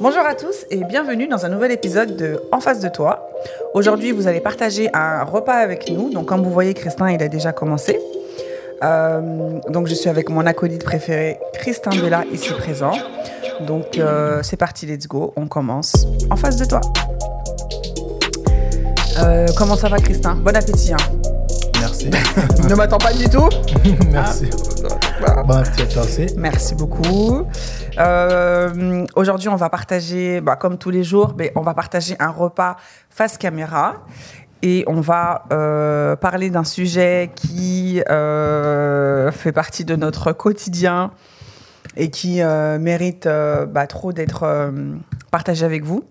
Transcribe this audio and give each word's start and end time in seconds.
Bonjour 0.00 0.24
à 0.26 0.34
tous 0.34 0.66
et 0.70 0.84
bienvenue 0.84 1.26
dans 1.26 1.46
un 1.46 1.48
nouvel 1.48 1.72
épisode 1.72 2.16
de 2.16 2.40
En 2.52 2.60
face 2.60 2.80
de 2.80 2.88
toi. 2.88 3.30
Aujourd'hui, 3.74 4.12
vous 4.12 4.26
allez 4.26 4.40
partager 4.40 4.88
un 4.94 5.24
repas 5.24 5.54
avec 5.54 5.90
nous. 5.90 6.10
Donc, 6.10 6.26
comme 6.26 6.42
vous 6.42 6.50
voyez, 6.50 6.74
Christin, 6.74 7.10
il 7.10 7.22
a 7.22 7.28
déjà 7.28 7.52
commencé. 7.52 7.98
Euh, 8.84 9.58
donc, 9.68 9.86
je 9.86 9.94
suis 9.94 10.08
avec 10.10 10.28
mon 10.28 10.44
acolyte 10.46 10.84
préféré, 10.84 11.38
Christin 11.54 11.90
Bella, 11.90 12.24
ici 12.32 12.52
présent. 12.52 12.92
Donc, 13.60 13.98
euh, 13.98 14.40
c'est 14.42 14.56
parti, 14.58 14.86
let's 14.86 15.06
go. 15.08 15.32
On 15.36 15.46
commence 15.46 16.06
en 16.30 16.36
face 16.36 16.56
de 16.56 16.64
toi. 16.66 16.80
Euh, 19.20 19.46
comment 19.56 19.76
ça 19.76 19.88
va, 19.88 19.98
Christin? 19.98 20.34
Bon 20.36 20.54
appétit. 20.54 20.92
hein. 20.92 20.96
Merci. 21.80 22.10
ne 22.68 22.74
m'attends 22.74 22.98
pas 22.98 23.12
du 23.14 23.28
tout. 23.28 23.48
Merci. 24.10 24.50
Ah. 24.90 24.95
Bon 25.20 25.62
toi 25.92 26.02
aussi. 26.02 26.26
Merci 26.36 26.74
beaucoup. 26.74 27.46
Euh, 27.98 29.06
Aujourd'hui, 29.14 29.48
on 29.48 29.56
va 29.56 29.70
partager, 29.70 30.40
bah, 30.40 30.56
comme 30.56 30.76
tous 30.78 30.90
les 30.90 31.04
jours, 31.04 31.34
mais 31.38 31.52
on 31.56 31.62
va 31.62 31.74
partager 31.74 32.16
un 32.18 32.30
repas 32.30 32.76
face 33.08 33.38
caméra. 33.38 34.04
Et 34.62 34.84
on 34.86 35.00
va 35.00 35.44
euh, 35.52 36.16
parler 36.16 36.50
d'un 36.50 36.64
sujet 36.64 37.30
qui 37.34 38.02
euh, 38.10 39.30
fait 39.30 39.52
partie 39.52 39.84
de 39.84 39.96
notre 39.96 40.32
quotidien 40.32 41.12
et 41.96 42.10
qui 42.10 42.42
mérite 42.78 43.26
bah, 43.26 43.86
trop 43.86 44.12
d'être 44.12 44.70
partagé 45.30 45.64
avec 45.64 45.84
vous. 45.84 46.04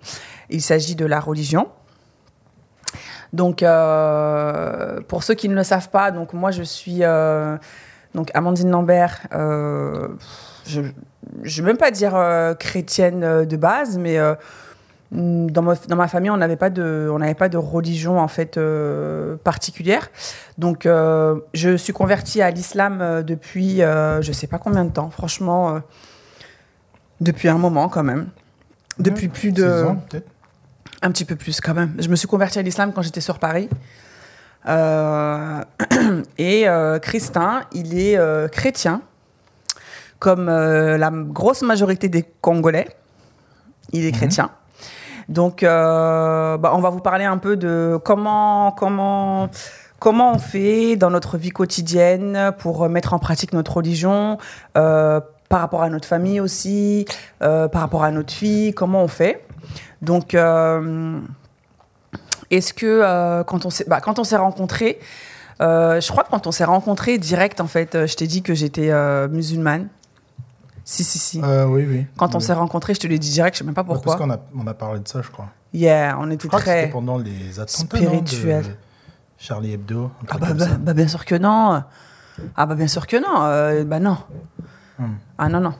Il 0.49 0.61
s'agit 0.61 0.95
de 0.95 1.05
la 1.05 1.19
religion. 1.19 1.67
Donc, 3.35 3.63
euh, 3.63 5.01
pour 5.09 5.23
ceux 5.23 5.33
qui 5.33 5.49
ne 5.49 5.55
le 5.55 5.63
savent 5.63 5.89
pas, 5.89 6.11
donc 6.11 6.31
moi 6.31 6.51
je 6.51 6.63
suis 6.63 6.99
euh, 7.01 7.57
donc 8.15 8.31
Amandine 8.33 8.71
Lambert. 8.71 9.27
euh, 9.33 10.07
je 10.65 10.81
ne 10.81 11.65
vais 11.65 11.71
même 11.71 11.77
pas 11.77 11.91
dire 11.91 12.15
euh, 12.15 12.53
chrétienne 12.53 13.23
euh, 13.23 13.45
de 13.45 13.57
base, 13.57 13.97
mais 13.97 14.17
euh, 14.17 14.35
mm, 15.11 15.51
dans, 15.51 15.61
ma, 15.61 15.75
dans 15.75 15.95
ma 15.95 16.07
famille, 16.07 16.29
on 16.29 16.37
n'avait 16.37 16.55
pas 16.55 16.69
de, 16.69 17.09
on 17.11 17.19
n'avait 17.19 17.35
pas 17.35 17.49
de 17.49 17.57
religion 17.57 18.19
en 18.19 18.27
fait 18.27 18.59
particulière. 19.43 20.09
Donc, 20.57 20.85
je 20.85 21.75
suis 21.77 21.93
convertie 21.93 22.41
à 22.41 22.51
l'islam 22.51 23.23
depuis, 23.23 23.77
je 23.77 24.31
sais 24.31 24.47
pas 24.47 24.57
combien 24.57 24.85
de 24.85 24.91
temps. 24.91 25.09
Franchement, 25.09 25.81
depuis 27.21 27.49
un 27.49 27.57
moment 27.57 27.89
quand 27.89 28.03
même. 28.03 28.27
Depuis 28.97 29.27
plus 29.27 29.51
de, 29.51 29.83
ans, 29.83 30.01
un 31.01 31.11
petit 31.11 31.25
peu 31.25 31.35
plus 31.35 31.59
quand 31.59 31.73
même. 31.73 31.93
Je 31.99 32.07
me 32.07 32.15
suis 32.15 32.29
convertie 32.29 32.59
à 32.59 32.61
l'islam 32.61 32.93
quand 32.93 33.01
j'étais 33.01 33.21
sur 33.21 33.39
Paris. 33.39 33.69
Euh, 34.67 35.63
et 36.37 36.67
euh, 36.67 36.99
Christin, 36.99 37.61
il 37.73 37.97
est 37.99 38.17
euh, 38.17 38.47
chrétien, 38.47 39.01
comme 40.19 40.47
la 40.47 41.11
grosse 41.11 41.61
majorité 41.61 42.09
des 42.09 42.23
Congolais. 42.41 42.87
Il 43.91 44.05
est 44.05 44.11
chrétien. 44.11 44.49
Donc, 45.29 45.63
euh, 45.63 46.57
bah, 46.57 46.71
on 46.75 46.79
va 46.79 46.89
vous 46.89 46.99
parler 46.99 47.25
un 47.25 47.37
peu 47.37 47.57
de 47.57 47.99
comment, 48.03 48.71
comment, 48.71 49.49
comment 49.99 50.33
on 50.33 50.37
fait 50.37 50.95
dans 50.95 51.09
notre 51.09 51.37
vie 51.37 51.49
quotidienne 51.49 52.51
pour 52.59 52.87
mettre 52.89 53.13
en 53.13 53.19
pratique 53.19 53.53
notre 53.53 53.77
religion, 53.77 54.37
euh, 54.77 55.19
par 55.49 55.61
rapport 55.61 55.83
à 55.83 55.89
notre 55.89 56.07
famille 56.07 56.39
aussi, 56.39 57.05
euh, 57.41 57.67
par 57.67 57.81
rapport 57.81 58.03
à 58.03 58.11
notre 58.11 58.33
fille, 58.33 58.73
comment 58.73 59.03
on 59.03 59.07
fait. 59.07 59.45
Donc, 60.01 60.35
est-ce 62.51 62.73
que 62.73 62.85
euh, 62.85 63.43
quand 63.43 63.65
on 63.65 63.69
s'est 63.69 63.85
bah, 63.87 64.01
quand 64.01 64.19
on 64.19 64.23
s'est 64.23 64.35
rencontrés, 64.37 64.99
euh, 65.61 65.99
je 66.01 66.11
crois 66.11 66.23
que 66.23 66.29
quand 66.29 66.47
on 66.47 66.51
s'est 66.51 66.65
rencontrés 66.65 67.17
direct, 67.17 67.61
en 67.61 67.67
fait, 67.67 67.95
euh, 67.95 68.07
je 68.07 68.15
t'ai 68.15 68.27
dit 68.27 68.41
que 68.41 68.53
j'étais 68.53 68.91
euh, 68.91 69.27
musulmane. 69.27 69.87
Si, 70.83 71.03
si, 71.03 71.17
si. 71.17 71.41
Oui, 71.41 71.85
oui. 71.89 72.05
Quand 72.17 72.35
on 72.35 72.39
s'est 72.39 72.53
rencontrés, 72.53 72.93
je 72.93 72.99
te 72.99 73.07
l'ai 73.07 73.17
dit 73.17 73.31
direct, 73.31 73.55
je 73.55 73.59
sais 73.59 73.65
même 73.65 73.73
pas 73.73 73.83
Parce 73.83 74.01
pourquoi. 74.01 74.17
qu'on 74.23 74.31
a, 74.31 74.37
on 74.55 74.67
a 74.67 74.73
parlé 74.75 74.99
de 74.99 75.07
ça, 75.07 75.21
je 75.23 75.29
crois. 75.31 75.47
Yeah, 75.73 76.15
on 76.19 76.27
Je 76.27 76.33
était 76.33 76.47
crois 76.47 76.59
que 76.59 76.65
c'était 76.67 76.81
très. 76.83 76.91
pendant 76.91 77.17
les 77.17 77.59
attentats 77.59 77.97
spirituel. 77.97 78.61
non, 78.63 78.69
de 78.69 78.75
Charlie 79.39 79.73
Hebdo. 79.73 80.11
Ah 80.29 80.37
bah, 80.37 80.53
bah, 80.53 80.65
bah, 80.79 80.93
bien 80.93 81.07
sûr 81.07 81.25
que 81.25 81.35
non. 81.35 81.83
Ah 82.55 82.65
bah 82.65 82.75
bien 82.75 82.87
sûr 82.87 83.07
que 83.07 83.17
non. 83.17 83.83
Bah 83.85 83.99
non. 83.99 84.17
Hmm. 84.99 85.13
Ah 85.37 85.49
non 85.49 85.59
non. 85.61 85.73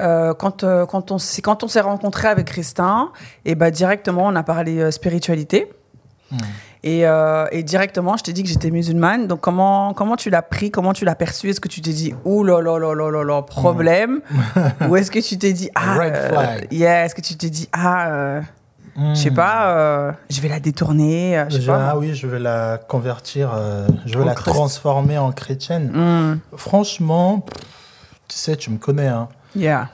Euh, 0.00 0.34
quand, 0.34 0.64
euh, 0.64 0.86
quand 0.86 1.12
on 1.12 1.18
s'est 1.18 1.40
quand 1.40 1.62
on 1.62 1.68
s'est 1.68 1.80
rencontré 1.80 2.26
avec 2.28 2.46
Christin, 2.46 3.12
et 3.44 3.54
bah 3.54 3.70
directement 3.70 4.24
on 4.26 4.34
a 4.34 4.42
parlé 4.42 4.78
euh, 4.80 4.90
spiritualité. 4.90 5.70
Hmm. 6.32 6.36
Et, 6.86 7.06
euh, 7.06 7.46
et 7.50 7.62
directement, 7.62 8.16
je 8.18 8.24
t'ai 8.24 8.34
dit 8.34 8.42
que 8.42 8.48
j'étais 8.50 8.70
musulmane. 8.70 9.26
Donc, 9.26 9.40
comment, 9.40 9.94
comment 9.94 10.16
tu 10.16 10.28
l'as 10.28 10.42
pris? 10.42 10.70
Comment 10.70 10.92
tu 10.92 11.06
l'as 11.06 11.14
perçu? 11.14 11.48
Est-ce 11.48 11.60
que 11.60 11.68
tu 11.68 11.80
t'es 11.80 11.92
dit, 11.94 12.12
ouh 12.26 12.44
là 12.44 12.60
là 12.60 12.78
là 12.78 12.92
là 12.94 13.10
là 13.10 13.22
là, 13.24 13.40
problème? 13.40 14.20
Ou 14.88 14.96
est-ce 14.96 15.10
que 15.10 15.18
tu 15.20 15.38
t'es 15.38 15.54
dit, 15.54 15.70
ah, 15.74 15.98
euh, 16.02 16.58
yeah, 16.70 17.06
est-ce 17.06 17.14
que 17.14 17.22
tu 17.22 17.36
t'es 17.36 17.48
dit, 17.48 17.70
ah, 17.72 18.08
euh, 18.08 18.40
je 18.98 19.14
sais 19.14 19.30
Hmm. 19.30 19.34
pas, 19.34 19.70
euh, 19.78 20.12
je 20.28 20.40
vais 20.42 20.48
la 20.48 20.60
détourner, 20.60 21.42
je 21.48 21.58
sais 21.58 21.66
pas. 21.66 21.88
ah 21.92 21.96
oui, 21.98 22.14
je 22.14 22.26
vais 22.26 22.38
la 22.38 22.78
convertir, 22.78 23.50
euh, 23.54 23.88
je 24.04 24.18
vais 24.18 24.22
En 24.22 24.26
la 24.26 24.34
transformer 24.34 25.16
en 25.16 25.32
chrétienne. 25.32 25.90
Hmm, 25.90 26.38
Franchement, 26.56 27.44
tu 28.28 28.36
sais, 28.36 28.56
tu 28.56 28.70
me 28.70 28.76
connais. 28.78 29.08
Hein. 29.08 29.28
Yeah. 29.54 29.88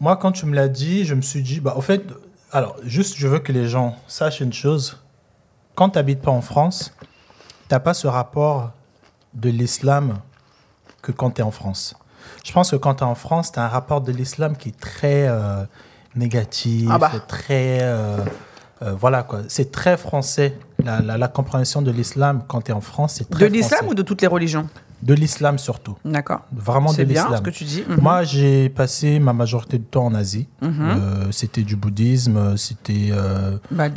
Moi, 0.00 0.16
quand 0.16 0.32
tu 0.32 0.46
me 0.46 0.54
l'as 0.54 0.68
dit, 0.68 1.04
je 1.04 1.14
me 1.14 1.20
suis 1.22 1.42
dit, 1.42 1.60
bah, 1.60 1.74
au 1.76 1.80
fait, 1.82 2.02
alors, 2.52 2.76
juste, 2.84 3.16
je 3.16 3.28
veux 3.28 3.38
que 3.38 3.52
les 3.52 3.68
gens 3.68 3.96
sachent 4.08 4.40
une 4.40 4.52
chose. 4.52 4.98
Quand 5.74 5.90
tu 5.90 5.98
n'habites 5.98 6.22
pas 6.22 6.30
en 6.30 6.40
France, 6.40 6.94
tu 7.00 7.06
n'as 7.74 7.80
pas 7.80 7.94
ce 7.94 8.06
rapport 8.06 8.70
de 9.34 9.50
l'islam 9.50 10.18
que 11.02 11.12
quand 11.12 11.32
tu 11.32 11.40
es 11.40 11.44
en 11.44 11.50
France. 11.50 11.94
Je 12.44 12.52
pense 12.52 12.70
que 12.70 12.76
quand 12.76 12.96
tu 12.96 13.04
es 13.04 13.06
en 13.06 13.14
France, 13.14 13.52
tu 13.52 13.58
as 13.58 13.64
un 13.64 13.68
rapport 13.68 14.00
de 14.00 14.10
l'islam 14.12 14.56
qui 14.56 14.70
est 14.70 14.80
très 14.80 15.28
euh, 15.28 15.64
négatif, 16.16 16.88
Ah 16.90 16.98
bah. 16.98 17.12
très. 17.28 17.78
euh, 17.82 18.18
euh, 18.82 18.92
voilà 18.94 19.22
quoi. 19.22 19.40
C'est 19.48 19.70
très 19.70 19.96
français. 19.96 20.56
La, 20.82 21.00
la- 21.02 21.18
la 21.18 21.28
compréhension 21.28 21.82
de 21.82 21.90
l'islam 21.90 22.42
quand 22.48 22.62
tu 22.62 22.70
es 22.70 22.74
en 22.74 22.80
France, 22.80 23.14
c'est 23.18 23.28
De 23.30 23.34
très 23.36 23.48
l'islam 23.50 23.86
ou 23.88 23.94
de 23.94 24.02
toutes 24.02 24.22
les 24.22 24.26
religions? 24.28 24.66
De 25.02 25.14
l'islam 25.14 25.58
surtout. 25.58 25.96
D'accord. 26.04 26.40
Vraiment 26.52 26.90
de 26.90 26.96
C'est 26.96 27.04
bien 27.06 27.22
l'islam. 27.22 27.38
ce 27.38 27.42
que 27.42 27.50
tu 27.50 27.64
dis. 27.64 27.84
Mhm. 27.88 28.00
Moi, 28.00 28.22
j'ai 28.24 28.68
passé 28.68 29.18
ma 29.18 29.32
majorité 29.32 29.78
du 29.78 29.84
temps 29.84 30.04
en 30.06 30.14
Asie. 30.14 30.48
Mhm. 30.60 30.70
Euh, 30.80 31.32
c'était 31.32 31.62
du 31.62 31.76
bouddhisme, 31.76 32.56
c'était... 32.56 33.08
euh, 33.12 33.56
Bah, 33.70 33.88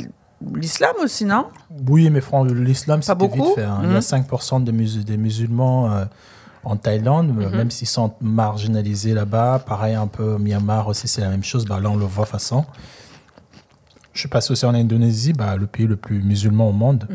l'islam 0.54 0.94
aussi, 1.02 1.24
non? 1.24 1.46
Oui, 1.88 2.08
mais 2.10 2.20
franchement, 2.20 2.54
l'islam, 2.54 3.02
c'était 3.02 3.28
vite 3.28 3.44
fait. 3.54 3.64
hein. 3.64 3.80
Il 3.82 3.88
y 3.90 3.92
a 3.92 3.96
Mhm. 3.96 4.00
5% 4.00 4.60
de 4.64 4.72
mus- 4.72 5.04
des 5.04 5.16
musulmans 5.18 5.92
euh, 5.92 6.04
en 6.64 6.76
Thaïlande, 6.76 7.30
euh, 7.38 7.50
Mhm. 7.50 7.56
même 7.56 7.70
s'ils 7.70 7.88
sont 7.88 8.14
marginalisés 8.22 9.12
là-bas. 9.12 9.58
Pareil, 9.66 9.94
un 9.94 10.06
peu 10.06 10.34
au 10.34 10.38
Myanmar 10.38 10.88
aussi, 10.88 11.06
c'est 11.08 11.20
la 11.20 11.28
même 11.28 11.44
chose. 11.44 11.66
Bah, 11.66 11.80
là, 11.80 11.90
on 11.90 11.96
le 11.96 12.06
voit 12.06 12.24
façon. 12.26 12.64
Je 14.14 14.20
suis 14.20 14.28
passé 14.28 14.52
aussi 14.52 14.64
en 14.64 14.74
Indonésie, 14.74 15.32
bah, 15.32 15.56
le 15.56 15.66
pays 15.66 15.86
le 15.86 15.96
plus 15.96 16.22
musulman 16.22 16.68
au 16.68 16.72
monde. 16.72 17.06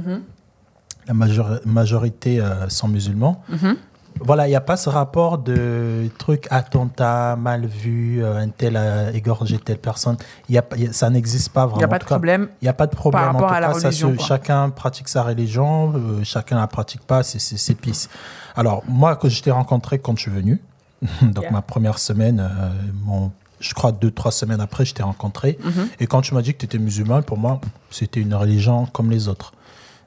La 1.09 1.13
major- 1.15 1.59
majorité 1.65 2.39
euh, 2.39 2.69
sont 2.69 2.87
musulmans. 2.87 3.43
Mhm. 3.49 3.75
Voilà, 4.21 4.47
il 4.47 4.49
n'y 4.51 4.55
a 4.55 4.61
pas 4.61 4.77
ce 4.77 4.89
rapport 4.89 5.37
de 5.37 6.07
truc 6.19 6.45
attentat, 6.51 7.35
mal 7.35 7.65
vu, 7.65 8.23
euh, 8.23 8.37
un 8.37 8.49
tel 8.49 8.75
a 8.77 9.11
égorgé 9.11 9.57
telle 9.57 9.77
personne. 9.79 10.17
Y 10.49 10.57
a, 10.59 10.63
y 10.77 10.87
a- 10.87 10.93
ça 10.93 11.09
n'existe 11.09 11.49
pas 11.49 11.65
vraiment. 11.65 11.77
Il 11.77 11.79
n'y 11.79 11.85
a 11.85 11.87
pas 11.87 11.99
de 11.99 12.03
problème. 12.05 12.47
Il 12.61 12.65
n'y 12.65 12.69
a 12.69 12.73
pas 12.73 12.85
de 12.87 12.95
problème. 12.95 13.23
Par 13.23 13.33
rapport 13.33 13.47
en 13.47 13.49
tout 13.49 13.55
à 13.55 13.59
la 13.59 13.67
cas, 13.69 13.79
ça 13.79 13.87
religion, 13.87 14.17
chacun 14.19 14.69
pratique 14.69 15.07
sa 15.09 15.23
religion, 15.23 15.93
euh, 15.95 16.23
chacun 16.23 16.55
ne 16.57 16.61
la 16.61 16.67
pratique 16.67 17.01
pas, 17.01 17.23
c'est- 17.23 17.73
pisse. 17.75 18.07
Alors, 18.55 18.83
moi, 18.87 19.15
que 19.15 19.29
je 19.29 19.41
t'ai 19.41 19.51
rencontré 19.51 19.97
quand 19.99 20.15
je 20.17 20.21
suis 20.23 20.31
venu, 20.31 20.61
donc 21.21 21.43
Yeah. 21.43 21.51
ma 21.51 21.61
première 21.61 21.97
semaine, 21.97 22.39
euh, 22.41 22.69
mon, 23.05 23.31
je 23.61 23.73
crois 23.73 23.91
deux, 23.93 24.11
trois 24.11 24.31
semaines 24.31 24.61
après, 24.61 24.85
je 24.85 24.93
t'ai 24.93 25.03
rencontré. 25.03 25.57
Mhm. 25.63 25.87
Et 26.01 26.07
quand 26.07 26.21
tu 26.21 26.33
m'as 26.35 26.41
dit 26.41 26.53
que 26.53 26.59
tu 26.59 26.65
étais 26.65 26.77
musulman, 26.77 27.21
pour 27.23 27.37
moi, 27.37 27.61
c'était 27.89 28.19
une 28.21 28.35
religion 28.35 28.85
comme 28.87 29.09
les 29.09 29.27
autres. 29.27 29.53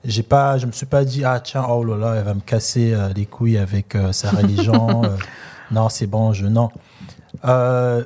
J'ai 0.05 0.23
pas, 0.25 0.59
je 0.59 0.67
me 0.67 0.73
suis 0.73 0.87
pas 0.87 1.05
dit, 1.05 1.25
ah 1.25 1.39
tiens, 1.41 1.65
oh 1.69 1.85
là 1.85 1.97
là, 1.97 2.15
elle 2.17 2.25
va 2.25 2.35
me 2.35 2.41
casser 2.41 2.93
euh, 2.93 3.09
les 3.15 3.27
couilles 3.27 3.59
avec 3.59 3.95
euh, 3.95 4.13
sa 4.13 4.31
religion. 4.31 5.05
euh, 5.05 5.17
non, 5.71 5.89
c'est 5.89 6.07
bon, 6.09 6.33
je. 6.33 6.47
Non. 6.47 6.71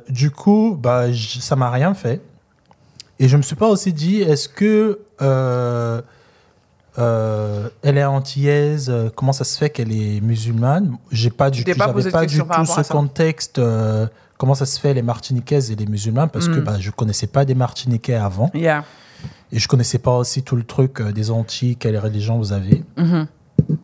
Du 0.09 0.31
coup, 0.31 0.77
bah, 0.81 1.11
j- 1.11 1.41
ça 1.41 1.57
m'a 1.57 1.71
rien 1.71 1.95
fait. 1.95 2.21
Et 3.19 3.29
je 3.29 3.37
me 3.37 3.43
suis 3.43 3.57
pas 3.57 3.69
aussi 3.69 3.93
dit, 3.95 4.21
est-ce 4.21 4.49
que 4.49 5.01
euh, 5.23 6.01
elle 7.83 7.99
est 7.99 8.05
antillaise 8.05 8.89
euh, 8.91 9.11
Comment 9.15 9.33
ça 9.33 9.45
se 9.45 9.57
fait 9.59 9.71
qu'elle 9.71 9.93
est 9.93 10.21
musulmane? 10.21 10.97
J'ai 11.11 11.31
pas 11.31 11.51
du 11.51 11.63
pas 11.65 11.87
j'avais 11.87 12.03
de 12.03 12.11
pas 12.11 12.27
du 12.27 12.39
tout 12.39 12.45
ce 12.67 12.83
contexte. 12.93 13.59
euh, 13.59 14.07
comment 14.39 14.55
ça 14.55 14.67
se 14.67 14.79
fait 14.79 14.95
les 14.95 15.03
Martiniquaises 15.03 15.71
et 15.71 15.77
les 15.77 15.87
musulmans 15.87 16.29
Parce 16.29 16.49
que 16.49 16.59
Mm. 16.61 16.65
bah, 16.65 16.77
je 16.79 16.91
connaissais 16.91 17.27
pas 17.27 17.45
des 17.45 17.55
Martiniquais 17.55 18.15
avant 18.15 18.51
Yeah. 18.55 18.85
Et 19.53 19.59
je 19.59 19.69
connaissais 19.69 19.99
pas 19.99 20.17
aussi 20.17 20.43
tout 20.43 20.57
le 20.57 20.65
truc 20.65 21.01
euh, 21.01 21.13
des 21.13 21.31
Antilles, 21.31 21.77
quelle 21.77 21.99
religion 21.99 22.39
vous 22.39 22.53
avez. 22.53 22.83
Mhm. 22.97 23.27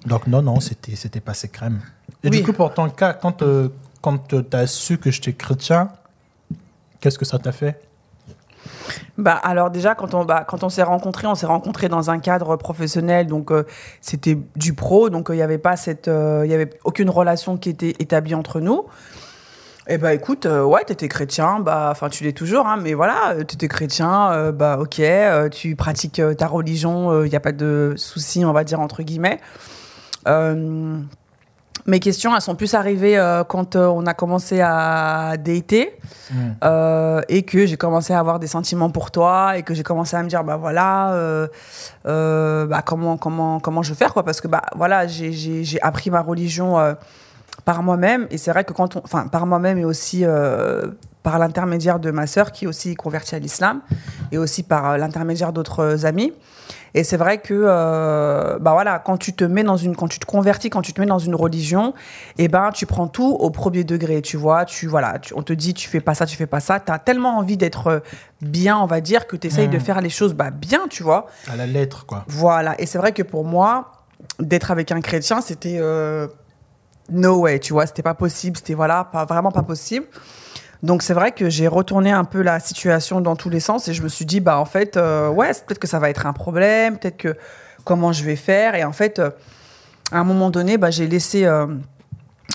Donc 0.06 0.26
non, 0.26 0.42
non, 0.42 0.60
c'était 0.60 0.96
c'était 0.96 1.20
passé 1.20 1.48
crème. 1.48 1.80
Et 2.22 2.28
Oui. 2.28 2.38
du 2.38 2.44
coup, 2.44 2.52
pour 2.52 2.72
ton 2.72 2.88
cas, 2.88 3.14
quand, 3.14 3.42
euh, 3.42 3.68
quand 4.00 4.18
tu 4.28 4.56
as 4.56 4.66
su 4.66 4.98
que 4.98 5.10
j'étais 5.10 5.32
chrétien, 5.32 5.88
qu'est-ce 7.00 7.18
que 7.18 7.24
ça 7.24 7.38
t'a 7.38 7.52
fait? 7.52 7.80
Bah, 9.18 9.34
alors 9.34 9.70
déjà, 9.70 9.94
quand 9.94 10.14
on, 10.14 10.24
bah, 10.24 10.44
quand 10.46 10.62
on 10.64 10.68
s'est 10.68 10.82
rencontrés, 10.82 11.26
on 11.26 11.34
s'est 11.34 11.46
rencontrés 11.46 11.88
dans 11.88 12.10
un 12.10 12.18
cadre 12.18 12.56
professionnel, 12.56 13.26
donc 13.26 13.50
euh, 13.50 13.64
c'était 14.00 14.38
du 14.56 14.74
pro, 14.74 15.10
donc 15.10 15.30
euh, 15.30 15.34
il 15.34 15.38
n'y 15.38 15.42
avait 15.42 15.58
pas 15.58 15.76
cette, 15.76 16.08
euh, 16.08 16.42
il 16.44 16.50
y 16.50 16.54
avait 16.54 16.70
aucune 16.84 17.10
relation 17.10 17.56
qui 17.56 17.70
était 17.70 17.94
établie 17.98 18.34
entre 18.34 18.60
nous. 18.60 18.84
Eh 19.88 19.98
ben 19.98 20.10
écoute, 20.10 20.46
euh, 20.46 20.62
ouais, 20.62 20.84
t'étais 20.84 21.08
chrétien, 21.08 21.58
bah, 21.58 21.88
enfin 21.90 22.08
tu 22.08 22.22
l'es 22.22 22.32
toujours, 22.32 22.68
hein, 22.68 22.76
mais 22.80 22.94
voilà, 22.94 23.32
euh, 23.32 23.42
t'étais 23.42 23.66
chrétien, 23.66 24.30
euh, 24.30 24.52
bah 24.52 24.78
ok, 24.78 25.00
euh, 25.00 25.48
tu 25.48 25.74
pratiques 25.74 26.22
ta 26.38 26.46
religion, 26.46 27.24
il 27.24 27.30
n'y 27.30 27.34
a 27.34 27.40
pas 27.40 27.50
de 27.50 27.94
souci, 27.96 28.44
on 28.44 28.52
va 28.52 28.62
dire 28.62 28.78
entre 28.78 29.02
guillemets. 29.02 29.40
Mes 31.84 31.98
questions, 31.98 32.32
elles 32.32 32.42
sont 32.42 32.54
plus 32.54 32.74
arrivées 32.74 33.20
quand 33.48 33.74
on 33.74 34.06
a 34.06 34.14
commencé 34.14 34.60
à 34.60 35.34
dater 35.36 35.98
Mm. 36.30 36.34
euh, 36.64 37.20
et 37.28 37.42
que 37.42 37.66
j'ai 37.66 37.76
commencé 37.76 38.14
à 38.14 38.18
avoir 38.18 38.38
des 38.38 38.46
sentiments 38.46 38.88
pour 38.88 39.10
toi 39.10 39.58
et 39.58 39.62
que 39.64 39.74
j'ai 39.74 39.82
commencé 39.82 40.16
à 40.16 40.22
me 40.22 40.28
dire 40.28 40.44
bah 40.44 40.56
voilà 40.56 41.12
bah 42.04 42.82
comment 42.86 43.18
comment 43.18 43.60
comment 43.60 43.82
je 43.82 43.90
vais 43.90 43.98
faire 43.98 44.14
quoi 44.14 44.22
parce 44.22 44.40
que 44.40 44.48
bah 44.48 44.62
voilà 44.74 45.06
j'ai 45.08 45.78
appris 45.82 46.10
ma 46.10 46.22
religion 46.22 46.78
par 47.64 47.82
moi-même. 47.82 48.26
Et 48.30 48.38
c'est 48.38 48.50
vrai 48.50 48.64
que 48.64 48.72
quand 48.72 48.96
on 48.96 49.02
enfin 49.04 49.26
par 49.28 49.46
moi-même 49.46 49.78
et 49.78 49.84
aussi 49.84 50.24
euh, 50.24 50.86
par 51.22 51.38
l'intermédiaire 51.38 52.00
de 52.00 52.10
ma 52.10 52.26
sœur 52.26 52.50
qui 52.52 52.64
est 52.64 52.68
aussi 52.68 52.94
convertie 52.94 53.34
à 53.34 53.38
l'islam 53.38 53.80
et 54.32 54.38
aussi 54.38 54.62
par 54.62 54.90
euh, 54.90 54.96
l'intermédiaire 54.96 55.52
d'autres 55.52 56.04
amis. 56.06 56.32
Et 56.94 57.04
c'est 57.04 57.16
vrai 57.16 57.38
que 57.38 57.54
euh, 57.54 58.58
bah 58.60 58.72
voilà 58.72 58.98
quand 58.98 59.16
tu 59.16 59.32
te 59.32 59.44
mets 59.44 59.62
dans 59.62 59.78
une 59.78 59.96
quand 59.96 60.08
tu 60.08 60.18
te 60.18 60.26
convertis 60.26 60.68
quand 60.68 60.82
tu 60.82 60.92
te 60.92 61.00
mets 61.00 61.06
dans 61.06 61.18
une 61.18 61.34
religion 61.34 61.94
et 62.36 62.48
ben 62.48 62.70
tu 62.70 62.84
prends 62.84 63.06
tout 63.08 63.34
au 63.40 63.48
premier 63.50 63.82
degré 63.84 64.20
tu 64.20 64.36
vois. 64.36 64.64
Tu 64.66 64.88
voilà 64.88 65.18
tu- 65.18 65.32
on 65.34 65.42
te 65.42 65.52
dit 65.54 65.72
tu 65.72 65.88
fais 65.88 66.00
pas 66.00 66.14
ça 66.14 66.26
tu 66.26 66.36
fais 66.36 66.46
pas 66.46 66.60
ça. 66.60 66.80
Tu 66.80 66.92
as 66.92 66.98
tellement 66.98 67.38
envie 67.38 67.56
d'être 67.56 67.86
euh, 67.86 68.00
bien 68.42 68.76
on 68.78 68.86
va 68.86 69.00
dire 69.00 69.26
que 69.26 69.36
tu 69.36 69.46
essayes 69.46 69.68
de 69.68 69.78
faire 69.78 70.00
les 70.02 70.10
choses 70.10 70.34
bah 70.34 70.50
bien 70.50 70.80
tu 70.90 71.02
vois. 71.02 71.26
À 71.50 71.56
la 71.56 71.66
lettre, 71.66 72.04
quoi. 72.04 72.24
voilà. 72.28 72.78
Et 72.78 72.84
c'est 72.86 72.98
vrai 72.98 73.12
que 73.12 73.22
pour 73.22 73.44
moi, 73.44 73.92
d'être 74.38 74.70
avec 74.70 74.92
un 74.92 75.00
chrétien, 75.00 75.40
c'était 75.40 75.78
euh, 75.80 76.26
no 77.12 77.40
way, 77.40 77.58
tu 77.58 77.72
vois. 77.72 77.86
C'était 77.86 78.02
pas 78.02 78.14
possible. 78.14 78.56
C'était 78.56 78.74
voilà, 78.74 79.04
pas, 79.04 79.24
vraiment 79.24 79.52
pas 79.52 79.62
possible. 79.62 80.06
Donc 80.82 81.02
c'est 81.02 81.14
vrai 81.14 81.30
que 81.30 81.48
j'ai 81.48 81.68
retourné 81.68 82.10
un 82.10 82.24
peu 82.24 82.42
la 82.42 82.58
situation 82.58 83.20
dans 83.20 83.36
tous 83.36 83.50
les 83.50 83.60
sens 83.60 83.86
et 83.86 83.94
je 83.94 84.02
me 84.02 84.08
suis 84.08 84.24
dit, 84.24 84.40
bah 84.40 84.58
en 84.58 84.64
fait, 84.64 84.96
euh, 84.96 85.28
ouais, 85.28 85.52
peut-être 85.52 85.78
que 85.78 85.86
ça 85.86 86.00
va 86.00 86.10
être 86.10 86.26
un 86.26 86.32
problème, 86.32 86.98
peut-être 86.98 87.16
que 87.16 87.36
comment 87.84 88.12
je 88.12 88.24
vais 88.24 88.34
faire. 88.34 88.74
Et 88.74 88.82
en 88.82 88.92
fait, 88.92 89.20
euh, 89.20 89.30
à 90.10 90.18
un 90.18 90.24
moment 90.24 90.50
donné, 90.50 90.78
bah, 90.78 90.90
j'ai 90.90 91.06
laissé, 91.06 91.44
euh, 91.44 91.68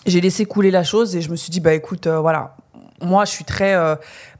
j'ai 0.05 0.19
laissé 0.19 0.45
couler 0.45 0.71
la 0.71 0.83
chose 0.83 1.15
et 1.15 1.21
je 1.21 1.31
me 1.31 1.37
suis 1.37 1.51
dit, 1.51 1.61
bah 1.61 1.73
écoute, 1.73 2.07
voilà, 2.07 2.57
moi 3.01 3.23
je 3.23 3.31
suis 3.31 3.45
très, 3.45 3.75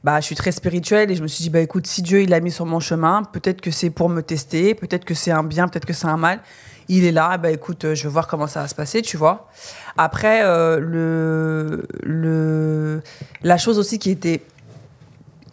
bah, 0.04 0.20
je 0.20 0.26
suis 0.26 0.36
très 0.36 0.52
spirituelle 0.52 1.10
et 1.10 1.14
je 1.14 1.22
me 1.22 1.28
suis 1.28 1.44
dit, 1.44 1.50
bah 1.50 1.60
écoute, 1.60 1.86
si 1.86 2.02
Dieu 2.02 2.20
il 2.20 2.28
l'a 2.28 2.40
mis 2.40 2.50
sur 2.50 2.66
mon 2.66 2.80
chemin, 2.80 3.22
peut-être 3.22 3.62
que 3.62 3.70
c'est 3.70 3.90
pour 3.90 4.10
me 4.10 4.20
tester, 4.20 4.74
peut-être 4.74 5.06
que 5.06 5.14
c'est 5.14 5.30
un 5.30 5.44
bien, 5.44 5.66
peut-être 5.66 5.86
que 5.86 5.94
c'est 5.94 6.08
un 6.08 6.18
mal. 6.18 6.40
Il 6.88 7.04
est 7.04 7.12
là, 7.12 7.36
bah 7.36 7.50
écoute, 7.50 7.84
euh, 7.84 7.94
je 7.94 8.04
vais 8.04 8.08
voir 8.08 8.26
comment 8.26 8.46
ça 8.46 8.62
va 8.62 8.68
se 8.68 8.74
passer, 8.74 9.02
tu 9.02 9.16
vois. 9.16 9.48
Après, 9.96 10.42
euh, 10.42 10.78
le, 10.80 11.86
le, 12.02 13.02
la 13.42 13.58
chose 13.58 13.78
aussi 13.78 13.98
qui 13.98 14.10
était 14.10 14.42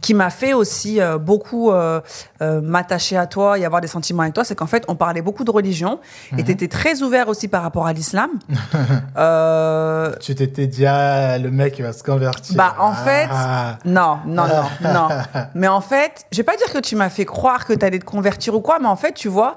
qui 0.01 0.13
m'a 0.13 0.29
fait 0.29 0.53
aussi 0.53 1.01
euh, 1.01 1.17
beaucoup 1.17 1.71
euh, 1.71 1.99
euh, 2.39 2.61
m'attacher 2.61 3.17
à 3.17 3.25
toi 3.25 3.57
et 3.57 3.65
avoir 3.65 3.81
des 3.81 3.87
sentiments 3.87 4.21
avec 4.21 4.35
toi, 4.35 4.43
c'est 4.43 4.53
qu'en 4.53 4.67
fait, 4.67 4.83
on 4.87 4.93
parlait 4.95 5.23
beaucoup 5.23 5.43
de 5.43 5.49
religion 5.49 5.99
et 6.37 6.43
tu 6.43 6.51
étais 6.51 6.67
très 6.67 7.01
ouvert 7.01 7.27
aussi 7.27 7.47
par 7.47 7.63
rapport 7.63 7.87
à 7.87 7.93
l'islam. 7.93 8.29
Tu 10.21 10.35
t'étais 10.35 10.67
dit, 10.67 10.85
ah, 10.85 11.37
le 11.39 11.49
mec, 11.49 11.79
il 11.79 11.81
va 11.83 11.91
se 11.93 12.03
convertir. 12.03 12.55
Bah, 12.55 12.75
en 12.79 12.93
fait, 12.93 13.27
Ah. 13.31 13.77
non, 13.85 14.19
non, 14.27 14.45
non, 14.47 14.93
non. 14.93 15.07
Mais 15.55 15.67
en 15.67 15.81
fait, 15.81 16.25
je 16.31 16.37
vais 16.37 16.43
pas 16.43 16.55
dire 16.57 16.71
que 16.71 16.79
tu 16.79 16.95
m'as 16.95 17.09
fait 17.09 17.25
croire 17.25 17.65
que 17.65 17.73
tu 17.73 17.83
allais 17.83 17.99
te 17.99 18.05
convertir 18.05 18.53
ou 18.55 18.61
quoi, 18.61 18.77
mais 18.79 18.87
en 18.87 18.95
fait, 18.95 19.13
tu 19.13 19.27
vois, 19.27 19.55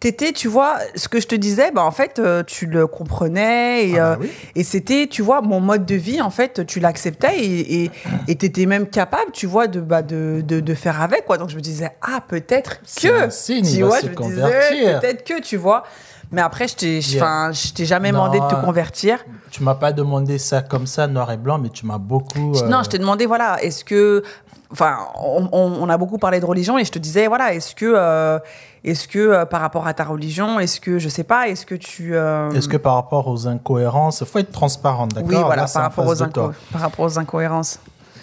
t'étais, 0.00 0.32
tu 0.32 0.48
vois, 0.48 0.78
ce 0.94 1.08
que 1.08 1.20
je 1.20 1.26
te 1.26 1.34
disais, 1.34 1.70
bah, 1.72 1.82
en 1.84 1.90
fait, 1.90 2.18
euh, 2.18 2.42
tu 2.42 2.66
le 2.66 2.86
comprenais 2.86 3.88
et, 3.88 3.98
Ah 3.98 4.16
bah 4.16 4.22
euh, 4.22 4.26
et 4.54 4.62
c'était, 4.64 5.06
tu 5.06 5.22
vois, 5.22 5.40
mon 5.40 5.60
mode 5.60 5.86
de 5.86 5.94
vie, 5.94 6.20
en 6.20 6.30
fait, 6.30 6.66
tu 6.66 6.80
l'acceptais 6.80 7.38
et 7.38 7.84
et- 7.84 7.90
et 8.28 8.34
t'étais 8.36 8.66
même 8.66 8.86
capable, 8.88 9.32
tu 9.32 9.46
vois, 9.46 9.66
de, 9.68 9.80
bah, 9.80 10.02
de, 10.02 10.42
de, 10.46 10.60
de 10.60 10.74
faire 10.74 11.00
avec, 11.00 11.24
quoi. 11.24 11.38
Donc, 11.38 11.48
je 11.50 11.56
me 11.56 11.60
disais, 11.60 11.90
ah, 12.02 12.20
peut-être 12.26 12.80
C'est 12.84 13.08
que, 13.08 13.22
un 13.24 13.30
signe, 13.30 13.64
tu 13.64 13.82
vois, 13.82 14.00
je 14.00 14.06
me 14.10 14.14
disais, 14.28 14.42
peut-être 15.00 15.24
que, 15.24 15.40
tu 15.40 15.56
vois. 15.56 15.84
Mais 16.32 16.40
après, 16.40 16.66
je 16.68 16.74
t'ai, 16.76 16.98
Yeah. 17.00 17.22
enfin, 17.22 17.52
je 17.52 17.72
t'ai 17.72 17.84
jamais 17.86 18.10
Non. 18.12 18.18
demandé 18.28 18.40
de 18.40 18.46
te 18.48 18.64
convertir. 18.64 19.18
Tu 19.50 19.62
m'as 19.62 19.74
pas 19.76 19.92
demandé 19.92 20.38
ça 20.38 20.60
comme 20.62 20.86
ça, 20.86 21.06
noir 21.06 21.30
et 21.32 21.36
blanc, 21.36 21.58
mais 21.58 21.68
tu 21.68 21.86
m'as 21.86 21.98
beaucoup. 21.98 22.54
euh, 22.56 22.68
Non, 22.68 22.82
je 22.82 22.88
t'ai 22.90 22.98
demandé, 22.98 23.26
voilà, 23.26 23.62
est-ce 23.62 23.84
que. 23.84 24.22
Enfin, 24.72 24.96
on, 25.22 25.88
a 25.88 25.96
beaucoup 25.96 26.18
parlé 26.18 26.40
de 26.40 26.44
religion 26.44 26.76
et 26.76 26.84
je 26.84 26.90
te 26.90 26.98
disais, 26.98 27.28
voilà, 27.28 27.54
est-ce 27.54 27.72
que, 27.76 27.84
euh, 27.96 28.40
est-ce 28.82 29.06
que 29.06 29.20
euh, 29.20 29.44
par 29.46 29.60
rapport 29.60 29.86
à 29.86 29.94
ta 29.94 30.02
religion, 30.02 30.58
est-ce 30.58 30.80
que, 30.80 30.98
je 30.98 31.08
sais 31.08 31.22
pas, 31.22 31.48
est-ce 31.48 31.64
que 31.64 31.76
tu. 31.76 32.16
euh, 32.16 32.50
Est-ce 32.50 32.68
que 32.68 32.76
par 32.76 32.94
rapport 32.96 33.28
aux 33.28 33.46
incohérences, 33.46 34.20
il 34.22 34.26
faut 34.26 34.40
être 34.40 34.50
transparent, 34.50 35.06
d'accord 35.06 35.28
Oui, 35.30 35.36
voilà, 35.40 35.62
Là, 35.62 35.68
par 35.72 35.82
rapport, 35.84 36.06
aux 36.08 36.14
de 36.16 36.24
toi. 36.24 36.48
inco- 36.48 36.72
par 36.72 36.80
rapport 36.80 37.04
aux 37.04 37.16
incohérences. 37.18 37.78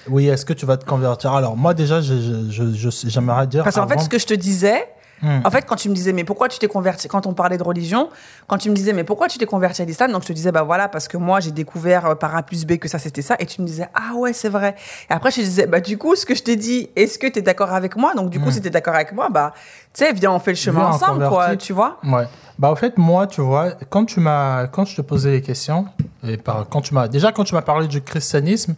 Oui, 0.10 0.28
est-ce 0.28 0.46
que 0.46 0.52
tu 0.52 0.66
vas 0.66 0.76
te 0.76 0.84
convertir? 0.84 1.32
Alors, 1.32 1.56
moi, 1.56 1.74
déjà, 1.74 2.02
je, 2.02 2.14
je, 2.50 2.52
je- 2.74 2.90
je- 2.90 3.08
j'aimerais 3.10 3.48
dire. 3.48 3.64
Parce 3.64 3.78
qu'en 3.78 3.88
fait, 3.88 4.00
ce 4.00 4.10
que 4.10 4.20
je 4.20 4.26
te 4.26 4.34
disais, 4.34 4.86
Hmm. 5.24 5.40
en 5.46 5.50
fait, 5.50 5.66
quand 5.66 5.78
tu 5.78 5.88
me 5.90 5.96
disais, 5.96 6.12
mais 6.12 6.26
pourquoi 6.26 6.50
tu 6.50 6.60
t'es 6.60 6.68
converti, 6.68 7.08
quand 7.08 7.26
on 7.26 7.34
parlait 7.34 7.58
de 7.58 7.64
religion, 7.64 8.10
quand 8.48 8.58
tu 8.58 8.70
me 8.70 8.76
disais, 8.76 8.92
mais 8.92 9.06
pourquoi 9.06 9.30
tu 9.30 9.38
t'es 9.38 9.46
converti 9.46 9.82
à 9.82 9.86
l'islam, 9.86 10.12
donc 10.12 10.24
je 10.24 10.28
te 10.28 10.34
disais, 10.34 10.52
bah 10.52 10.64
voilà, 10.64 10.90
parce 10.90 11.08
que 11.08 11.16
moi, 11.16 11.40
j'ai 11.40 11.52
découvert 11.52 12.06
euh, 12.06 12.16
par 12.16 12.36
A 12.36 12.44
plus 12.44 12.66
B 12.66 12.78
que 12.78 12.90
ça, 12.90 13.00
c'était 13.00 13.22
ça, 13.22 13.36
et 13.40 13.46
tu 13.46 13.62
me 13.62 13.66
disais, 13.66 13.88
ah 13.94 14.16
ouais, 14.16 14.34
c'est 14.34 14.50
vrai. 14.50 14.76
Et 15.10 15.14
après, 15.14 15.32
je 15.32 15.38
te 15.38 15.42
disais, 15.42 15.66
bah 15.66 15.80
du 15.80 15.98
coup, 15.98 16.16
ce 16.18 16.26
que 16.26 16.36
je 16.36 16.44
t'ai 16.44 16.58
dit, 16.58 16.90
est-ce 16.98 17.18
que 17.18 17.28
tu 17.28 17.40
es 17.40 17.42
d'accord 17.42 17.72
avec 17.74 17.96
moi? 17.96 18.14
Donc, 18.16 18.30
du 18.30 18.40
coup, 18.40 18.52
si 18.52 18.60
tu 18.62 18.68
es 18.68 18.70
d'accord 18.70 18.96
avec 18.96 19.14
moi, 19.14 19.30
bah, 19.30 19.54
tu 19.94 20.04
sais, 20.04 20.12
viens, 20.12 20.32
on 20.34 20.40
fait 20.40 20.52
le 20.52 20.58
chemin 20.58 20.74
Hmm. 20.74 20.84
Viens, 20.84 20.96
ensemble, 20.96 21.28
quoi, 21.30 21.56
tu 21.56 21.72
vois? 21.72 22.00
Ouais. 22.04 22.28
Bah, 22.60 22.70
en 22.70 22.76
fait, 22.76 22.98
moi, 22.98 23.26
tu 23.26 23.40
vois, 23.42 23.72
quand 23.90 24.04
tu 24.06 24.20
m'as, 24.20 24.68
quand 24.68 24.84
je 24.86 24.96
te 24.98 25.02
posais 25.02 25.32
les 25.32 25.42
questions, 25.42 25.86
et 26.28 26.36
par, 26.38 26.68
quand 26.68 26.82
tu 26.82 26.94
m'as, 26.94 27.08
déjà, 27.08 27.32
quand 27.32 27.46
tu 27.46 27.56
m'as 27.56 27.62
parlé 27.62 27.88
du 27.88 28.02
christianisme, 28.02 28.76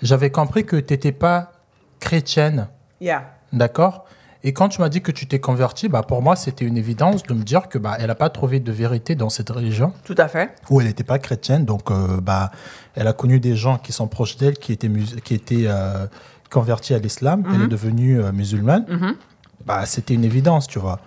j'avais 0.00 0.30
compris 0.30 0.64
que 0.64 0.76
tu 0.76 0.94
n'étais 0.94 1.12
pas 1.12 1.52
chrétienne, 2.00 2.68
Yeah. 3.00 3.24
d'accord? 3.52 4.04
Et 4.44 4.52
quand 4.52 4.68
tu 4.68 4.80
m'as 4.80 4.88
dit 4.88 5.02
que 5.02 5.12
tu 5.12 5.26
t'es 5.26 5.38
converti, 5.38 5.88
bah, 5.88 6.02
pour 6.02 6.20
moi, 6.20 6.34
c'était 6.34 6.64
une 6.64 6.76
évidence 6.76 7.22
de 7.22 7.32
me 7.32 7.42
dire 7.42 7.68
que 7.68 7.78
bah, 7.78 7.96
elle 8.00 8.08
n'a 8.08 8.16
pas 8.16 8.28
trouvé 8.28 8.58
de 8.58 8.72
vérité 8.72 9.14
dans 9.14 9.28
cette 9.28 9.50
religion, 9.50 9.92
Tout 10.04 10.16
à 10.18 10.26
fait. 10.26 10.54
ou 10.68 10.80
elle 10.80 10.88
n'était 10.88 11.04
pas 11.04 11.20
chrétienne, 11.20 11.64
donc 11.64 11.90
euh, 11.90 12.20
bah, 12.20 12.50
elle 12.96 13.06
a 13.06 13.12
connu 13.12 13.38
des 13.38 13.54
gens 13.54 13.78
qui 13.78 13.92
sont 13.92 14.08
proches 14.08 14.36
d'elle, 14.36 14.58
qui 14.58 14.72
étaient, 14.72 14.90
qui 15.22 15.34
étaient 15.34 15.66
euh, 15.66 16.06
convertis 16.50 16.92
à 16.92 16.98
l'islam, 16.98 17.44
elle 17.54 17.62
est 17.62 17.68
devenue 17.68 18.20
euh, 18.20 18.32
musulmane. 18.32 18.84
Bah, 19.64 19.86
c'était 19.86 20.14
une 20.14 20.24
évidence, 20.24 20.66
tu 20.66 20.80
vois. 20.80 20.98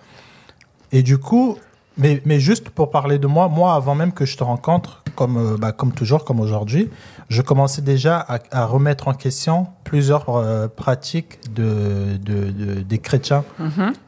Et 0.92 1.02
du 1.02 1.18
coup, 1.18 1.58
mais, 1.98 2.22
mais 2.24 2.40
juste 2.40 2.70
pour 2.70 2.90
parler 2.90 3.18
de 3.18 3.26
moi, 3.26 3.48
moi, 3.48 3.74
avant 3.74 3.94
même 3.94 4.12
que 4.12 4.24
je 4.24 4.38
te 4.38 4.44
rencontre, 4.44 5.02
comme, 5.14 5.56
bah, 5.60 5.72
comme 5.72 5.92
toujours, 5.92 6.24
comme 6.24 6.40
aujourd'hui, 6.40 6.88
je 7.28 7.42
commençais 7.42 7.82
déjà 7.82 8.18
à, 8.18 8.38
à 8.52 8.66
remettre 8.66 9.08
en 9.08 9.12
question 9.14 9.66
plusieurs 9.84 10.28
euh, 10.30 10.68
pratiques 10.68 11.40
de, 11.52 12.16
de- 12.18 12.50
de- 12.50 12.80
des 12.82 12.98
chrétiens, 12.98 13.44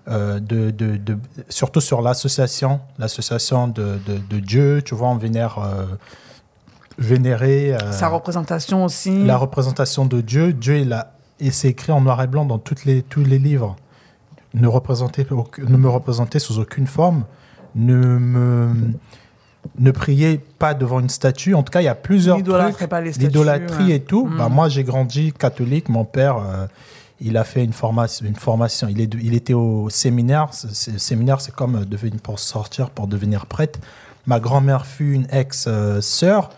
euh, 0.09 0.39
de- 0.41 0.71
de- 0.71 1.19
surtout 1.49 1.81
sur 1.81 2.01
l'association, 2.03 2.81
l'association 2.99 3.67
de, 3.69 3.99
Dieu, 4.39 4.83
tu 4.85 4.95
vois, 4.95 5.09
on 5.09 5.17
vénère, 5.17 5.59
euh, 5.59 5.85
vénérer 6.99 7.75
euh, 7.75 7.93
Sa 7.93 8.09
représentation 8.09 8.85
aussi. 8.85 9.25
la 9.25 9.37
représentation 9.37 10.05
de 10.07 10.21
Dieu. 10.21 10.53
Dieu, 10.53 10.79
il 10.79 10.93
a, 10.93 11.13
et 11.41 11.51
c'est 11.51 11.69
écrit 11.69 11.93
en 11.93 12.01
noir 12.01 12.21
et 12.23 12.27
blanc 12.27 12.45
dans 12.45 12.59
toutes 12.59 12.85
les, 12.85 13.03
tous 13.03 13.23
les 13.25 13.39
livres. 13.39 13.77
Ne, 14.55 14.67
représentez, 14.67 15.25
auc- 15.25 15.63
ne 15.63 15.77
me 15.77 15.89
représentez 15.89 16.39
sous 16.39 16.59
aucune 16.59 16.87
forme. 16.87 17.25
Ne 17.75 18.19
me 18.19 18.71
ne 19.79 19.91
priez 19.91 20.41
pas 20.59 20.75
devant 20.75 21.01
une 21.01 21.09
statue. 21.09 21.55
En 21.55 21.63
tout 21.63 21.71
cas, 21.73 21.81
il 21.81 21.85
y 21.85 21.89
a 21.89 21.95
plusieurs 21.95 22.43
trucs. 22.43 22.89
pas 22.89 23.01
les 23.01 23.13
statues, 23.13 23.27
L'idolâtrie 23.27 23.85
ouais. 23.87 23.93
et 23.97 24.01
tout. 24.01 24.27
Mm. 24.27 24.37
Bah, 24.39 24.49
moi, 24.49 24.69
j'ai 24.69 24.85
grandi 24.85 25.33
catholique. 25.33 25.89
Mon 25.89 26.05
père, 26.05 26.37
euh, 26.39 26.67
il 27.21 27.37
a 27.37 27.45
fait 27.45 27.65
une 27.65 27.73
formation. 27.73 28.27
Une 28.27 28.37
formation. 28.37 28.89
Il, 28.89 29.01
est, 29.01 29.13
il 29.21 29.35
était 29.35 29.55
au 29.55 29.89
séminaire. 29.91 30.49
C'est- 30.53 30.75
c'est- 30.75 30.99
séminaire, 30.99 31.41
c'est 31.41 31.55
comme 31.55 31.77
euh, 31.77 31.85
devenir, 31.85 32.21
pour 32.23 32.39
sortir, 32.39 32.91
pour 32.91 33.07
devenir 33.07 33.47
prêtre. 33.47 33.79
Ma 34.27 34.41
grand-mère 34.41 34.85
fut 34.87 35.13
une 35.15 35.27
ex-sœur. 35.31 36.51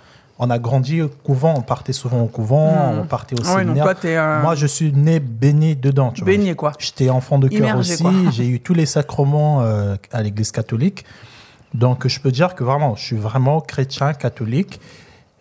On 0.43 0.49
a 0.49 0.59
grandi 0.59 1.02
au 1.02 1.09
couvent. 1.09 1.55
On 1.57 1.61
partait 1.61 1.93
souvent 1.93 2.23
au 2.23 2.26
couvent. 2.26 2.95
Mm. 2.95 2.99
On 3.00 3.05
partait 3.07 3.38
au 3.38 3.43
Ah 3.47 3.59
séminaire. 3.59 3.85
toi, 3.85 3.95
euh, 4.07 4.43
Moi, 4.43 4.55
je 4.55 4.67
suis 4.67 4.93
né 4.93 5.21
baigné 5.21 5.75
dedans. 5.75 6.12
Tu 6.12 6.23
vois. 6.23 6.33
baigné, 6.33 6.55
quoi. 6.55 6.73
J'étais 6.79 7.11
enfant 7.11 7.38
de 7.38 7.49
cœur 7.49 7.76
aussi. 7.79 8.02
J'ai 8.33 8.47
eu 8.49 8.61
tous 8.61 8.75
les 8.75 8.87
sacrements 8.87 9.61
euh, 9.62 9.97
à 10.12 10.23
l'église 10.23 10.50
catholique. 10.50 11.05
Donc, 11.75 12.07
je 12.09 12.21
peux 12.21 12.33
dire 12.33 12.55
que 12.55 12.65
vraiment, 12.65 12.97
je 12.97 13.03
suis 13.05 13.17
vraiment 13.17 13.61
chrétien, 13.61 14.12
catholique. 14.12 14.81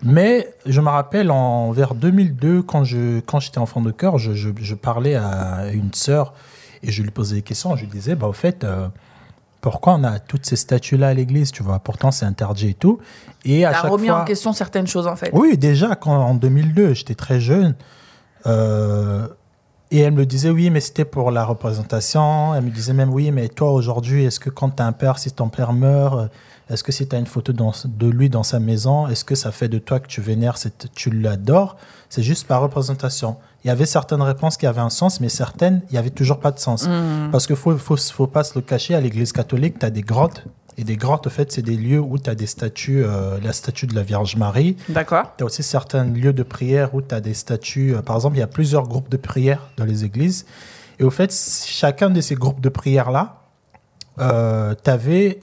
Mais 0.02 0.48
je 0.66 0.80
me 0.80 0.88
rappelle 0.90 1.30
en 1.32 1.72
vers 1.72 1.94
2002, 1.96 2.62
quand 2.62 2.84
je 2.86 3.20
quand 3.22 3.40
j'étais 3.42 3.58
enfant 3.58 3.82
de 3.82 3.92
cœur, 3.92 4.18
je, 4.18 4.34
je- 4.34 4.50
je 4.62 4.76
parlais 4.76 5.16
à 5.16 5.70
une 5.74 5.94
sœur 5.94 6.34
et 6.84 6.92
je 6.92 7.04
lui 7.04 7.12
posais 7.12 7.36
des 7.36 7.42
questions. 7.42 7.76
Je 7.76 7.82
lui 7.82 7.90
disais, 7.92 8.16
bah, 8.16 8.28
au 8.28 8.32
fait, 8.34 8.64
euh, 8.64 8.88
pourquoi 9.60 9.96
on 9.96 10.04
a 10.06 10.20
toutes 10.20 10.46
ces 10.46 10.56
statues-là 10.56 11.10
à 11.10 11.14
l'église, 11.14 11.52
tu 11.52 11.64
vois? 11.64 11.80
Pourtant, 11.80 12.12
c'est 12.12 12.26
interdit 12.26 12.70
et 12.70 12.74
tout. 12.76 13.00
Et 13.44 13.66
à 13.66 13.74
chaque 13.74 13.92
remis 13.92 14.08
fois, 14.08 14.22
en 14.22 14.26
question 14.26 14.54
certaines 14.54 14.88
choses, 14.88 15.06
en 15.08 15.18
fait. 15.18 15.32
oui, 15.34 15.58
déjà, 15.58 15.96
quand, 15.96 16.16
en 16.16 16.34
2002, 16.36 16.94
j'étais 16.94 17.16
très 17.16 17.42
jeune. 17.42 17.76
euh, 18.46 19.28
et 19.92 20.00
elle 20.00 20.14
me 20.14 20.26
disait, 20.26 20.50
oui, 20.52 20.70
mais 20.70 20.80
c'était 20.82 21.06
pour 21.06 21.32
la 21.32 21.44
représentation. 21.46 22.54
Elle 22.56 22.64
me 22.66 22.70
disait 22.70 22.94
même, 22.94 23.10
oui, 23.12 23.32
mais 23.32 23.48
toi, 23.48 23.72
aujourd'hui, 23.72 24.26
est-ce 24.26 24.40
que 24.40 24.50
quand 24.50 24.70
tu 24.76 24.84
as 24.84 24.86
un 24.86 24.92
père, 24.92 25.18
si 25.20 25.32
ton 25.32 25.50
père 25.50 25.74
meurt, 25.74 26.30
Est-ce 26.72 26.84
que 26.84 26.92
si 26.92 27.08
tu 27.08 27.16
as 27.16 27.18
une 27.20 27.26
photo 27.26 27.52
dans- 27.52 27.74
de 27.84 28.08
lui 28.08 28.30
dans 28.30 28.44
sa 28.44 28.60
maison, 28.60 29.08
est-ce 29.08 29.26
que 29.26 29.34
ça 29.34 29.52
fait 29.52 29.68
de 29.70 29.80
toi 29.80 30.00
que 30.00 30.06
tu 30.06 30.22
vénères, 30.22 30.56
cette- 30.58 30.86
tu 30.94 31.10
l'adores? 31.10 31.78
C'est 32.10 32.22
juste 32.22 32.46
par 32.46 32.62
représentation. 32.62 33.38
Il 33.64 33.70
y 33.70 33.72
avait 33.72 33.88
certaines 33.88 34.22
réponses 34.22 34.56
qui 34.56 34.68
avaient 34.68 34.80
un 34.80 34.92
sens, 34.92 35.20
mais 35.20 35.30
certaines, 35.30 35.82
il 35.90 35.94
n'y 35.94 35.98
avait 35.98 36.12
toujours 36.12 36.40
pas 36.40 36.52
de 36.52 36.60
sens. 36.60 36.88
Parce 37.32 37.48
qu'il 37.48 37.56
ne 37.56 37.60
faut, 37.60 37.76
faut, 37.80 37.98
faut 37.98 38.28
pas 38.28 38.44
se 38.44 38.54
le 38.54 38.62
cacher, 38.62 38.94
à 38.94 39.02
l'église 39.02 39.32
catholique, 39.32 39.80
tu 39.80 39.86
as 39.88 39.90
des 39.90 40.04
grottes. 40.04 40.44
Et 40.80 40.86
des 40.86 40.96
grottes, 40.96 41.28
en 41.28 41.30
fait, 41.30 41.52
c'est 41.52 41.62
des 41.62 41.76
lieux 41.76 42.00
où 42.00 42.18
tu 42.18 42.30
as 42.30 42.36
des 42.36 42.46
statues, 42.46 43.04
euh, 43.04 43.38
la 43.44 43.52
statue 43.52 43.86
de 43.86 43.94
la 43.94 44.02
Vierge 44.02 44.38
Marie. 44.38 44.78
D'accord. 44.88 45.34
Tu 45.38 45.44
as 45.44 45.46
aussi 45.46 45.62
certains 45.62 46.06
lieux 46.06 46.32
de 46.32 46.42
prière 46.44 46.96
où 46.96 47.02
tu 47.02 47.14
as 47.14 47.20
des 47.20 47.34
statues. 47.34 47.94
euh, 47.94 48.02
Par 48.02 48.16
exemple, 48.16 48.38
il 48.38 48.40
y 48.40 48.44
a 48.44 48.48
plusieurs 48.48 48.88
groupes 48.88 49.10
de 49.10 49.18
prière 49.18 49.68
dans 49.76 49.84
les 49.84 50.06
églises. 50.06 50.46
Et 50.98 51.04
au 51.04 51.12
fait, 51.12 51.34
chacun 51.66 52.10
de 52.10 52.22
ces 52.22 52.36
groupes 52.36 52.62
de 52.62 52.70
prière-là, 52.70 53.42
euh, 54.20 54.74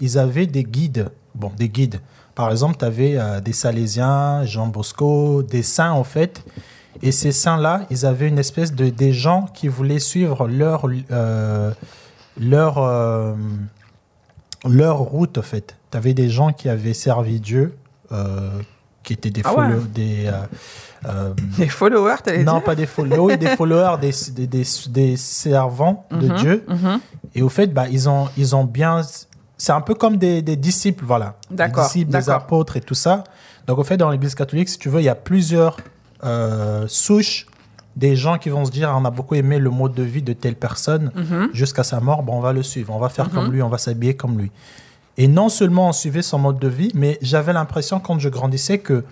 ils 0.00 0.19
avaient 0.19 0.47
des 0.47 0.64
guides. 0.64 1.11
Bon, 1.35 1.52
des 1.59 1.69
guides. 1.69 2.00
Par 2.35 2.50
exemple, 2.50 2.76
tu 2.78 2.85
avais 2.87 3.19
des 3.43 3.52
Salésiens, 3.52 4.45
Jean 4.47 4.69
Bosco, 4.69 5.43
des 5.43 5.62
saints 5.62 5.93
en 5.93 6.05
fait. 6.05 6.43
Et 7.02 7.12
ces 7.12 7.33
saints-là, 7.33 7.87
ils 7.90 8.07
avaient 8.07 8.28
une 8.28 8.38
espèce 8.38 8.75
de 8.75 8.88
des 8.88 9.12
gens 9.12 9.47
qui 9.55 9.69
voulaient 9.69 9.99
suivre 9.99 10.49
leur 10.49 10.87
euh, 11.11 11.73
leur 12.38 12.78
euh, 12.78 13.35
leur 14.68 14.99
route 14.99 15.38
en 15.38 15.42
fait. 15.42 15.76
Tu 15.90 15.96
avais 15.96 16.14
des 16.14 16.28
gens 16.28 16.52
qui 16.52 16.68
avaient 16.68 16.94
servi 16.94 17.40
Dieu, 17.40 17.75
euh, 18.12 18.50
qui 19.02 19.12
étaient 19.12 19.30
des 19.30 19.42
Ah 19.44 19.54
ouais. 19.54 19.66
follow- 19.68 19.80
des 19.94 20.26
euh, 20.26 20.32
euh, 21.06 21.32
Les 21.58 21.68
followers, 21.68 22.16
t'allais 22.25 22.44
non 22.44 22.54
dire 22.54 22.64
pas 22.64 22.75
des 22.75 22.87
followers, 22.87 23.37
des 23.37 23.49
followers, 23.56 23.96
des, 24.00 24.12
des, 24.32 24.46
des, 24.46 24.64
des 24.88 25.16
servants 25.16 26.06
de 26.11 26.28
Mhm, 26.28 26.37
Dieu. 26.37 26.64
mhm. 26.68 27.00
Et 27.35 27.42
au 27.42 27.49
fait, 27.49 27.68
bah, 27.73 27.87
ils, 27.90 28.08
ont, 28.08 28.28
ils 28.37 28.56
ont 28.56 28.64
bien. 28.64 29.02
C'est 29.58 29.73
un 29.73 29.80
peu 29.80 29.94
comme 29.94 30.16
des, 30.16 30.42
des 30.42 30.56
disciples, 30.56 31.04
voilà. 31.04 31.35
Des 31.50 31.68
disciples, 31.68 32.11
des 32.12 32.30
apôtres 32.30 32.76
et 32.76 32.80
tout 32.80 32.94
ça. 32.94 33.25
Donc, 33.66 33.78
au 33.78 33.85
fait, 33.85 33.96
dans 33.96 34.11
l'Église 34.11 34.35
catholique, 34.35 34.68
si 34.68 34.78
tu 34.78 34.88
veux, 34.88 35.00
il 35.00 35.04
y 35.04 35.08
a 35.08 35.14
plusieurs 35.14 35.76
euh, 36.25 36.85
souches 36.88 37.46
des 37.96 38.14
gens 38.14 38.36
qui 38.38 38.50
vont 38.50 38.64
se 38.66 38.70
dire 38.70 38.92
on 38.94 39.04
a 39.04 39.10
beaucoup 39.10 39.34
aimé 39.34 39.58
le 39.58 39.70
mode 39.70 39.94
de 39.94 40.02
vie 40.02 40.22
de 40.22 40.32
telle 40.34 40.54
personne 40.54 41.10
Mhm. 41.14 41.48
jusqu'à 41.52 41.82
sa 41.82 41.98
mort, 42.00 42.22
bon, 42.22 42.34
on 42.36 42.40
va 42.40 42.52
le 42.52 42.62
suivre, 42.62 42.94
on 42.94 42.98
va 42.98 43.08
faire 43.08 43.30
comme 43.30 43.50
lui, 43.50 43.62
on 43.62 43.68
va 43.70 43.78
s'habiller 43.78 44.14
comme 44.14 44.38
lui. 44.38 44.50
Et 45.16 45.28
non 45.28 45.48
seulement 45.48 45.88
on 45.88 45.92
suivait 45.92 46.20
son 46.22 46.38
mode 46.38 46.58
de 46.58 46.68
vie, 46.68 46.90
mais 46.94 47.18
j'avais 47.22 47.54
l'impression 47.54 47.98
quand 48.00 48.18
je 48.18 48.28
grandissais 48.28 48.78
que 48.78 49.02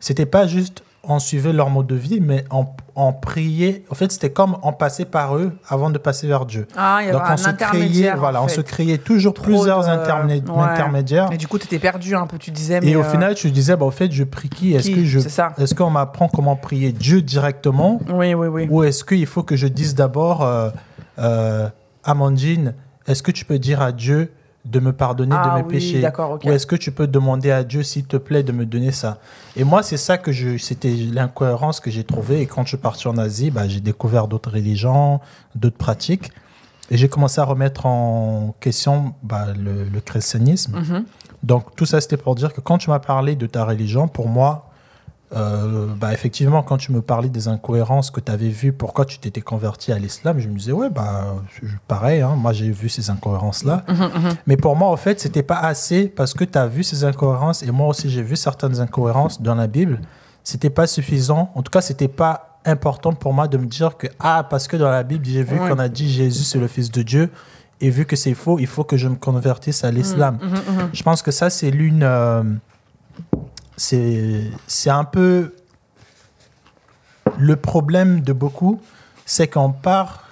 c'était 0.00 0.24
pas 0.26 0.46
juste 0.46 0.82
on 1.08 1.18
suivait 1.18 1.52
leur 1.52 1.70
mode 1.70 1.86
de 1.86 1.94
vie, 1.94 2.20
mais 2.20 2.44
on, 2.50 2.66
on 2.96 3.12
priait. 3.12 3.84
En 3.90 3.94
fait, 3.94 4.10
c'était 4.12 4.30
comme 4.30 4.56
on 4.62 4.72
passait 4.72 5.04
par 5.04 5.36
eux 5.36 5.52
avant 5.68 5.90
de 5.90 5.98
passer 5.98 6.26
vers 6.26 6.46
Dieu. 6.46 6.66
Ah, 6.76 6.98
il 7.00 7.06
y 7.06 7.08
avait 7.10 7.12
Donc 7.18 7.22
on 7.28 7.32
un 7.32 7.36
se 7.36 7.50
créait, 7.50 8.14
voilà, 8.16 8.40
en 8.40 8.46
on 8.46 8.48
se 8.48 8.60
créait 8.60 8.98
toujours 8.98 9.34
Trop 9.34 9.44
plusieurs 9.44 9.82
de- 9.82 9.88
intermé- 9.88 10.42
ouais. 10.48 10.62
intermédiaires. 10.62 11.28
Et 11.32 11.36
du 11.36 11.46
coup, 11.48 11.58
t'étais 11.58 11.78
perdu 11.78 12.14
un 12.14 12.26
peu, 12.26 12.38
tu 12.38 12.50
disais. 12.50 12.80
Mais 12.80 12.90
Et 12.90 12.96
au 12.96 13.00
euh, 13.00 13.10
final, 13.10 13.34
tu 13.34 13.50
disais, 13.50 13.76
bah, 13.76 13.84
au 13.86 13.90
fait, 13.90 14.10
je 14.12 14.24
prie 14.24 14.48
qui? 14.48 14.74
Est-ce 14.74 14.90
que 14.90 15.04
je, 15.04 15.20
C'est 15.20 15.28
ça. 15.28 15.52
est-ce 15.58 15.74
qu'on 15.74 15.90
m'apprend 15.90 16.28
comment 16.28 16.56
prier 16.56 16.92
Dieu 16.92 17.22
directement, 17.22 18.00
Oui, 18.12 18.34
oui, 18.34 18.46
oui. 18.48 18.66
ou 18.70 18.82
est-ce 18.84 19.04
qu'il 19.04 19.26
faut 19.26 19.42
que 19.42 19.56
je 19.56 19.66
dise 19.66 19.94
d'abord, 19.94 20.42
euh, 20.42 20.70
euh, 21.18 21.68
Amandine, 22.04 22.74
est-ce 23.06 23.22
que 23.22 23.30
tu 23.30 23.44
peux 23.44 23.58
dire 23.58 23.80
à 23.82 23.92
Dieu 23.92 24.32
de 24.64 24.80
me 24.80 24.92
pardonner 24.92 25.36
Ah 25.38 25.50
de 25.50 25.54
mes 25.56 25.66
oui, 25.66 25.74
péchés 25.74 26.00
d'accord, 26.00 26.32
ok. 26.32 26.44
Ou 26.44 26.52
est-ce 26.52 26.66
que 26.66 26.76
tu 26.76 26.90
peux 26.90 27.06
demander 27.06 27.50
à 27.50 27.64
Dieu, 27.64 27.82
s'il 27.82 28.06
te 28.06 28.16
plaît, 28.16 28.42
de 28.42 28.52
me 28.52 28.64
donner 28.64 28.92
ça? 28.92 29.18
Et 29.56 29.64
moi, 29.64 29.82
c'est 29.82 29.98
ça 29.98 30.16
que 30.16 30.32
je, 30.32 30.56
c'était 30.56 30.94
l'incohérence 30.94 31.80
que 31.80 31.90
j'ai 31.90 32.04
trouvée. 32.04 32.40
Et 32.40 32.46
quand 32.46 32.62
je 32.62 32.68
suis 32.68 32.76
parti 32.78 33.06
en 33.08 33.18
Asie, 33.18 33.50
bah, 33.50 33.68
j'ai 33.68 33.80
découvert 33.80 34.26
d'autres 34.26 34.50
religions, 34.50 35.20
d'autres 35.54 35.76
pratiques. 35.76 36.32
Et 36.90 36.96
j'ai 36.96 37.08
commencé 37.08 37.40
à 37.40 37.44
remettre 37.44 37.86
en 37.86 38.54
question 38.60 39.14
bah, 39.22 39.48
le, 39.56 39.84
le 39.84 40.00
christianisme. 40.00 40.78
Mhm. 40.78 41.04
Donc, 41.42 41.76
tout 41.76 41.86
ça, 41.86 42.00
c'était 42.00 42.16
pour 42.16 42.34
dire 42.34 42.52
que 42.54 42.60
quand 42.60 42.78
tu 42.78 42.88
m'as 42.90 42.98
parlé 43.00 43.36
de 43.36 43.46
ta 43.46 43.64
religion, 43.64 44.08
pour 44.08 44.28
moi, 44.28 44.70
euh, 45.34 45.86
bah, 45.98 46.12
effectivement, 46.12 46.62
quand 46.62 46.76
tu 46.76 46.92
me 46.92 47.02
parlais 47.02 47.28
des 47.28 47.48
incohérences 47.48 48.10
que 48.10 48.20
tu 48.20 48.30
avais 48.30 48.48
vues, 48.50 48.72
pourquoi 48.72 49.04
tu 49.04 49.18
t'étais 49.18 49.40
converti 49.40 49.90
à 49.92 49.98
l'islam, 49.98 50.38
je 50.38 50.48
me 50.48 50.56
disais, 50.56 50.72
ouais, 50.72 50.90
bah, 50.90 51.34
pareil, 51.88 52.20
hein, 52.20 52.34
moi 52.36 52.52
j'ai 52.52 52.70
vu 52.70 52.88
ces 52.88 53.10
incohérences-là. 53.10 53.84
Mhm, 53.88 54.34
Mais 54.46 54.56
pour 54.56 54.76
moi, 54.76 54.88
en 54.90 54.96
fait, 54.96 55.20
c'était 55.20 55.42
pas 55.42 55.58
assez 55.58 56.08
parce 56.08 56.34
que 56.34 56.44
tu 56.44 56.56
as 56.58 56.66
vu 56.66 56.82
ces 56.84 57.04
incohérences 57.04 57.62
et 57.62 57.70
moi 57.70 57.88
aussi 57.88 58.08
j'ai 58.10 58.22
vu 58.22 58.36
certaines 58.36 58.80
incohérences 58.80 59.40
dans 59.42 59.54
la 59.54 59.66
Bible. 59.66 60.00
C'était 60.42 60.70
pas 60.70 60.86
suffisant. 60.86 61.50
En 61.54 61.62
tout 61.62 61.70
cas, 61.70 61.80
c'était 61.80 62.08
pas 62.08 62.60
important 62.66 63.12
pour 63.12 63.32
moi 63.34 63.48
de 63.48 63.58
me 63.58 63.66
dire 63.66 63.96
que, 63.96 64.06
ah, 64.20 64.46
parce 64.48 64.68
que 64.68 64.76
dans 64.76 64.90
la 64.90 65.02
Bible, 65.02 65.24
j'ai 65.24 65.42
vu 65.42 65.58
Ouais. 65.58 65.68
qu'on 65.68 65.78
a 65.78 65.88
dit 65.88 66.10
Jésus 66.10 66.44
c'est 66.44 66.58
le 66.58 66.68
Fils 66.68 66.90
de 66.90 67.02
Dieu 67.02 67.30
et 67.80 67.90
vu 67.90 68.06
que 68.06 68.14
c'est 68.16 68.34
faux, 68.34 68.58
il 68.58 68.66
faut 68.66 68.84
que 68.84 68.96
je 68.96 69.08
me 69.08 69.16
convertisse 69.16 69.84
à 69.84 69.90
l'islam. 69.90 70.38
Je 70.92 71.02
pense 71.02 71.22
que 71.22 71.30
ça, 71.30 71.50
c'est 71.50 71.70
l'une. 71.70 72.02
euh, 72.02 72.42
c'est 73.76 74.42
c'est 74.66 74.90
un 74.90 75.04
peu. 75.04 75.54
Le 77.38 77.56
problème 77.56 78.20
de 78.20 78.32
beaucoup, 78.32 78.80
c'est 79.26 79.48
qu'on 79.48 79.72
part. 79.72 80.22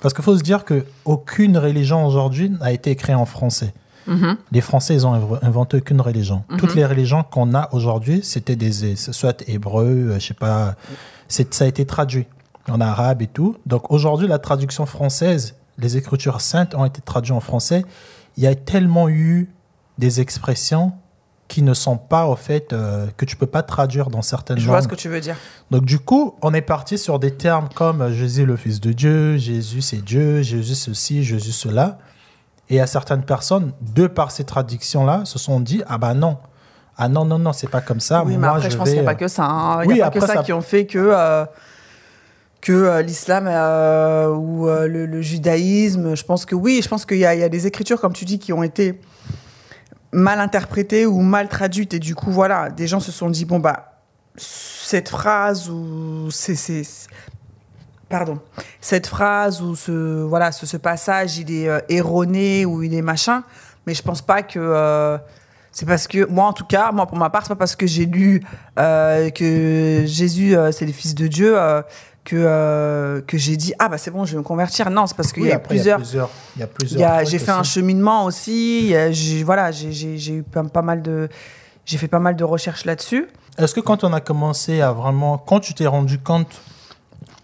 Parce 0.00 0.14
qu'il 0.14 0.24
faut 0.24 0.36
se 0.36 0.42
dire 0.42 0.64
qu'aucune 0.64 1.58
religion 1.58 2.06
aujourd'hui 2.06 2.50
n'a 2.50 2.72
été 2.72 2.96
créée 2.96 3.14
en 3.14 3.26
français. 3.26 3.74
Mhm. 4.06 4.36
Les 4.50 4.60
Français, 4.62 4.94
ils 4.94 5.06
ont 5.06 5.14
inv- 5.14 5.38
inventé 5.42 5.76
aucune 5.76 6.00
religion. 6.00 6.42
Toutes 6.58 6.74
les 6.74 6.86
religions 6.86 7.22
qu'on 7.22 7.54
a 7.54 7.68
aujourd'hui, 7.72 8.20
c'était 8.24 8.56
des, 8.56 8.96
soit 8.96 9.44
hébreu, 9.46 9.86
euh, 9.86 10.18
je 10.18 10.28
sais 10.28 10.34
pas, 10.34 10.74
c'est- 11.28 11.52
ça 11.52 11.64
a 11.64 11.68
été 11.68 11.84
traduit 11.84 12.26
en 12.68 12.80
arabe 12.80 13.20
et 13.22 13.26
tout. 13.26 13.56
Donc 13.66 13.90
aujourd'hui, 13.92 14.26
la 14.26 14.38
traduction 14.38 14.86
française, 14.86 15.54
les 15.78 15.96
écritures 15.98 16.40
saintes 16.40 16.74
ont 16.74 16.86
été 16.86 17.02
traduites 17.02 17.32
en 17.36 17.40
français. 17.40 17.84
Il 18.38 18.42
y 18.42 18.46
a 18.46 18.54
tellement 18.54 19.08
eu 19.10 19.50
des 19.98 20.20
expressions 20.22 20.92
qui 21.50 21.62
ne 21.62 21.74
sont 21.74 21.96
pas, 21.98 22.26
au 22.26 22.36
fait, 22.36 22.72
euh, 22.72 23.06
que 23.16 23.24
tu 23.24 23.34
peux 23.36 23.46
pas 23.46 23.62
traduire 23.62 24.08
dans 24.08 24.22
certaines 24.22 24.56
Je 24.58 24.62
langues. 24.66 24.70
vois 24.76 24.82
ce 24.82 24.88
que 24.88 24.94
tu 24.94 25.08
veux 25.08 25.20
dire. 25.20 25.36
Donc 25.72 25.84
du 25.84 25.98
coup, 25.98 26.36
on 26.42 26.54
est 26.54 26.62
parti 26.62 26.96
sur 26.96 27.18
des 27.18 27.32
termes 27.32 27.68
comme 27.74 28.00
euh, 28.02 28.12
Jésus 28.12 28.46
le 28.46 28.54
Fils 28.56 28.80
de 28.80 28.92
Dieu, 28.92 29.36
Jésus 29.36 29.82
c'est 29.82 30.02
Dieu, 30.02 30.42
Jésus 30.42 30.76
ceci, 30.76 31.24
Jésus 31.24 31.52
cela. 31.52 31.98
Et 32.70 32.80
à 32.80 32.86
certaines 32.86 33.24
personnes, 33.24 33.72
de 33.82 34.06
par 34.06 34.30
ces 34.30 34.44
traductions-là, 34.44 35.22
se 35.24 35.40
sont 35.40 35.58
dit 35.58 35.82
ah 35.88 35.98
bah 35.98 36.14
non, 36.14 36.38
ah 36.96 37.08
non 37.08 37.24
non 37.24 37.40
non, 37.40 37.52
c'est 37.52 37.68
pas 37.68 37.80
comme 37.80 37.98
ça. 38.00 38.22
oui, 38.24 38.34
mais 38.34 38.38
Moi, 38.46 38.56
après, 38.56 38.70
je, 38.70 38.76
pense 38.76 38.88
qu'il 38.88 38.98
n'y 38.98 39.04
a 39.04 39.10
pas 39.10 39.16
que 39.16 39.26
ça. 39.26 39.44
hein. 39.44 39.82
Il 39.82 39.88
Oui, 39.88 39.94
n'y 39.94 40.00
a 40.02 40.04
pas 40.04 40.10
que 40.12 40.18
après, 40.18 40.28
ça, 40.28 40.34
ça- 40.36 40.42
qui 40.44 40.52
ont 40.52 40.60
fait 40.60 40.86
que, 40.86 40.98
euh, 40.98 41.44
que 42.60 42.72
euh, 42.72 43.02
l'islam 43.02 43.46
ou 44.38 44.66
le, 44.66 45.04
le 45.06 45.20
judaïsme. 45.20 46.14
Je 46.14 46.22
pense 46.24 46.46
que 46.46 46.54
oui, 46.54 46.80
je 46.80 46.88
pense 46.88 47.04
qu'il 47.04 47.16
y, 47.16 47.20
y 47.22 47.24
a 47.26 47.48
des 47.48 47.66
écritures, 47.66 48.00
comme 48.00 48.12
tu 48.12 48.24
dis, 48.24 48.38
qui 48.38 48.52
ont 48.52 48.62
été 48.62 49.00
mal 50.12 50.40
interprétées 50.40 51.06
ou 51.06 51.20
mal 51.20 51.48
traduites. 51.48 51.94
Et 51.94 51.98
du 51.98 52.14
coup, 52.14 52.30
voilà, 52.30 52.70
des 52.70 52.86
gens 52.86 53.00
se 53.00 53.12
sont 53.12 53.30
dit 53.30 53.44
bon, 53.44 53.58
bah, 53.58 54.00
cette 54.36 55.08
phrase 55.08 55.68
ou 55.68 56.28
c'est. 56.30 56.82
Pardon. 58.08 58.40
Cette 58.80 59.06
phrase 59.06 59.62
ou 59.62 59.76
ce, 59.76 60.22
voilà, 60.24 60.50
ce, 60.50 60.66
ce 60.66 60.76
passage, 60.76 61.38
il 61.38 61.52
est 61.52 61.68
euh, 61.68 61.78
erroné 61.88 62.66
ou 62.66 62.82
il 62.82 62.92
est 62.92 63.02
machin. 63.02 63.44
Mais 63.86 63.94
je 63.94 64.02
pense 64.02 64.22
pas 64.22 64.42
que. 64.42 64.58
euh, 64.58 65.18
c'est 65.72 65.86
parce 65.86 66.08
que, 66.08 66.26
moi 66.26 66.46
en 66.46 66.52
tout 66.52 66.64
cas, 66.64 66.90
moi 66.90 67.06
pour 67.06 67.16
ma 67.16 67.30
part, 67.30 67.44
c'est 67.44 67.50
pas 67.50 67.54
parce 67.54 67.76
que 67.76 67.86
j'ai 67.86 68.04
lu 68.04 68.42
euh, 68.76 69.30
que 69.30 70.02
Jésus, 70.04 70.56
c'est 70.72 70.84
le 70.84 70.92
Fils 70.92 71.14
de 71.14 71.28
Dieu, 71.28 71.56
que, 72.24 72.36
euh, 72.36 73.20
que 73.22 73.38
j'ai 73.38 73.56
dit, 73.56 73.72
ah 73.78 73.88
bah 73.88 73.98
c'est 73.98 74.10
bon, 74.10 74.24
je 74.24 74.32
vais 74.32 74.38
me 74.38 74.42
convertir. 74.42 74.90
Non, 74.90 75.06
c'est 75.06 75.16
parce 75.16 75.32
qu'il 75.32 75.42
Oui, 75.44 75.48
y 75.48 75.52
a 75.52 75.58
plusieurs. 75.58 76.00
Il 76.56 76.60
y 76.60 76.62
a 76.62 76.66
plusieurs. 76.66 76.98
il 77.00 77.02
y 77.02 77.04
a 77.04 77.24
J'ai 77.24 77.38
fait 77.38 77.50
un 77.50 77.62
cheminement 77.62 78.24
aussi. 78.24 78.94
j'ai- 79.12 79.42
Voilà, 79.42 79.70
j'ai- 79.72 80.32
eu 80.32 80.42
pas, 80.42 80.62
pas 80.64 80.82
mal 80.82 81.02
de. 81.02 81.28
J'ai 81.86 81.98
fait 81.98 82.08
pas 82.08 82.20
mal 82.20 82.36
de 82.36 82.44
recherches 82.44 82.84
là-dessus. 82.84 83.26
Est-ce 83.58 83.74
que 83.74 83.80
quand 83.80 84.04
on 84.04 84.12
a 84.12 84.20
commencé 84.20 84.80
à 84.80 84.92
vraiment, 84.92 85.38
quand 85.38 85.60
tu 85.60 85.74
t'es 85.74 85.86
rendu 85.86 86.18
compte 86.18 86.60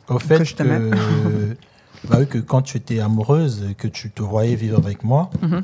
au 0.09 0.19
fait 0.19 0.39
Que 0.39 0.45
je 0.45 0.55
bah 2.09 2.17
oui, 2.21 2.27
que 2.29 2.39
quand 2.39 2.63
tu 2.63 2.77
étais 2.77 3.01
amoureuse, 3.01 3.65
que 3.79 3.89
tu 3.89 4.11
te 4.11 4.23
voyais 4.23 4.55
vivre 4.55 4.79
avec 4.79 5.03
moi, 5.03 5.31
Mhm. 5.43 5.63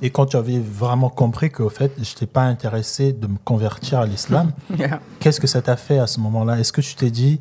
et 0.00 0.10
quand 0.10 0.26
tu 0.26 0.36
avais 0.36 0.60
vraiment 0.60 1.08
compris 1.10 1.50
qu'au 1.50 1.68
fait, 1.70 1.92
je 1.96 2.02
n'étais 2.10 2.26
pas 2.26 2.42
intéressé 2.42 3.12
de 3.12 3.26
me 3.26 3.36
convertir 3.44 3.98
à 4.00 4.06
l'islam, 4.06 4.52
Qu'est-ce 5.20 5.40
que 5.40 5.46
ça 5.48 5.60
t'a 5.62 5.76
fait 5.76 5.98
à 5.98 6.06
ce 6.06 6.20
moment-là? 6.20 6.58
Est-ce 6.60 6.72
que 6.72 6.80
tu 6.80 6.94
t'es 6.94 7.10
dit, 7.10 7.40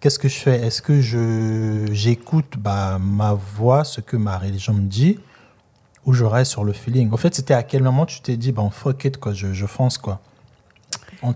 qu'est-ce 0.00 0.18
que 0.18 0.28
je 0.28 0.38
fais? 0.38 0.60
Est-ce 0.60 0.82
que 0.82 1.00
je 1.00 1.86
j'écoute 1.92 2.54
bah, 2.58 2.98
ma 3.00 3.34
voix, 3.34 3.84
ce 3.84 4.00
que 4.00 4.16
ma 4.16 4.38
religion 4.38 4.74
me 4.74 4.86
dit, 4.86 5.18
ou 6.04 6.12
je 6.12 6.24
reste 6.24 6.50
sur 6.50 6.64
le 6.64 6.72
feeling? 6.72 7.12
En 7.12 7.16
fait, 7.16 7.34
c'était 7.34 7.54
à 7.54 7.62
quel 7.62 7.82
moment 7.82 8.06
tu 8.06 8.20
t'es 8.20 8.36
dit, 8.36 8.52
bon, 8.52 8.70
fuck 8.70 9.04
it, 9.04 9.18
quoi, 9.18 9.32
je, 9.32 9.66
fonce, 9.66 9.98
quoi? 9.98 10.20
En 11.22 11.32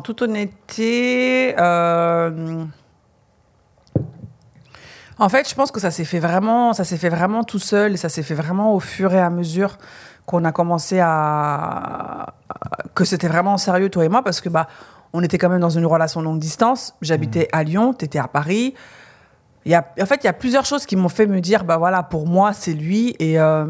toute 0.00 0.22
honnêteté. 0.22 1.54
Euh, 1.58 1.60
euh, 1.60 2.64
en 5.18 5.28
fait, 5.28 5.48
je 5.48 5.54
pense 5.54 5.70
que 5.70 5.80
ça 5.80 5.90
s'est 5.90 6.04
fait 6.04 6.18
vraiment, 6.18 6.72
ça 6.72 6.84
s'est 6.84 6.96
fait 6.96 7.10
vraiment 7.10 7.44
tout 7.44 7.58
seul 7.58 7.98
ça 7.98 8.08
s'est 8.08 8.22
fait 8.22 8.34
vraiment 8.34 8.74
au 8.74 8.80
fur 8.80 9.12
et 9.14 9.20
à 9.20 9.30
mesure 9.30 9.76
qu'on 10.24 10.44
a 10.44 10.52
commencé 10.52 10.98
à 10.98 12.34
que 12.94 13.04
c'était 13.04 13.28
vraiment 13.28 13.58
sérieux 13.58 13.90
toi 13.90 14.04
et 14.04 14.08
moi 14.08 14.22
parce 14.22 14.40
que 14.40 14.48
bah 14.48 14.66
on 15.12 15.22
était 15.22 15.38
quand 15.38 15.48
même 15.48 15.60
dans 15.60 15.70
une 15.70 15.86
relation 15.86 16.22
longue 16.22 16.38
distance. 16.38 16.94
J'habitais 17.02 17.48
à 17.52 17.64
Lyon, 17.64 17.94
tu 17.94 18.04
étais 18.04 18.18
à 18.18 18.28
Paris. 18.28 18.74
Il 19.64 19.72
y 19.72 19.74
a, 19.74 19.86
en 20.00 20.06
fait, 20.06 20.20
il 20.22 20.26
y 20.26 20.30
a 20.30 20.32
plusieurs 20.32 20.64
choses 20.64 20.86
qui 20.86 20.96
m'ont 20.96 21.08
fait 21.08 21.26
me 21.26 21.40
dire 21.40 21.64
bah 21.64 21.76
voilà, 21.76 22.02
pour 22.02 22.26
moi, 22.26 22.52
c'est 22.52 22.72
lui 22.72 23.14
et 23.18 23.38
euh, 23.38 23.66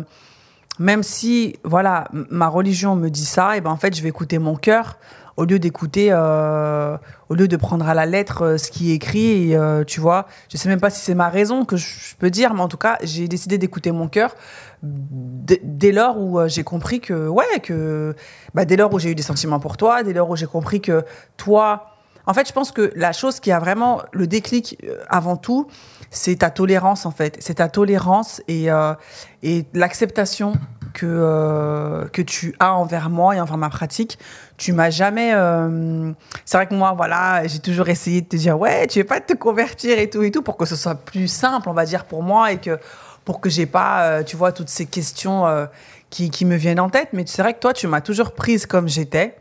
même 0.78 1.02
si, 1.02 1.56
voilà, 1.62 2.08
ma 2.12 2.48
religion 2.48 2.96
me 2.96 3.10
dit 3.10 3.26
ça, 3.26 3.56
et 3.56 3.60
ben 3.60 3.70
en 3.70 3.76
fait, 3.76 3.94
je 3.94 4.02
vais 4.02 4.08
écouter 4.08 4.38
mon 4.38 4.56
cœur 4.56 4.98
au 5.40 5.46
lieu 5.46 5.58
d'écouter, 5.58 6.08
euh, 6.10 6.98
au 7.30 7.34
lieu 7.34 7.48
de 7.48 7.56
prendre 7.56 7.88
à 7.88 7.94
la 7.94 8.04
lettre 8.04 8.42
euh, 8.42 8.58
ce 8.58 8.70
qui 8.70 8.92
est 8.92 8.94
écrit. 8.96 9.50
Et, 9.50 9.56
euh, 9.56 9.84
tu 9.84 9.98
vois, 9.98 10.26
je 10.52 10.58
sais 10.58 10.68
même 10.68 10.80
pas 10.80 10.90
si 10.90 11.00
c'est 11.00 11.14
ma 11.14 11.30
raison 11.30 11.64
que 11.64 11.76
je, 11.76 12.14
peux 12.18 12.28
dire, 12.28 12.52
mais 12.52 12.60
en 12.60 12.68
tout 12.68 12.76
cas, 12.76 12.98
j'ai 13.02 13.26
décidé 13.26 13.56
d'écouter 13.56 13.90
mon 13.90 14.06
cœur 14.06 14.34
dès 14.82 15.92
lors 15.92 16.18
où 16.18 16.46
j'ai 16.46 16.62
compris 16.62 17.00
que, 17.00 17.28
ouais, 17.28 17.60
que, 17.62 18.14
bah, 18.54 18.66
dès 18.66 18.76
lors 18.76 18.92
où 18.92 18.98
j'ai 18.98 19.10
eu 19.10 19.14
des 19.14 19.22
sentiments 19.22 19.60
pour 19.60 19.78
toi, 19.78 20.02
dès 20.02 20.12
lors 20.12 20.28
où 20.28 20.36
j'ai 20.36 20.46
compris 20.46 20.82
que 20.82 21.04
toi, 21.38 21.86
en 22.26 22.34
fait, 22.34 22.46
je 22.46 22.52
pense 22.52 22.70
que 22.70 22.92
la 22.94 23.12
chose 23.12 23.40
qui 23.40 23.50
a 23.50 23.58
vraiment 23.58 24.02
le 24.12 24.26
déclic 24.26 24.78
avant 25.08 25.36
tout, 25.36 25.66
c'est 26.10 26.36
ta 26.36 26.50
tolérance 26.50 27.06
en 27.06 27.10
fait. 27.10 27.36
C'est 27.40 27.54
ta 27.54 27.68
tolérance 27.68 28.42
et, 28.48 28.70
euh, 28.70 28.94
et 29.42 29.64
l'acceptation 29.74 30.52
que, 30.92 31.06
euh, 31.06 32.08
que 32.08 32.20
tu 32.20 32.54
as 32.58 32.74
envers 32.74 33.10
moi 33.10 33.36
et 33.36 33.40
envers 33.40 33.56
ma 33.56 33.70
pratique. 33.70 34.18
Tu 34.56 34.72
m'as 34.72 34.90
jamais. 34.90 35.32
euh, 35.34 36.12
C'est 36.44 36.56
vrai 36.56 36.66
que 36.66 36.74
moi, 36.74 36.94
voilà, 36.96 37.46
j'ai 37.46 37.60
toujours 37.60 37.88
essayé 37.88 38.22
de 38.22 38.26
te 38.28 38.36
dire 38.36 38.58
ouais, 38.58 38.86
tu 38.88 38.98
veux 38.98 39.06
pas 39.06 39.20
te 39.20 39.34
convertir 39.34 39.98
et 39.98 40.10
tout 40.10 40.22
et 40.22 40.30
tout 40.32 40.42
pour 40.42 40.56
que 40.56 40.64
ce 40.66 40.74
soit 40.76 40.96
plus 40.96 41.28
simple, 41.28 41.68
on 41.68 41.72
va 41.74 41.84
dire 41.84 42.04
pour 42.04 42.22
moi 42.22 42.52
et 42.52 42.58
que 42.58 42.78
pour 43.24 43.40
que 43.40 43.48
j'ai 43.48 43.66
pas, 43.66 44.02
euh, 44.02 44.22
tu 44.24 44.36
vois, 44.36 44.50
toutes 44.50 44.70
ces 44.70 44.86
questions 44.86 45.46
euh, 45.46 45.66
qui, 46.08 46.30
qui 46.30 46.44
me 46.44 46.56
viennent 46.56 46.80
en 46.80 46.90
tête. 46.90 47.10
Mais 47.12 47.22
c'est 47.26 47.42
vrai 47.42 47.54
que 47.54 47.60
toi, 47.60 47.72
tu 47.72 47.86
m'as 47.86 48.00
toujours 48.00 48.32
prise 48.32 48.66
comme 48.66 48.88
j'étais. 48.88 49.36